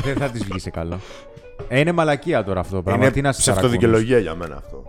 Δεν 0.02 0.16
θα 0.16 0.28
της 0.28 0.44
βγει 0.44 0.58
σε 0.58 0.70
καλό. 0.70 0.98
Ε, 1.68 1.78
είναι 1.80 1.92
μαλακία 1.92 2.44
τώρα 2.44 2.60
αυτό 2.60 2.76
το 2.76 2.82
πράγμα. 2.82 3.10
Τι 3.10 3.18
Είναι 3.18 3.28
να 3.28 3.32
σε 3.34 3.44
ταρακουνήσει. 3.50 3.78
ψευτοδικαιολογία 3.78 4.18
για 4.18 4.34
μένα 4.34 4.56
αυτό. 4.56 4.84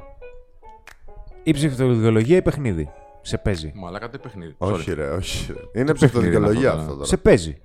Η 1.43 1.54
ψευτοδικαιολογία 1.54 2.38
ή 2.38 2.41
παιχνίδι. 2.41 2.89
Σε 3.22 3.38
παίζει. 3.38 3.72
Μαλάκα 3.76 4.10
τι 4.10 4.17
παιχνίδι. 4.17 4.56
Όχι, 4.58 4.91
Sorry. 4.91 4.93
ρε, 4.96 5.10
όχι. 5.10 5.46
Ρε. 5.48 5.54
Είναι 5.54 5.63
παιχνίδι 5.63 5.80
είναι 5.82 5.93
ψευτοδικαιολογία 5.93 6.67
αυτό 6.69 6.72
αυτό 6.72 6.84
τώρα; 6.86 6.93
τώρα. 6.96 7.06
Σε 7.06 7.17
παίζει. 7.17 7.62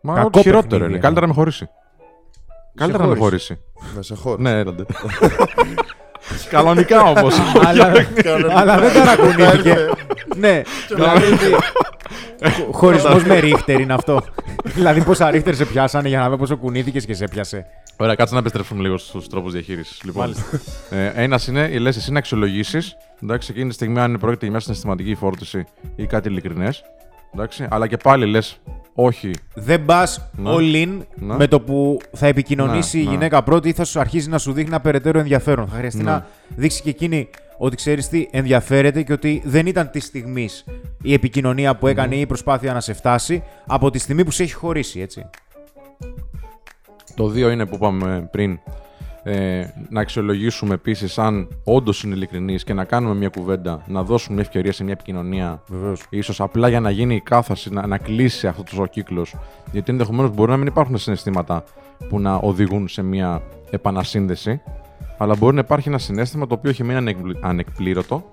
Μα 0.00 0.14
Κακό 0.14 0.26
ό,τι 0.26 0.38
χειρότερο 0.38 0.60
παιχνίδι 0.62 0.84
είναι. 0.84 0.92
είναι. 0.92 1.00
Καλύτερα 1.02 1.26
να 1.26 1.32
με 1.32 1.38
χωρίσει. 1.38 1.68
Καλύτερα 2.74 3.02
να 3.04 3.10
με 3.12 3.16
χώρισε. 3.18 3.58
χωρίσει. 3.74 3.96
Να 3.96 4.02
σε 4.02 4.14
χώρισα. 4.14 4.50
Ναι, 4.50 4.58
έλατε. 4.58 4.84
Κανονικά 6.50 7.02
όμως. 7.02 7.34
αλλά, 7.66 7.92
αλλά 8.50 8.78
δεν 8.78 8.92
ταρακουνήθηκε. 8.92 9.76
ναι, 10.44 10.62
δηλαδή. 10.88 11.26
Χωρισμός 12.70 13.24
με 13.24 13.38
ρίχτερ 13.46 13.80
είναι 13.80 13.94
αυτό. 13.94 14.22
δηλαδή, 14.64 15.02
πόσα 15.02 15.30
ρίχτερ 15.30 15.54
σε 15.54 15.64
πιάσανε 15.64 16.08
για 16.08 16.18
να 16.18 16.28
δω 16.28 16.36
πόσο 16.36 16.56
κουνήθηκες 16.56 17.04
και 17.04 17.14
σε 17.14 17.28
πιάσε. 17.28 17.66
Ωραία, 17.96 18.14
κάτσε 18.14 18.34
να 18.34 18.40
επιστρέψουμε 18.40 18.82
λίγο 18.82 18.98
στους 18.98 19.28
τρόπους 19.28 19.52
διαχείρισης. 19.52 20.00
Λοιπόν, 20.04 20.34
ε, 20.90 21.10
ένας 21.14 21.46
είναι, 21.46 21.78
λες 21.78 21.96
εσύ 21.96 22.12
να 22.12 22.18
αξιολογήσεις. 22.18 22.96
Εντάξει, 23.22 23.48
εκείνη 23.52 23.68
τη 23.68 23.74
στιγμή 23.74 24.00
αν 24.00 24.18
πρόκειται 24.20 24.40
για 24.40 24.50
μια 24.50 24.60
συναισθηματική 24.60 25.14
φόρτιση 25.14 25.66
ή 25.96 26.06
κάτι 26.06 26.28
ειλικρινές. 26.28 26.84
Εντάξει, 27.34 27.66
αλλά 27.70 27.86
και 27.86 27.96
πάλι 27.96 28.26
λες, 28.26 28.60
όχι. 28.98 29.30
Δεν 29.54 29.84
πας 29.84 30.28
Ναι. 30.36 30.50
all 30.54 30.84
in 30.86 30.98
Ναι. 31.14 31.34
με 31.36 31.46
το 31.46 31.60
που 31.60 31.98
θα 32.12 32.26
επικοινωνήσει 32.26 32.96
Ναι, 32.96 33.02
η 33.02 33.06
ναι. 33.06 33.10
γυναίκα 33.10 33.42
πρώτη 33.42 33.68
ή 33.68 33.72
θα 33.72 33.84
σου 33.84 34.00
αρχίζει 34.00 34.28
να 34.28 34.38
σου 34.38 34.52
δείχνει 34.52 34.68
ένα 34.70 34.80
περαιτέρω 34.80 35.18
ενδιαφέρον. 35.18 35.68
Θα 35.68 35.76
χρειαστεί 35.76 36.02
Ναι. 36.02 36.10
να 36.10 36.26
δείξει 36.56 36.82
και 36.82 36.90
εκείνη 36.90 37.28
ότι 37.58 37.76
ξέρεις 37.76 38.08
τι 38.08 38.28
ενδιαφέρεται 38.30 39.02
και 39.02 39.12
ότι 39.12 39.42
δεν 39.44 39.66
ήταν 39.66 39.90
της 39.90 40.04
στιγμής 40.04 40.64
η 41.02 41.12
επικοινωνία 41.12 41.76
που 41.76 41.86
έκανε 41.86 42.14
ή 42.16 42.20
η 42.20 42.26
προσπάθεια 42.26 42.72
να 42.72 42.80
σε 42.80 42.92
φτάσει 42.92 43.42
από 43.66 43.90
τη 43.90 43.98
στιγμή 43.98 44.24
που 44.24 44.30
σε 44.30 44.42
έχει 44.42 44.52
χωρίσει, 44.52 45.00
έτσι. 45.00 45.26
Το 47.14 47.28
δύο 47.28 47.50
είναι 47.50 47.66
που 47.66 47.74
είπαμε 47.74 48.28
πριν. 48.30 48.58
Ε, 49.28 49.66
να 49.88 50.00
αξιολογήσουμε 50.00 50.74
επίσης 50.74 51.18
αν 51.18 51.48
όντως 51.64 52.02
είναι 52.02 52.14
ειλικρινή 52.14 52.54
και 52.56 52.74
να 52.74 52.84
κάνουμε 52.84 53.14
μια 53.14 53.28
κουβέντα, 53.28 53.82
να 53.86 54.02
δώσουμε 54.02 54.34
μια 54.34 54.44
ευκαιρία 54.46 54.72
σε 54.72 54.84
μια 54.84 54.92
επικοινωνία. 54.92 55.62
Βεβαίως. 55.68 56.02
ίσως 56.10 56.40
απλά 56.40 56.68
για 56.68 56.80
να 56.80 56.90
γίνει 56.90 57.14
η 57.14 57.20
κάθαρση, 57.20 57.72
να, 57.72 57.86
να 57.86 57.98
κλείσει 57.98 58.46
αυτός 58.46 58.78
ο 58.78 58.86
κύκλος. 58.86 59.34
Γιατί 59.72 59.90
ενδεχομένως 59.90 60.30
μπορεί 60.34 60.50
να 60.50 60.56
μην 60.56 60.66
υπάρχουν 60.66 60.98
συναισθήματα 60.98 61.64
που 62.08 62.20
να 62.20 62.34
οδηγούν 62.34 62.88
σε 62.88 63.02
μια 63.02 63.42
επανασύνδεση, 63.70 64.60
αλλά 65.18 65.36
μπορεί 65.36 65.54
να 65.54 65.60
υπάρχει 65.60 65.88
ένα 65.88 65.98
συνέστημα 65.98 66.46
το 66.46 66.54
οποίο 66.54 66.70
έχει 66.70 66.82
μείνει 66.82 66.96
ανεκπλη- 66.96 67.38
ανεκπλήρωτο 67.40 68.30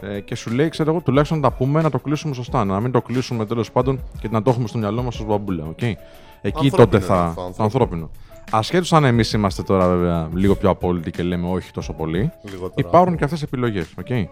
ε, 0.00 0.20
και 0.20 0.34
σου 0.34 0.50
λέει, 0.50 0.68
ξέρω 0.68 0.90
εγώ, 0.90 1.00
τουλάχιστον 1.00 1.40
να 1.40 1.48
τα 1.50 1.56
πούμε, 1.56 1.82
να 1.82 1.90
το 1.90 1.98
κλείσουμε 1.98 2.34
σωστά. 2.34 2.64
Να 2.64 2.80
μην 2.80 2.90
το 2.92 3.02
κλείσουμε 3.02 3.46
τέλος 3.46 3.70
πάντων 3.72 4.00
και 4.20 4.28
να 4.30 4.42
το 4.42 4.50
έχουμε 4.50 4.68
στο 4.68 4.78
μυαλό 4.78 5.02
μας 5.02 5.18
ως 5.20 5.26
μπαμπούλα. 5.26 5.64
Okay? 5.68 5.92
Εκεί 6.42 6.58
Ανθρώπινο 6.64 6.70
τότε 6.76 6.96
είναι 6.96 7.06
θα. 7.06 7.22
αυτό, 7.24 7.52
Το 7.56 7.62
ανθρώπινο. 7.62 8.10
Ανθρώπινο. 8.52 8.58
Ασχέτως 8.58 8.92
αν 8.92 9.04
εμείς 9.04 9.32
είμαστε 9.32 9.62
τώρα 9.62 9.88
βέβαια 9.88 10.28
λίγο 10.34 10.54
πιο 10.56 10.70
απόλυτοι 10.70 11.10
και 11.10 11.22
λέμε 11.22 11.48
όχι 11.50 11.70
τόσο 11.72 11.92
πολύ, 11.92 12.32
Λιγότερο. 12.42 12.88
υπάρχουν 12.88 13.16
και 13.16 13.24
αυτές 13.24 13.40
οι 13.40 13.44
επιλογές. 13.44 13.94
Okay? 14.04 14.24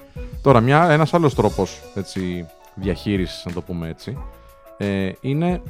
Τώρα, 0.42 0.60
μια, 0.60 0.90
ένας 0.90 1.14
άλλος 1.14 1.34
τρόπος 1.34 1.80
έτσι, 1.94 2.46
διαχείρισης, 2.74 3.44
να 3.46 3.52
το 3.52 3.62
πούμε 3.62 3.88
έτσι, 3.88 4.18
ε, 4.76 5.10
είναι 5.20 5.62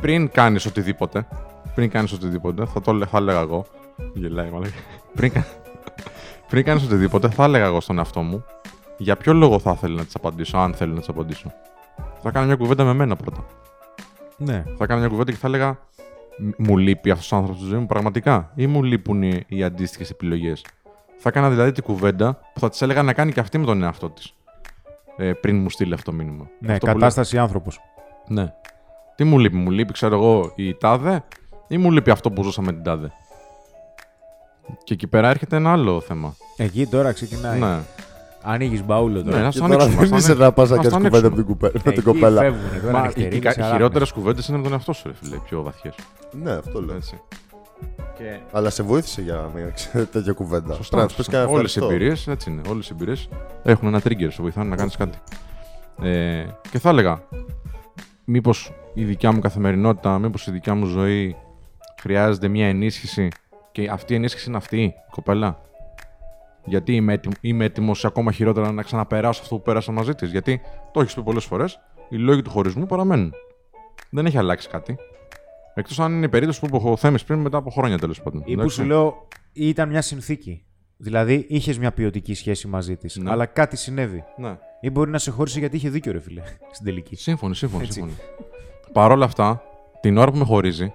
πριν 0.00 0.30
κάνεις 0.30 0.66
οτιδήποτε, 0.66 1.26
πριν 1.74 1.90
κάνεις 1.90 2.12
οτιδήποτε, 2.12 2.64
θα 2.66 2.80
το 2.80 2.92
λέ- 2.92 3.08
θα 3.10 3.18
έλεγα 3.18 3.40
εγώ, 3.40 3.66
γελάει 4.14 4.50
μάλλον, 4.50 4.72
πριν, 5.14 5.32
κα- 5.32 5.46
πριν 6.50 6.64
κάνεις 6.64 6.84
οτιδήποτε, 6.84 7.28
θα 7.30 7.44
έλεγα 7.44 7.64
εγώ 7.64 7.80
στον 7.80 7.98
εαυτό 7.98 8.20
μου, 8.20 8.44
για 8.96 9.16
ποιο 9.16 9.32
λόγο 9.32 9.58
θα 9.58 9.72
ήθελα 9.76 9.94
να 9.94 10.04
της 10.04 10.14
απαντήσω, 10.14 10.58
αν 10.58 10.74
θέλω 10.74 10.92
να 10.92 10.98
της 10.98 11.08
απαντήσω. 11.08 11.52
Θα 12.22 12.30
κάνω 12.30 12.46
μια 12.46 12.56
κουβέντα 12.56 12.84
με 12.84 12.92
μένα 12.94 13.16
πρώτα. 13.16 13.44
Ναι. 14.36 14.64
Θα 14.78 14.86
κάνω 14.86 15.00
μια 15.00 15.08
κουβέντα 15.08 15.30
και 15.32 15.36
θα 15.38 15.46
έλεγα, 15.46 15.68
«Μ- 15.70 15.93
μου 16.56 16.76
λείπει 16.76 17.10
αυτός 17.10 17.32
ο 17.32 17.36
άνθρωπος 17.36 17.60
στη 17.60 17.70
ζωή 17.70 17.78
μου 17.80 17.86
πραγματικά, 17.86 18.52
ή 18.54 18.66
μου 18.66 18.82
λείπουν 18.82 19.22
οι, 19.22 19.44
οι 19.48 19.62
αντίστοιχες 19.62 20.10
επιλογές. 20.10 20.64
Θα 21.18 21.28
έκανα 21.28 21.50
δηλαδή 21.50 21.72
την 21.72 21.82
κουβέντα 21.82 22.40
που 22.54 22.60
θα 22.60 22.68
της 22.68 22.82
έλεγα 22.82 23.02
να 23.02 23.12
κάνει 23.12 23.32
και 23.32 23.40
αυτή 23.40 23.58
με 23.58 23.64
τον 23.64 23.82
εαυτό 23.82 24.10
της. 24.10 24.34
Ε, 25.16 25.32
πριν 25.32 25.56
μου 25.62 25.70
στείλει 25.70 25.94
αυτό 25.94 26.10
το 26.10 26.16
μήνυμα. 26.16 26.48
Ναι, 26.58 26.72
Αυτό 26.72 26.86
που 26.86 26.92
κατάσταση 26.92 27.38
άνθρωπος. 27.38 27.80
λέει- 28.28 28.44
Ναι. 28.44 28.52
Τι 29.14 29.24
μου 29.24 29.38
λείπει, 29.38 29.56
μου 29.56 29.70
λείπει, 29.70 29.92
ξέρω 29.92 30.14
εγώ, 30.14 30.52
η 30.56 30.74
τάδε, 30.74 31.24
ή 31.68 31.78
μου 31.78 31.90
λείπει 31.90 32.10
αυτό 32.10 32.30
που 32.30 32.42
ζούσα 32.42 32.62
με 32.62 32.72
την 32.72 32.82
τάδε. 32.82 33.10
Και 34.84 34.94
εκεί 34.94 35.06
πέρα 35.06 35.28
έρχεται 35.28 35.56
ένα 35.56 35.72
άλλο 35.72 36.00
θέμα. 36.00 36.34
Εκεί 36.56 36.86
τώρα 36.86 37.12
ξεκινάει. 37.12 37.58
Ναι, 37.60 37.78
Ανοίγεις 38.46 38.84
μπαούλο 38.84 39.18
ναι, 39.22 39.30
τώρα. 39.30 39.42
να 39.42 39.48
Και 39.48 39.56
στο 39.56 39.66
τώρα 39.66 39.82
ανοίξουμε. 39.82 40.06
δεν 40.06 40.14
ας 40.14 40.24
το 40.26 40.32
είσαι 40.32 40.42
να 40.42 40.52
πας 40.52 40.70
να 40.70 40.76
Ας 40.76 40.82
το 40.84 40.90
κάνει 40.90 41.04
κουβέντα 41.08 41.28
με 41.30 41.34
ανοίξουμε. 41.34 41.44
την 41.44 41.44
κουπέ- 41.44 41.74
με 41.74 41.80
την 41.80 41.90
Εκεί 41.92 42.00
κοπέλα. 42.02 42.40
φεύγουνε 42.40 42.78
τώρα 42.80 42.92
Μα 42.92 43.02
νυχτερίνες, 43.02 43.36
οι, 43.36 43.40
κα- 43.40 43.48
οι 43.50 43.52
αράχνες. 43.52 43.76
χειρότερες 43.76 44.12
κουβέντες 44.12 44.48
είναι 44.48 44.56
με 44.56 44.62
τον 44.62 44.72
εαυτό 44.72 44.92
σου, 44.92 45.02
ρε 45.08 45.12
φίλε, 45.22 45.36
οι 45.36 45.40
πιο 45.44 45.62
βαθιές. 45.62 45.94
Ναι, 46.42 46.52
αυτό 46.52 46.80
λέω. 46.82 46.96
Έτσι. 46.96 47.20
Και 48.18 48.38
Αλλά 48.52 48.70
σε 48.70 48.82
βοήθησε 48.82 49.22
για 49.22 49.50
μια 49.54 49.70
ξέρετε, 49.70 50.10
τέτοια 50.18 50.32
κουβέντα. 50.32 50.74
Σωστά. 50.74 50.96
Πρέπει 50.96 51.00
να 51.00 51.06
της 51.06 51.16
πεις 51.16 51.26
κανένα 51.28 51.50
Όλες 51.50 51.74
οι 51.74 51.78
ευχαριστώ. 51.78 51.94
εμπειρίες 51.94 52.26
έτσι 52.28 52.50
είναι. 52.50 52.60
Όλες 52.68 52.86
οι 52.88 52.90
εμπειρίες 52.92 53.28
έχουν 53.62 53.88
ένα 53.88 54.00
trigger, 54.04 54.28
σε 54.30 54.42
βοηθάνε 54.42 54.68
να 54.68 54.76
κάνεις 54.76 54.96
κάτι. 54.96 55.18
Ε, 56.02 56.44
και 56.70 56.78
θα 56.78 56.88
έλεγα, 56.88 57.22
μήπως 58.24 58.72
η 58.94 59.04
δικιά 59.04 59.32
μου 59.32 59.38
καθημερινότητα, 59.40 60.18
μήπως 60.18 60.46
η 60.46 60.50
δικιά 60.50 60.74
μου 60.74 60.86
ζωή 60.86 61.36
χρειάζεται 62.00 62.48
μια 62.48 62.66
ενίσχυση 62.68 63.28
και 63.72 63.88
αυτή 63.90 64.12
η 64.12 64.16
ενίσχυση 64.16 64.48
είναι 64.48 64.56
αυτή, 64.56 64.82
η 64.82 64.94
κοπέλα. 65.10 65.58
Γιατί 66.64 66.94
είμαι 66.94 67.12
έτοιμο, 67.12 67.34
είμαι 67.40 67.64
έτοιμος 67.64 68.04
ακόμα 68.04 68.32
χειρότερα 68.32 68.72
να 68.72 68.82
ξαναπεράσω 68.82 69.42
αυτό 69.42 69.56
που 69.56 69.62
πέρασα 69.62 69.92
μαζί 69.92 70.14
της. 70.14 70.30
Γιατί 70.30 70.60
το 70.92 71.00
έχεις 71.00 71.14
πει 71.14 71.22
πολλές 71.22 71.44
φορές, 71.44 71.78
οι 72.08 72.16
λόγοι 72.16 72.42
του 72.42 72.50
χωρισμού 72.50 72.86
παραμένουν. 72.86 73.32
Δεν 74.10 74.26
έχει 74.26 74.38
αλλάξει 74.38 74.68
κάτι. 74.68 74.96
Εκτός 75.74 76.00
αν 76.00 76.12
είναι 76.12 76.26
η 76.26 76.28
περίπτωση 76.28 76.60
που 76.60 76.66
είπε 76.66 76.88
ο 76.88 76.96
Θέμης 76.96 77.24
πριν 77.24 77.38
μετά 77.38 77.56
από 77.56 77.70
χρόνια 77.70 77.98
τέλος 77.98 78.22
πάντων. 78.22 78.40
Ή 78.40 78.44
που 78.44 78.50
Εντάξει. 78.52 78.76
σου 78.76 78.84
λέω 78.84 79.28
ήταν 79.52 79.88
μια 79.88 80.02
συνθήκη. 80.02 80.64
Δηλαδή 80.96 81.46
είχες 81.48 81.78
μια 81.78 81.92
ποιοτική 81.92 82.34
σχέση 82.34 82.66
μαζί 82.68 82.96
της, 82.96 83.16
Ναι. 83.16 83.30
αλλά 83.30 83.46
κάτι 83.46 83.76
συνέβη. 83.76 84.24
Ναι. 84.36 84.58
Ή 84.80 84.90
μπορεί 84.90 85.10
να 85.10 85.18
σε 85.18 85.30
χώρισε 85.30 85.58
γιατί 85.58 85.76
είχε 85.76 85.88
δίκιο, 85.88 86.12
ρε 86.12 86.20
φίλε, 86.20 86.42
στην 86.74 86.84
τελική. 86.86 87.16
Σύμφωνοι, 87.16 87.54
σύμφωνοι. 87.54 87.82
Έτσι. 87.82 87.94
σύμφωνοι. 87.94 88.16
Παρ' 88.92 89.10
όλα 89.10 89.24
αυτά, 89.24 89.62
την 90.00 90.16
ώρα 90.18 90.30
που 90.30 90.36
με 90.38 90.44
χωρίζει 90.44 90.92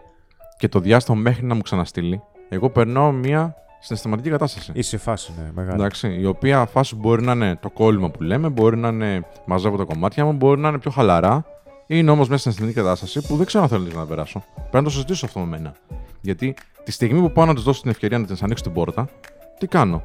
και 0.58 0.68
το 0.68 0.80
διάστημα 0.80 1.18
μέχρι 1.18 1.46
να 1.46 1.56
μου 1.56 1.62
ξαναστείλει, 1.62 2.22
εγώ 2.50 2.70
περνάω 2.70 3.12
μια 3.12 3.56
συναισθηματική 3.80 4.30
κατάσταση. 4.30 4.72
Είσαι 4.74 4.90
σε 4.90 4.98
φάση, 4.98 5.34
ναι, 5.38 5.52
μεγάλη. 5.54 5.76
Εντάξει, 5.76 6.18
η 6.20 6.26
οποία 6.26 6.66
φάση 6.66 6.96
μπορεί 6.96 7.22
να 7.22 7.32
είναι 7.32 7.56
το 7.62 7.70
κόλλημα 7.70 8.10
που 8.10 8.24
λέμε, 8.24 8.50
μπορεί 8.50 8.78
να 8.78 8.88
είναι 8.88 9.26
μαζεύω 9.46 9.78
τα 9.78 9.84
κομμάτια 9.84 10.26
μου, 10.26 10.34
μπορεί 10.34 10.60
να 10.60 10.70
είναι 10.70 10.80
πιο 10.80 10.92
χαλαρά. 10.92 11.46
Είναι 11.88 12.12
όμως 12.12 12.28
μια 12.28 12.38
συναισθηματική 12.38 12.82
κατάσταση 12.82 13.22
που 13.28 13.36
δεν 13.36 13.46
ξέρω 13.46 13.64
αν 13.64 13.70
θέλω 13.70 13.88
να 13.94 14.06
περάσω. 14.06 14.44
Πρέπει 14.56 14.76
να 14.76 14.84
το 14.84 14.90
συζητήσω 14.90 15.26
αυτό 15.26 15.40
με 15.40 15.46
μένα. 15.46 15.74
Γιατί 16.22 16.56
τη 16.84 16.92
στιγμή 16.92 17.22
που 17.22 17.32
πάω 17.32 17.46
να 17.46 17.54
της 17.54 17.64
δώσω 17.64 17.82
την 17.82 17.90
ευκαιρία 17.90 18.18
να 18.20 18.26
τη 18.26 18.34
ανοίξω 18.42 18.64
την 18.64 18.74
πόρτα, 18.74 19.10
τι 19.58 19.68
κάνω; 19.68 20.04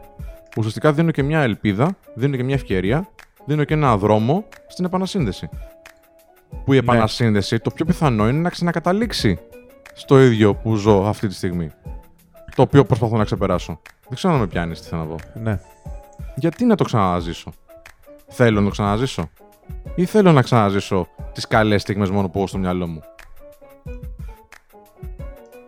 Ουσιαστικά 0.56 0.92
δίνω 0.92 1.10
και 1.10 1.22
μια 1.22 1.40
ελπίδα, 1.40 1.96
δίνω 2.14 2.36
και 2.36 2.44
μια 2.44 2.54
ευκαιρία 2.54 3.08
δίνω 3.44 3.64
και 3.64 3.74
ένα 3.74 3.96
δρόμο 3.96 4.44
στην 4.66 4.84
επανασύνδεση. 4.84 5.48
Που 6.64 6.72
η 6.72 6.76
επανασύνδεση 6.76 7.58
το 7.58 7.70
πιο 7.70 7.84
πιθανό 7.84 8.28
είναι 8.28 8.40
να 8.40 8.50
ξανακαταλήξει 8.50 9.38
στο 9.94 10.20
ίδιο 10.20 10.54
που 10.54 10.74
ζω 10.74 11.04
αυτή 11.06 11.28
τη 11.28 11.34
στιγμή. 11.34 11.70
Το 12.54 12.62
οποίο 12.62 12.84
προσπαθώ 12.84 13.16
να 13.16 13.24
ξεπεράσω. 13.24 13.80
Δεν 14.08 14.14
ξέρω 14.14 14.34
αν 14.34 14.40
με 14.40 14.46
πιάνεις 14.46 14.80
τι 14.80 14.88
θέλω 14.88 15.00
να 15.00 15.06
πω. 15.06 15.16
Ναι. 15.34 15.60
Γιατί 16.36 16.64
να 16.64 16.74
το 16.74 16.84
ξαναζήσω; 16.84 17.52
Θέλω 18.28 18.58
να 18.58 18.64
το 18.64 18.70
ξαναζήσω; 18.70 19.28
Ή 19.94 20.04
θέλω 20.04 20.32
να 20.32 20.42
ξαναζήσω 20.42 21.08
τις 21.32 21.46
καλές 21.46 21.82
στιγμές 21.82 22.10
μόνο 22.10 22.28
που 22.28 22.38
έχω 22.38 22.46
στο 22.46 22.58
μυαλό 22.58 22.86
μου; 22.86 23.00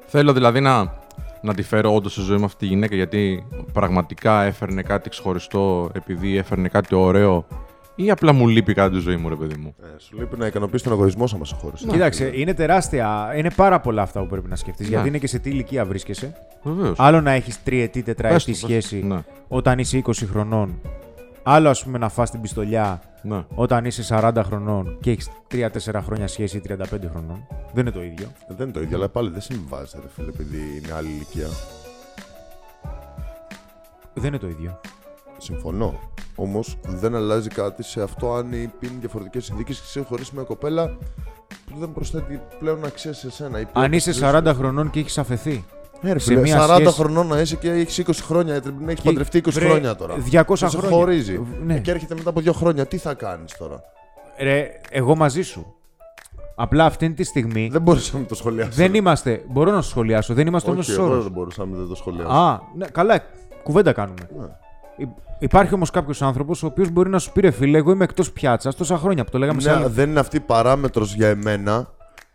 Θέλω 0.07 0.33
δηλαδή 0.33 0.61
να, 0.61 0.95
να 1.43 1.55
τη 1.55 1.63
φέρω 1.63 1.95
όντως 1.95 2.13
στη 2.13 2.21
ζωή 2.21 2.39
μου 2.39 2.45
αυτή 2.45 2.59
τη 2.59 2.67
γυναίκα 2.67 2.95
γιατί 2.95 3.47
πραγματικά 3.73 4.43
έφερνε 4.43 4.83
κάτι 4.83 5.09
ξεχωριστό 5.09 5.91
επειδή 5.93 6.37
έφερνε 6.37 6.69
κάτι 6.69 6.95
ωραίο 6.95 7.47
ή 7.97 8.11
απλά 8.11 8.33
μου 8.33 8.49
λείπει 8.49 8.75
κάτι 8.75 8.95
τη 8.95 9.01
ζωή 9.01 9.17
μου, 9.17 9.29
ρε 9.29 9.35
παιδί 9.35 9.57
μου. 9.57 9.75
Ε, 9.83 9.87
σου 9.99 10.17
λείπει 10.19 10.37
να 10.39 10.47
ικανοποιήσεις 10.47 10.83
τον 10.89 10.93
εγωισμό 10.99 11.27
σου 11.27 11.37
άμα 11.37 11.45
σε 11.45 11.55
χώρισε. 11.55 11.87
Κοίταξε, 11.87 12.31
είναι 12.35 12.55
τεράστια. 12.55 13.33
Είναι 13.37 13.51
πάρα 13.51 13.81
πολλά 13.81 14.03
αυτά 14.03 14.21
που 14.21 14.27
πρέπει 14.27 14.49
να 14.49 14.57
σκεφτείς. 14.57 14.87
Ναι. 14.87 14.93
Γιατί 14.93 15.09
είναι 15.09 15.19
και 15.19 15.27
σε 15.27 15.39
τι 15.39 15.51
ηλικία 15.51 15.85
βρίσκεσαι. 15.85 16.33
Βεβαίως. 16.63 16.99
Άλλο 16.99 17.21
να 17.21 17.31
έχεις 17.31 17.63
τριετή, 17.63 18.03
τετραετή 18.03 18.45
Πες 18.45 18.45
το, 18.45 18.51
πες 18.51 18.61
το. 18.61 18.67
σχέση 18.87 19.03
Ναι. 19.07 19.23
όταν 19.49 19.79
είσαι 19.79 20.03
20 20.07 20.13
χρονών. 20.31 20.81
Άλλο, 21.43 21.69
ας 21.69 21.85
πούμε, 21.85 21.99
να 21.99 22.09
φας 22.09 22.31
την 22.31 22.41
πιστολιά 22.41 23.03
Ναι. 23.23 23.45
όταν 23.55 23.85
είσαι 23.85 24.03
40 24.03 24.43
χρονών 24.45 24.99
και 25.01 25.11
έχεις 25.11 25.29
3-4 25.51 26.01
χρόνια 26.03 26.27
σχέση 26.29 26.57
ή 26.57 26.61
35 26.69 26.75
χρονών. 27.11 27.47
Δεν 27.73 27.83
είναι 27.87 27.91
το 27.91 28.03
ίδιο. 28.03 28.27
Ε, 28.49 28.55
Δεν 28.57 28.65
είναι 28.69 28.73
το 28.77 28.81
ίδιο, 28.83 28.97
αλλά 28.97 29.09
πάλι 29.09 29.31
δεν 29.31 29.41
συμβιβάζεται, 29.41 29.99
ρε 30.03 30.09
φίλε, 30.15 30.29
επειδή 30.29 30.57
είναι 30.85 30.93
άλλη 30.97 31.09
ηλικία. 31.09 31.47
Δεν 34.15 34.27
είναι 34.27 34.39
το 34.39 34.49
ίδιο. 34.49 34.81
Συμφωνώ. 35.39 35.99
Όμως 36.35 36.77
δεν 36.87 37.15
αλλάζει 37.15 37.49
κάτι 37.49 37.83
σε 37.83 38.03
αυτό 38.03 38.35
αν 38.35 38.53
είναι 38.53 38.71
διαφορετικές 39.01 39.45
συνθήκες 39.45 39.81
και 39.81 39.87
σε 39.87 40.01
χωρίσει 40.01 40.31
μια 40.35 40.43
κοπέλα 40.43 40.97
που 41.71 41.79
δεν 41.79 41.93
προσθέτει 41.93 42.41
πλέον 42.59 42.85
αξία 42.85 43.13
σε 43.13 43.27
εσένα. 43.27 43.61
ή 43.61 43.65
πλέον 43.65 43.85
Αν 43.87 43.93
είσαι 43.93 44.13
στη 44.13 44.21
ζωή 44.21 44.31
σου. 44.31 44.37
40 44.37 44.55
χρονών 44.55 44.91
και 44.91 44.99
έχεις 44.99 45.19
αφαιθεί. 45.19 45.65
Ε, 46.03 46.13
ρε 46.13 46.19
σε 46.19 46.25
φίλε, 46.29 46.41
μια 46.41 46.61
40 46.67 46.75
σχέση- 46.81 46.95
χρονών 46.97 47.27
να 47.27 47.41
είσαι 47.41 47.57
και 47.57 47.71
έχεις 47.71 47.99
20 47.99 48.23
χρόνια, 48.23 48.53
γιατί 48.53 48.73
την 48.73 48.89
έχει 48.89 49.01
Και- 49.01 49.09
παντρευτεί 49.09 49.39
20 49.39 49.51
βρε, 49.51 49.69
χρόνια 49.69 49.95
τώρα. 49.97 50.15
200 50.19 50.65
Και 50.65 50.71
σε 50.71 50.77
χρόνια. 50.77 50.97
χωρίζει. 50.97 51.41
Ναι. 51.65 51.79
Και 51.79 51.91
έρχεται 51.91 52.15
μετά 52.15 52.31
από 52.31 52.41
δύο 52.41 52.53
χρόνια, 52.53 52.87
τι 52.87 52.97
θα 52.97 53.15
κάνεις 53.15 53.57
τώρα; 53.59 53.83
Ρε, 54.39 54.81
εγώ 54.91 55.15
μαζί 55.17 55.43
σου. 55.43 55.75
Απλά 56.59 56.85
αυτή 56.85 57.11
τη 57.13 57.25
στιγμή 57.25 57.69
Δεν 57.73 57.83
μπορούσα 57.83 58.19
να 58.19 58.25
το 58.25 58.35
σχολιάσω. 58.35 58.71
δεν 58.75 58.95
είμαστε. 58.95 59.45
Μπορώ 59.49 59.71
να 59.73 59.83
σου 59.83 59.89
σχολιάσω. 59.91 60.35
Δεν 60.35 60.47
είμαστε 60.47 60.71
όμω 60.71 60.79
Όχι, 60.79 60.91
στου 60.93 61.01
εγώ 61.01 61.11
όρου. 61.13 61.23
δεν 61.23 61.33
μπορούσα 61.33 61.65
να 61.65 61.77
μην 61.77 61.89
το 61.89 61.95
σχολιάσω. 61.95 62.29
Α, 62.31 62.61
ναι, 62.77 62.87
καλά. 62.87 63.21
Κουβέντα 63.63 63.93
κάνουμε. 63.93 64.29
Ναι. 64.39 64.47
Υ- 64.97 65.09
Υπάρχει 65.39 65.75
όμως 65.75 65.91
κάποιος 65.91 66.23
άνθρωπος 66.23 66.63
ο 66.63 66.67
οποίος 66.67 66.91
μπορεί 66.91 67.11
να 67.11 67.19
σου 67.19 67.33
πει 67.33 67.41
ρε 67.41 67.51
φίλε, 67.51 67.79
εγώ 67.79 67.91
είμαι 67.91 68.05
εκτός 68.05 68.33
πιάτσας 68.33 68.75
τόσα 68.75 68.99
χρόνια 68.99 69.25
που 69.25 69.31
το 69.31 69.39
λέγαμε 69.39 69.61
σε 69.61 69.71
Ναι, 69.71 69.77
άλλη. 69.77 69.87
δεν 69.89 70.11
είναι 70.11 70.21
αυτή 70.21 70.41
παράμετρος 70.41 71.15
για 71.15 71.29
εμένα 71.29 71.91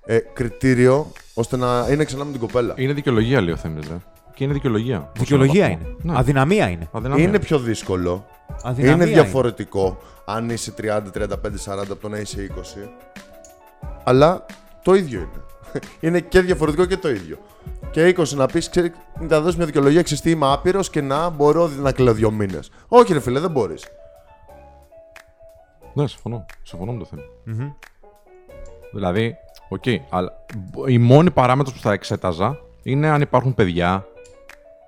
ε, 0.06 0.18
κριτήριο 0.18 1.12
ώστε 1.34 1.58
να 1.58 1.88
είναι 1.92 2.04
ξανά 2.04 2.24
με 2.24 2.32
την 2.32 2.40
κοπέλα. 2.40 2.74
Είναι 2.78 2.94
δικαιολογία, 2.94 3.42
λέει 3.42 3.54
ο 3.54 3.58
Θέμης, 3.58 3.88
ρε. 3.88 3.96
Και 4.34 4.44
είναι 4.44 4.54
δικαιολογία. 4.54 5.12
Δικαιολογία 5.18 5.66
Όσο 5.66 5.72
είναι. 5.74 5.96
Ναι. 6.02 6.14
Αδυναμία 6.18 6.70
είναι. 6.70 6.90
Αδυναμία. 6.92 7.24
Είναι 7.24 7.40
πιο 7.40 7.60
δύσκολο. 7.60 8.26
Αδυναμία 8.64 8.94
είναι 8.96 9.04
είναι. 9.12 9.22
διαφορετικό 9.22 9.98
αν 10.26 10.50
είσαι 10.50 10.74
30, 10.82 10.84
35, 11.14 11.28
40 11.66 11.92
από 11.92 11.96
το 11.96 12.10
να 12.10 12.18
είσαι 12.18 12.48
20. 12.56 12.90
Αλλά 14.04 14.46
το 14.84 14.94
ίδιο 14.94 15.20
είναι. 15.20 15.42
είναι 16.00 16.20
και 16.20 16.42
διαφορετικό 16.42 16.86
και 16.86 16.98
το 16.98 17.10
ίδιο. 17.10 17.38
Και 17.92 18.16
20 18.18 18.28
να 18.36 18.46
πεις, 18.46 18.70
ξέρει, 18.70 18.92
να 19.20 19.40
δώσεις 19.40 19.56
μια 19.58 19.66
δικαιολογία, 19.66 20.02
ξέρεις 20.02 20.24
τι 20.24 20.30
είμαι 20.30 20.52
άπειρος 20.52 20.90
και 20.90 21.02
να 21.02 21.30
μπορώ 21.30 21.68
να 21.68 21.92
κλαίω 21.92 22.14
δύο 22.14 22.32
μήνες. 22.32 22.72
Όχι, 22.88 23.14
ρε 23.14 23.20
φίλε, 23.20 23.40
δεν 23.40 23.52
μπορείς. 23.52 23.88
Ναι, 25.94 26.08
συμφωνώ. 26.08 26.46
Συμφωνώ 26.64 26.92
με 26.92 27.00
το 27.00 27.06
θέμα. 27.06 27.22
Μμμ. 27.46 27.72
Δηλαδή, 28.92 29.36
οκ, 29.70 29.84
αλλά 30.10 30.32
η 30.88 30.98
μόνη 30.98 31.32
παράμετρος 31.32 31.76
που 31.76 31.82
θα 31.82 31.92
εξέταζα 31.92 32.60
είναι 32.84 33.08
αν 33.08 33.22
υπάρχουν 33.22 33.54
παιδιά, 33.54 34.06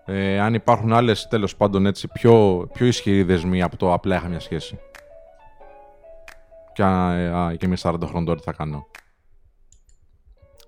ε, 0.06 0.40
αν 0.40 0.54
υπάρχουν 0.54 0.94
άλλες 0.94 1.28
τέλος 1.28 1.56
πάντων 1.56 1.86
έτσι 1.86 2.08
πιο, 2.08 2.68
πιο 2.74 2.86
ισχυροί 2.86 3.24
δεσμοί 3.24 3.62
από 3.62 3.78
το 3.78 3.94
απλά 3.94 4.16
είχα 4.16 4.28
μια 4.28 4.40
σχέση. 4.40 4.80
Και, 6.74 6.84
α, 6.84 7.14
ε, 7.14 7.30
α, 7.30 7.56
και 7.56 7.68
με 7.68 7.76
40 7.82 7.94
χρόνων 8.04 8.26
τώρα 8.26 8.40
τι 8.40 8.44
θα 8.44 8.54
κάνω. 8.54 8.86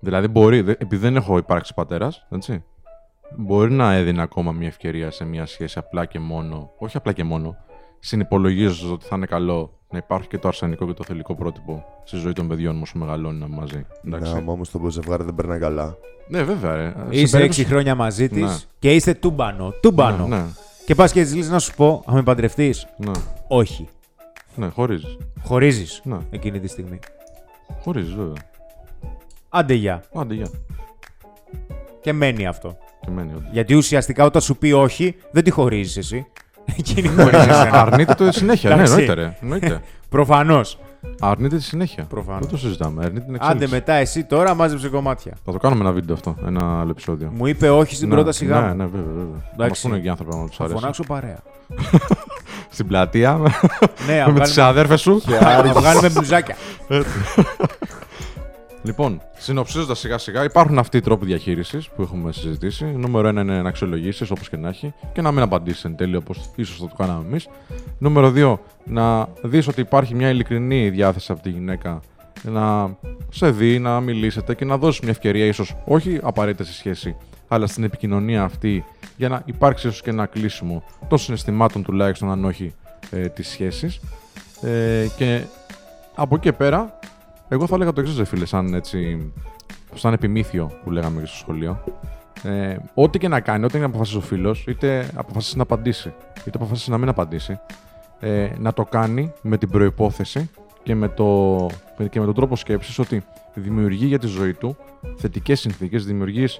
Δηλαδή 0.00 0.28
μπορεί, 0.28 0.60
δε- 0.60 0.70
επειδή 0.72 0.96
δεν 0.96 1.16
έχω 1.16 1.36
υπάρξει 1.38 1.74
πατέρας, 1.74 2.26
έτσι, 2.30 2.64
μπορεί 3.36 3.72
να 3.72 3.92
έδινε 3.92 4.22
ακόμα 4.22 4.52
μια 4.52 4.66
ευκαιρία 4.66 5.10
σε 5.10 5.24
μια 5.24 5.46
σχέση 5.46 5.78
απλά 5.78 6.04
και 6.04 6.18
μόνο, 6.18 6.70
όχι 6.78 6.96
απλά 6.96 7.12
και 7.12 7.24
μόνο, 7.24 7.56
συνυπολογίζοντας 7.98 8.90
ότι 8.92 9.04
θα 9.06 9.16
είναι 9.16 9.26
καλό 9.26 9.78
να 9.90 9.98
υπάρχει 9.98 10.28
και 10.28 10.38
το 10.38 10.48
αρσενικό 10.48 10.86
και 10.86 10.92
το 10.92 11.04
θελικό 11.04 11.34
πρότυπο 11.34 11.84
στη 12.04 12.16
ζωή 12.16 12.32
των 12.32 12.48
παιδιών 12.48 12.74
μου 12.74 12.80
όσο 12.84 12.98
μεγαλώνουν 12.98 13.50
μαζί. 13.50 13.86
Εντάξει. 14.06 14.32
Ναι, 14.32 14.38
άμα 14.38 14.52
όμως 14.52 14.70
το 14.70 14.88
ζευγάρι 14.90 15.24
δεν 15.24 15.34
περνάει 15.34 15.58
καλά. 15.58 15.96
Ναι, 16.28 16.42
βέβαια. 16.42 16.76
ρε. 16.76 16.88
Σε 16.88 17.06
Είσαι 17.10 17.22
6 17.22 17.30
περίπτωση- 17.30 17.66
χρόνια 17.66 17.94
μαζί 17.94 18.28
της 18.28 18.42
Ναι. 18.42 18.56
και 18.78 18.94
είστε 18.94 19.14
τούμπανο. 19.14 19.70
Τούμπανο. 19.82 20.26
Ναι, 20.26 20.36
ναι, 20.36 20.44
Και 20.86 20.94
πας 20.94 21.12
και 21.12 21.24
τη 21.24 21.36
λες 21.36 21.48
να 21.48 21.58
σου 21.58 21.74
πω, 21.74 22.02
αν 22.06 22.14
με 22.14 22.22
παντρευτείς. 22.22 22.86
ναι, 22.96 23.10
Όχι. 23.48 23.88
ναι, 24.56 24.68
χωρίζεις. 24.68 25.16
Χωρίζεις 25.44 26.00
Ναι. 26.04 26.16
εκείνη 26.30 26.60
τη 26.60 26.68
στιγμή. 26.68 26.98
Χωρίζεις, 27.82 28.14
βέβαια. 28.14 28.34
Άντε 29.58 29.74
γεια. 29.74 30.02
Άντε, 30.14 30.34
γεια. 30.34 30.46
Και 32.00 32.12
μένει 32.12 32.46
αυτό. 32.46 32.76
Και 33.00 33.10
μένει 33.10 33.30
όντως. 33.36 33.48
Γιατί 33.52 33.74
ουσιαστικά 33.74 34.24
όταν 34.24 34.42
σου 34.42 34.56
πει 34.56 34.72
όχι, 34.72 35.14
δεν 35.30 35.44
τη 35.44 35.50
χωρίζεις 35.50 35.96
εσύ. 35.96 36.26
Εκείνη 36.78 37.08
χωρίζεις 37.08 37.46
εσένα. 37.46 37.80
Αρνείται 37.80 38.14
το 38.14 38.32
συνέχεια. 38.32 38.68
ναι, 38.68 38.74
Εντάξει. 38.74 38.92
εννοείται, 38.92 39.14
ρε. 39.14 39.36
Εννοείται. 39.42 39.80
Προφανώς. 40.08 40.78
Αρνείται 41.20 41.56
τη 41.56 41.62
συνέχεια. 41.62 42.04
Προφανώς. 42.04 42.40
Δεν 42.40 42.50
το 42.50 42.56
συζητάμε. 42.56 43.04
Αρνείται 43.04 43.24
την 43.24 43.34
Άντε 43.34 43.44
εξέλιξη. 43.44 43.74
μετά 43.74 43.92
εσύ 43.92 44.24
τώρα 44.24 44.54
μάζεψε 44.54 44.88
κομμάτια. 44.88 45.32
Θα 45.44 45.52
το 45.52 45.58
κάνουμε 45.58 45.80
ένα 45.80 45.92
βίντεο 45.92 46.14
αυτό. 46.14 46.36
Ένα 46.46 46.80
άλλο 46.80 46.90
επεισόδιο. 46.90 47.30
Μου 47.34 47.46
είπε 47.46 47.70
όχι 47.70 47.94
στην 47.94 48.08
Ναι, 48.08 48.14
πρόταση 48.14 48.46
Ναι, 48.46 48.52
γάμου. 48.54 48.74
ναι, 48.74 48.84
βέβαια. 48.84 49.12
βέβαια. 49.12 49.24
Να 49.24 49.52
Εντάξει. 49.52 49.68
μας 49.68 49.80
πούνε 49.80 49.98
και 49.98 50.06
οι 50.06 50.10
άνθρωποι 50.10 50.36
να 50.36 50.46
τους 50.46 50.56
Θα 50.56 50.64
αρέσει. 50.64 50.78
φωνάξω 50.80 51.02
παρέα. 51.06 51.38
Στην 52.70 52.86
πλατεία 52.86 53.32
ναι, 54.06 54.24
με 54.32 54.40
τις 54.40 54.52
βγάλουμε, 54.52 54.62
αδέρφες 54.62 55.00
σου. 55.00 55.20
θα 55.20 55.72
βγάλουμε 55.74 56.08
μπλουζάκια. 56.10 56.56
Λοιπόν, 58.86 59.20
συνοψίζοντας 59.36 59.98
σιγά 59.98 60.18
σιγά, 60.18 60.44
υπάρχουν 60.44 60.78
αυτοί 60.78 60.96
οι 60.96 61.00
τρόποι 61.00 61.26
διαχείρισης 61.26 61.88
που 61.88 62.02
έχουμε 62.02 62.32
συζητήσει. 62.32 62.84
Νούμερο 62.84 63.28
ένα 63.28 63.40
είναι 63.40 63.62
να 63.62 63.68
αξιολογήσεις 63.68 64.30
όπως 64.30 64.48
και 64.48 64.56
να 64.56 64.68
έχει 64.68 64.94
και 65.12 65.20
να 65.22 65.32
μην 65.32 65.42
απαντήσεις 65.42 65.84
εν 65.84 65.96
τέλει 65.96 66.16
όπως 66.16 66.50
ίσως 66.56 66.78
θα 66.78 66.88
το 66.88 66.94
κάναμε 66.96 67.24
εμείς. 67.26 67.48
Νούμερο 67.98 68.30
δύο, 68.30 68.60
να 68.84 69.28
δεις 69.42 69.68
ότι 69.68 69.80
υπάρχει 69.80 70.14
μια 70.14 70.28
ειλικρινή 70.28 70.90
διάθεση 70.90 71.32
από 71.32 71.42
τη 71.42 71.50
γυναίκα 71.50 72.00
να 72.42 72.96
σε 73.30 73.50
δει, 73.50 73.78
να 73.78 74.00
μιλήσετε 74.00 74.54
και 74.54 74.64
να 74.64 74.78
δώσεις 74.78 75.00
μια 75.00 75.10
ευκαιρία, 75.10 75.44
ίσως 75.46 75.76
όχι 75.84 76.18
απαραίτητα 76.22 76.64
στη 76.64 76.72
σχέση, 76.72 77.16
αλλά 77.48 77.66
στην 77.66 77.84
επικοινωνία 77.84 78.42
αυτή 78.42 78.84
για 79.16 79.28
να 79.28 79.42
υπάρξει 79.44 79.86
ίσως 79.88 80.02
και 80.02 80.10
ένα 80.10 80.26
κλείσιμο 80.26 80.82
των 81.08 81.18
συναισθημάτων 81.18 81.82
τουλάχιστον, 81.82 82.30
αν 82.30 82.44
όχι 82.44 82.74
ε, 83.10 83.28
της 83.28 83.48
σχέσης. 83.48 84.00
Ε, 84.62 85.06
και 85.16 85.42
από 86.14 86.34
εκεί 86.34 86.44
και 86.44 86.52
πέρα, 86.52 86.98
εγώ 87.48 87.66
θα 87.66 87.74
έλεγα 87.74 87.92
το 87.92 88.00
εξής, 88.00 88.28
φίλε, 88.28 88.44
σαν 88.44 88.74
έτσι. 88.74 89.32
σαν 89.94 90.12
επιμήθειο 90.12 90.72
που 90.84 90.90
λέγαμε 90.90 91.20
και 91.20 91.26
στο 91.26 91.36
σχολείο. 91.36 91.84
Ε, 92.42 92.76
ό,τι 92.94 93.18
και 93.18 93.28
να 93.28 93.40
κάνει, 93.40 93.64
ό,τι 93.64 93.72
και 93.72 93.78
να 93.78 93.86
αποφασίσει 93.86 94.16
ο 94.16 94.20
φίλος, 94.20 94.64
είτε 94.68 95.10
αποφασίσει 95.14 95.56
να 95.56 95.62
απαντήσει, 95.62 96.14
είτε 96.38 96.56
αποφασίσει 96.56 96.90
να 96.90 96.98
μην 96.98 97.08
απαντήσει, 97.08 97.60
ε, 98.20 98.48
να 98.58 98.72
το 98.72 98.84
κάνει 98.84 99.32
με 99.42 99.58
την 99.58 99.70
προπόθεση 99.70 100.50
και 100.82 100.94
με, 100.94 101.08
το, 101.08 101.56
και 102.10 102.20
με 102.20 102.24
τον 102.24 102.34
τρόπο 102.34 102.56
σκέψης 102.56 102.98
ότι 102.98 103.24
δημιουργεί 103.54 104.06
για 104.06 104.18
τη 104.18 104.26
ζωή 104.26 104.54
του 104.54 104.76
θετικές 105.16 105.60
συνθήκες, 105.60 106.04
δημιουργείς 106.04 106.58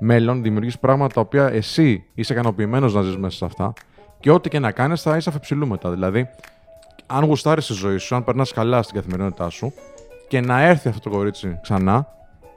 μέλλον, 0.00 0.42
δημιουργείς 0.42 0.78
πράγματα 0.78 1.14
τα 1.14 1.20
οποία 1.20 1.46
εσύ 1.46 2.04
είσαι 2.14 2.32
ικανοποιημένος 2.32 2.94
να 2.94 3.02
ζεις 3.02 3.16
μέσα 3.16 3.36
σε 3.36 3.44
αυτά 3.44 3.72
και 4.20 4.30
ό,τι 4.30 4.48
και 4.48 4.58
να 4.58 4.72
κάνεις 4.72 5.02
θα 5.02 5.16
είσαι 5.16 5.28
αφεψηλού 5.28 5.66
μετά. 5.66 5.90
Δηλαδή, 5.90 6.28
αν 7.06 7.24
γουστάρεις 7.24 7.66
τη 7.66 7.72
ζωή 7.72 7.96
σου, 7.96 8.14
αν 8.14 8.24
περνάς 8.24 8.52
καλά 8.52 8.82
στην 8.82 8.94
καθημερινότητά 8.94 9.48
σου 9.48 9.72
και 10.30 10.40
να 10.40 10.60
έρθει 10.62 10.88
αυτό 10.88 11.10
το 11.10 11.16
κορίτσι 11.16 11.58
ξανά, 11.62 12.06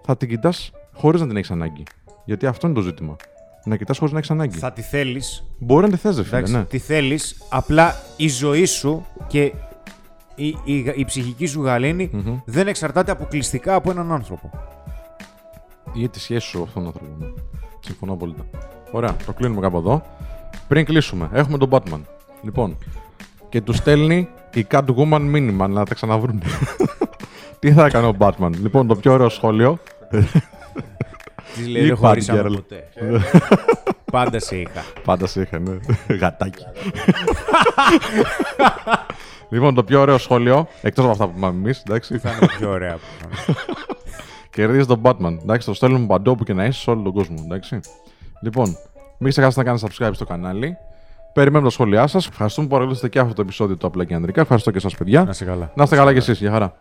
θα 0.05 0.17
την 0.17 0.29
κοιτάς 0.29 0.71
χωρίς 0.93 1.21
να 1.21 1.27
την 1.27 1.37
έχεις 1.37 1.51
ανάγκη. 1.51 1.83
Γιατί 2.25 2.45
αυτό 2.45 2.67
είναι 2.67 2.75
το 2.75 2.81
ζήτημα. 2.81 3.15
Να 3.65 3.75
κοιτάς 3.75 3.97
χωρίς 3.97 4.13
να 4.13 4.17
έχεις 4.17 4.31
ανάγκη. 4.31 4.57
θα 4.57 4.71
τη 4.71 4.81
θέλεις. 4.81 5.43
Μπορεί 5.59 5.85
να 5.85 5.91
τη 5.91 5.97
θες, 5.97 6.15
δε 6.15 6.23
φίλε, 6.23 6.37
Εντάξει, 6.37 6.53
ναι. 6.55 6.65
τη 6.65 6.77
θέλεις. 6.77 7.43
Απλά 7.49 7.95
η 8.17 8.27
ζωή 8.27 8.65
σου 8.65 9.05
και 9.27 9.53
η, 10.35 10.47
η, 10.63 10.93
η 10.95 11.05
ψυχική 11.05 11.45
σου 11.45 11.61
γαλήνη 11.63 12.09
Μμμ. 12.13 12.39
δεν 12.45 12.67
εξαρτάται 12.67 13.11
αποκλειστικά 13.11 13.75
από 13.75 13.91
έναν 13.91 14.11
άνθρωπο. 14.11 14.49
Ή 15.93 16.09
τη 16.09 16.19
σχέση 16.19 16.47
σου 16.47 16.57
με 16.57 16.63
αυτόν 16.63 16.83
τον 16.83 16.93
άνθρωπο. 16.93 17.25
Ναι. 17.25 17.31
Συμφωνώ 17.79 18.13
απόλυτα. 18.13 18.45
Ωραία, 18.91 19.15
το 19.25 19.33
κλείνουμε 19.33 19.61
κάπου 19.61 19.77
εδώ. 19.77 20.01
Πριν 20.67 20.85
κλείσουμε, 20.85 21.29
έχουμε 21.33 21.57
τον 21.57 21.69
Batman. 21.71 22.01
Λοιπόν, 22.41 22.77
και 23.49 23.61
του 23.61 23.73
στέλνει 23.73 24.27
η 24.53 24.67
Catwoman 24.71 25.21
μήνυμα 25.21 25.67
να 25.67 25.85
τα 25.85 25.93
ξαναβρούν. 25.93 26.41
Τι 27.63 27.71
θα 27.71 27.85
έκανε 27.85 28.07
ο 28.07 28.13
Batman; 28.19 28.49
Λοιπόν, 28.61 28.87
το 28.87 28.95
πιο 28.95 29.13
ωραίο 29.13 29.29
σχόλιο. 29.29 29.77
Τη 31.55 31.65
λέει 31.69 31.83
Ή 31.83 31.87
δεν 31.87 31.95
χωρίσαμε 31.95 32.41
Batgirl. 32.45 32.53
ποτέ. 32.53 32.83
Πάντα 34.11 34.39
σε 34.39 34.55
είχα. 34.57 34.83
Πάντα 35.03 35.27
σε 35.27 35.41
είχα, 35.41 35.59
ναι. 35.59 35.71
Γατάκι. 36.19 36.65
λοιπόν, 39.49 39.73
το 39.75 39.83
πιο 39.83 39.99
ωραίο 40.01 40.17
σχόλιο, 40.17 40.67
εκτός 40.81 41.03
από 41.03 41.13
αυτά 41.13 41.25
που 41.27 41.33
είπαμε 41.37 41.57
εμείς, 41.57 41.83
εντάξει, 41.87 42.17
Θα 42.17 42.29
είναι 42.31 42.47
πιο 42.57 42.69
ωραία. 42.69 42.93
που 42.93 42.99
θα 43.19 43.27
είναι. 43.47 43.57
κερδίζει 44.49 44.85
τον 44.85 45.01
Batman. 45.03 45.37
Εντάξει, 45.41 45.67
το 45.67 45.73
στέλνουμε 45.73 46.05
παντού 46.05 46.31
όπου 46.31 46.43
και 46.43 46.53
να 46.53 46.65
είσαι 46.65 46.79
σε 46.79 46.89
όλο 46.89 47.01
τον 47.01 47.13
κόσμο. 47.13 47.35
Εντάξει. 47.45 47.79
Λοιπόν, 48.41 48.77
μην 49.17 49.29
ξεχάσετε 49.31 49.63
να 49.63 49.67
κάνετε 49.67 49.87
subscribe 49.89 50.13
στο 50.13 50.25
κανάλι. 50.25 50.77
Περιμένουμε 51.33 51.69
τα 51.69 51.73
σχόλιά 51.73 52.07
σας. 52.07 52.27
Ευχαριστούμε 52.27 52.65
που 52.67 52.71
παρακολουθήσατε 52.73 53.13
και 53.13 53.19
αυτό 53.19 53.33
το 53.33 53.41
επεισόδιο 53.41 53.77
του 53.77 53.87
Απλά 53.87 54.03
και 54.05 54.13
Ανδρικά. 54.13 54.41
Ευχαριστώ 54.41 54.71
και 54.71 54.77
εσά, 54.77 54.89
παιδιά. 54.97 55.23
Να 55.23 55.33
σε 55.33 55.45
καλά. 55.45 55.71
Να 55.75 55.83
είστε 55.83 55.95
καλά 55.95 56.11
κι 56.11 56.17
εσείς. 56.17 56.39
Γεια 56.39 56.51
χαρά. 56.51 56.73